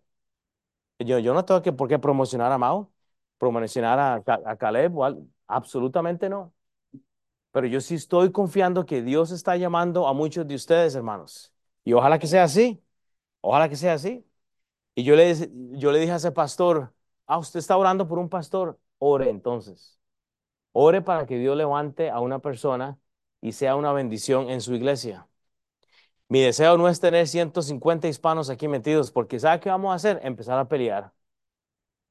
Yo, 0.98 1.18
yo 1.18 1.34
no 1.34 1.44
tengo 1.44 1.62
que, 1.62 1.72
por 1.72 1.88
qué 1.88 1.98
promocionar 1.98 2.52
a 2.52 2.58
Mao, 2.58 2.92
promocionar 3.38 3.98
a, 3.98 4.14
a 4.46 4.56
Caleb, 4.56 4.92
absolutamente 5.48 6.28
no. 6.28 6.54
Pero 7.50 7.66
yo 7.66 7.80
sí 7.80 7.94
estoy 7.96 8.32
confiando 8.32 8.86
que 8.86 9.02
Dios 9.02 9.30
está 9.30 9.56
llamando 9.56 10.06
a 10.08 10.14
muchos 10.14 10.46
de 10.46 10.54
ustedes, 10.54 10.94
hermanos. 10.94 11.52
Y 11.84 11.92
ojalá 11.92 12.18
que 12.18 12.26
sea 12.26 12.44
así. 12.44 12.82
Ojalá 13.40 13.68
que 13.68 13.76
sea 13.76 13.94
así. 13.94 14.26
Y 14.94 15.04
yo 15.04 15.16
le, 15.16 15.34
yo 15.72 15.92
le 15.92 16.00
dije 16.00 16.12
a 16.12 16.16
ese 16.16 16.32
pastor, 16.32 16.94
ah, 17.26 17.38
usted 17.38 17.60
está 17.60 17.76
orando 17.76 18.08
por 18.08 18.18
un 18.18 18.28
pastor. 18.28 18.78
Ore 18.98 19.30
entonces. 19.30 19.98
Ore 20.72 21.02
para 21.02 21.26
que 21.26 21.38
Dios 21.38 21.56
levante 21.56 22.10
a 22.10 22.20
una 22.20 22.40
persona 22.40 22.98
y 23.40 23.52
sea 23.52 23.76
una 23.76 23.92
bendición 23.92 24.50
en 24.50 24.60
su 24.62 24.74
iglesia. 24.74 25.28
Mi 26.32 26.40
deseo 26.40 26.78
no 26.78 26.88
es 26.88 26.98
tener 26.98 27.28
150 27.28 28.08
hispanos 28.08 28.48
aquí 28.48 28.66
metidos, 28.66 29.10
porque 29.12 29.38
¿sabe 29.38 29.60
qué 29.60 29.68
vamos 29.68 29.92
a 29.92 29.96
hacer? 29.96 30.18
Empezar 30.22 30.58
a 30.58 30.66
pelear. 30.66 31.12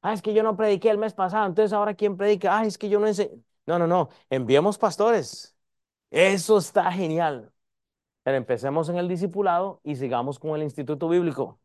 Ah, 0.04 0.14
es 0.14 0.22
que 0.22 0.34
yo 0.36 0.44
no 0.44 0.56
prediqué 0.56 0.92
el 0.92 1.00
mes 1.00 1.14
pasado, 1.16 1.48
entonces 1.48 1.74
ahora 1.74 1.96
¿quién 1.96 2.18
predica? 2.18 2.56
Ah, 2.56 2.64
es 2.64 2.78
que 2.78 2.88
yo 2.88 3.00
no 3.00 3.08
enseñé. 3.08 3.32
No, 3.66 3.80
no, 3.80 3.88
no, 3.88 4.10
enviemos 4.30 4.78
pastores. 4.78 5.56
Eso 6.12 6.60
está 6.60 6.92
genial. 6.92 7.52
Pero 8.24 8.38
empecemos 8.38 8.90
en 8.90 8.98
el 8.98 9.08
discipulado 9.08 9.82
y 9.84 9.96
sigamos 9.98 10.40
con 10.40 10.56
el 10.56 10.64
instituto 10.64 11.10
bíblico. 11.10 11.60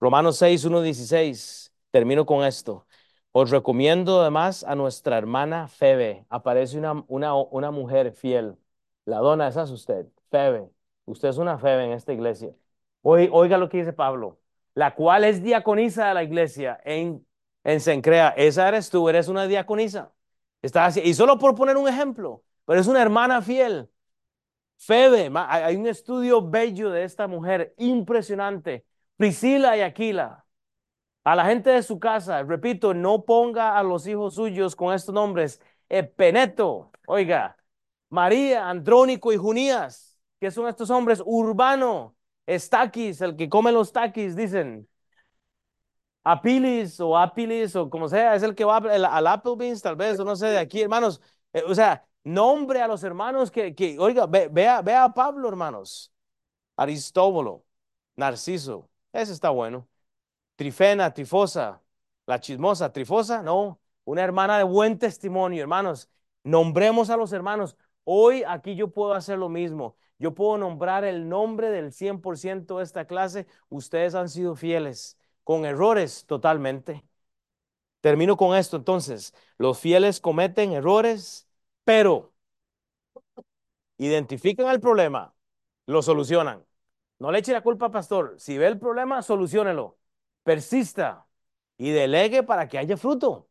Romanos 0.00 0.38
6, 0.38 0.64
1, 0.64 0.82
16. 0.82 1.74
Termino 1.90 2.26
con 2.26 2.44
esto. 2.44 2.86
Os 3.32 3.50
recomiendo 3.50 4.22
además 4.22 4.64
a 4.64 4.74
nuestra 4.76 5.18
hermana 5.18 5.68
Febe. 5.68 6.26
Aparece 6.30 6.78
una, 6.78 7.04
una, 7.08 7.34
una 7.36 7.70
mujer 7.70 8.12
fiel. 8.12 8.56
La 9.06 9.18
dona, 9.18 9.48
esa 9.48 9.64
es 9.64 9.70
usted, 9.70 10.06
Febe. 10.30 10.70
Usted 11.06 11.28
es 11.28 11.38
una 11.38 11.58
Febe 11.58 11.84
en 11.84 11.92
esta 11.92 12.12
iglesia. 12.12 12.50
Oiga 13.02 13.58
lo 13.58 13.68
que 13.68 13.78
dice 13.78 13.92
Pablo. 13.92 14.38
La 14.74 14.94
cual 14.94 15.24
es 15.24 15.42
diaconisa 15.42 16.08
de 16.08 16.14
la 16.14 16.22
iglesia 16.24 16.78
en, 16.84 17.26
en 17.64 17.80
Sencrea. 17.80 18.30
Esa 18.36 18.68
eres 18.68 18.90
tú, 18.90 19.08
eres 19.08 19.28
una 19.28 19.46
diaconisa. 19.46 20.12
Está 20.62 20.90
y 21.02 21.14
solo 21.14 21.38
por 21.38 21.54
poner 21.54 21.76
un 21.76 21.88
ejemplo, 21.88 22.42
pero 22.64 22.80
es 22.80 22.86
una 22.86 23.00
hermana 23.00 23.40
fiel. 23.40 23.88
Febe, 24.78 25.30
hay 25.34 25.76
un 25.76 25.86
estudio 25.86 26.42
bello 26.42 26.90
de 26.90 27.04
esta 27.04 27.26
mujer, 27.26 27.74
impresionante. 27.78 28.84
Priscila 29.16 29.76
y 29.76 29.80
Aquila. 29.80 30.44
A 31.24 31.34
la 31.34 31.46
gente 31.46 31.70
de 31.70 31.82
su 31.82 31.98
casa, 31.98 32.42
repito, 32.42 32.94
no 32.94 33.24
ponga 33.24 33.78
a 33.78 33.82
los 33.82 34.06
hijos 34.06 34.34
suyos 34.34 34.76
con 34.76 34.94
estos 34.94 35.14
nombres. 35.14 35.60
Epeneto, 35.88 36.92
oiga, 37.06 37.56
María, 38.10 38.68
Andrónico 38.68 39.32
y 39.32 39.36
Junías. 39.36 40.05
¿Qué 40.40 40.50
son 40.50 40.68
estos 40.68 40.90
hombres? 40.90 41.22
Urbano, 41.24 42.16
Estaquis, 42.46 43.20
el 43.20 43.36
que 43.36 43.48
come 43.48 43.72
los 43.72 43.92
taquis, 43.92 44.36
dicen. 44.36 44.88
Apilis 46.24 46.98
o 47.00 47.16
Apilis 47.16 47.76
o 47.76 47.88
como 47.88 48.08
sea, 48.08 48.34
es 48.34 48.42
el 48.42 48.54
que 48.54 48.64
va 48.64 48.78
al 48.78 49.26
Applebeans, 49.26 49.80
tal 49.80 49.94
vez, 49.96 50.18
o 50.18 50.24
no 50.24 50.34
sé, 50.34 50.46
de 50.48 50.58
aquí, 50.58 50.82
hermanos. 50.82 51.20
Eh, 51.52 51.62
o 51.66 51.74
sea, 51.74 52.04
nombre 52.24 52.82
a 52.82 52.88
los 52.88 53.04
hermanos 53.04 53.50
que, 53.50 53.74
que 53.74 53.96
oiga, 53.98 54.26
vea, 54.26 54.82
vea 54.82 55.04
a 55.04 55.14
Pablo, 55.14 55.48
hermanos. 55.48 56.12
Aristóbulo, 56.76 57.64
Narciso, 58.16 58.90
ese 59.12 59.32
está 59.32 59.50
bueno. 59.50 59.88
Trifena, 60.56 61.12
Trifosa, 61.14 61.82
la 62.26 62.40
chismosa, 62.40 62.92
Trifosa, 62.92 63.42
no, 63.42 63.80
una 64.04 64.22
hermana 64.22 64.58
de 64.58 64.64
buen 64.64 64.98
testimonio, 64.98 65.62
hermanos. 65.62 66.10
Nombremos 66.44 67.10
a 67.10 67.16
los 67.16 67.32
hermanos. 67.32 67.76
Hoy 68.04 68.42
aquí 68.46 68.76
yo 68.76 68.90
puedo 68.92 69.14
hacer 69.14 69.38
lo 69.38 69.48
mismo. 69.48 69.96
Yo 70.18 70.34
puedo 70.34 70.58
nombrar 70.58 71.04
el 71.04 71.28
nombre 71.28 71.70
del 71.70 71.92
100% 71.92 72.78
de 72.78 72.84
esta 72.84 73.06
clase. 73.06 73.46
Ustedes 73.68 74.14
han 74.14 74.28
sido 74.28 74.56
fieles 74.56 75.18
con 75.44 75.64
errores 75.66 76.24
totalmente. 76.26 77.04
Termino 78.00 78.36
con 78.36 78.56
esto 78.56 78.76
entonces. 78.76 79.34
Los 79.58 79.78
fieles 79.80 80.20
cometen 80.20 80.72
errores, 80.72 81.48
pero 81.84 82.32
identifican 83.98 84.68
el 84.68 84.80
problema, 84.80 85.34
lo 85.86 86.02
solucionan. 86.02 86.64
No 87.18 87.32
le 87.32 87.38
eche 87.38 87.52
la 87.52 87.62
culpa, 87.62 87.90
pastor. 87.90 88.34
Si 88.38 88.58
ve 88.58 88.66
el 88.66 88.78
problema, 88.78 89.22
solucionelo. 89.22 89.98
Persista 90.42 91.26
y 91.78 91.90
delegue 91.90 92.42
para 92.42 92.68
que 92.68 92.78
haya 92.78 92.96
fruto. 92.96 93.48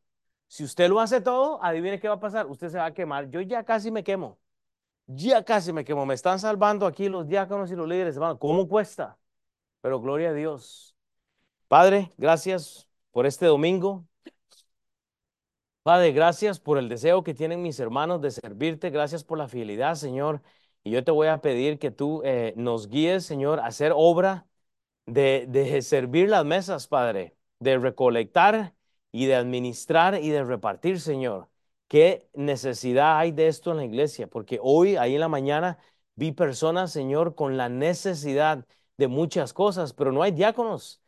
Si 0.47 0.63
usted 0.63 0.89
lo 0.89 0.99
hace 0.99 1.21
todo, 1.21 1.63
adivine 1.63 1.99
qué 1.99 2.07
va 2.07 2.15
a 2.15 2.19
pasar. 2.19 2.47
Usted 2.47 2.69
se 2.69 2.77
va 2.77 2.85
a 2.87 2.93
quemar. 2.93 3.29
Yo 3.29 3.41
ya 3.41 3.63
casi 3.65 3.91
me 3.91 4.03
quemo. 4.03 4.39
Ya 5.07 5.43
casi 5.43 5.71
me 5.73 5.85
quemo. 5.85 6.05
Me 6.05 6.13
están 6.15 6.39
salvando 6.39 6.85
aquí 6.87 7.09
los 7.09 7.27
diáconos 7.27 7.71
y 7.71 7.75
los 7.75 7.87
líderes, 7.87 8.15
hermano. 8.15 8.39
¿Cómo 8.39 8.67
cuesta? 8.67 9.17
Pero 9.81 10.01
gloria 10.01 10.29
a 10.29 10.33
Dios. 10.33 10.95
Padre, 11.67 12.13
gracias 12.17 12.89
por 13.11 13.25
este 13.27 13.47
domingo. 13.47 14.07
Padre, 15.83 16.11
gracias 16.13 16.59
por 16.59 16.77
el 16.79 16.89
deseo 16.89 17.23
que 17.23 17.35
tienen 17.35 17.61
mis 17.61 17.79
hermanos 17.79 18.19
de 18.21 18.31
servirte. 18.31 18.89
Gracias 18.89 19.23
por 19.23 19.37
la 19.37 19.47
fidelidad, 19.47 19.95
Señor. 19.95 20.41
Y 20.83 20.91
yo 20.91 21.03
te 21.03 21.11
voy 21.11 21.27
a 21.27 21.41
pedir 21.41 21.77
que 21.77 21.91
tú 21.91 22.21
eh, 22.25 22.53
nos 22.57 22.89
guíes, 22.89 23.23
Señor, 23.25 23.59
a 23.59 23.67
hacer 23.67 23.91
obra 23.95 24.47
de, 25.05 25.45
de 25.49 25.81
servir 25.83 26.29
las 26.29 26.45
mesas, 26.45 26.87
Padre, 26.87 27.35
de 27.59 27.77
recolectar 27.79 28.75
y 29.11 29.27
de 29.27 29.35
administrar 29.35 30.21
y 30.21 30.29
de 30.29 30.43
repartir, 30.43 30.99
Señor. 31.01 31.49
¿Qué 31.87 32.29
necesidad 32.33 33.17
hay 33.19 33.31
de 33.31 33.47
esto 33.47 33.71
en 33.71 33.77
la 33.77 33.85
iglesia? 33.85 34.27
Porque 34.27 34.59
hoy, 34.61 34.95
ahí 34.97 35.15
en 35.15 35.19
la 35.21 35.27
mañana, 35.27 35.77
vi 36.15 36.31
personas, 36.31 36.91
Señor, 36.91 37.35
con 37.35 37.57
la 37.57 37.69
necesidad 37.69 38.65
de 38.97 39.07
muchas 39.07 39.53
cosas, 39.53 39.93
pero 39.93 40.11
no 40.11 40.23
hay 40.23 40.31
diáconos. 40.31 41.01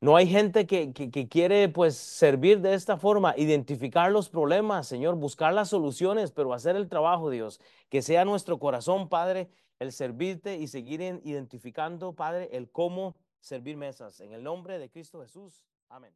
No 0.00 0.16
hay 0.16 0.28
gente 0.28 0.66
que, 0.66 0.92
quiere 1.28 1.68
pues 1.68 1.96
servir 1.96 2.60
de 2.60 2.74
esta 2.74 2.98
forma, 2.98 3.34
identificar 3.36 4.12
los 4.12 4.28
problemas, 4.28 4.86
Señor, 4.86 5.16
buscar 5.16 5.52
las 5.52 5.70
soluciones, 5.70 6.30
pero 6.30 6.52
hacer 6.52 6.76
el 6.76 6.88
trabajo, 6.88 7.30
Dios. 7.30 7.60
Que 7.88 8.00
sea 8.02 8.24
nuestro 8.24 8.60
corazón, 8.60 9.08
Padre, 9.08 9.50
el 9.80 9.92
servirte 9.92 10.56
y 10.56 10.68
seguir 10.68 11.00
identificando, 11.24 12.14
Padre, 12.14 12.48
el 12.52 12.70
cómo 12.70 13.16
servir 13.40 13.76
mesas. 13.76 14.20
En 14.20 14.32
el 14.32 14.44
nombre 14.44 14.78
de 14.78 14.88
Cristo 14.88 15.20
Jesús. 15.20 15.64
Amén. 15.88 16.12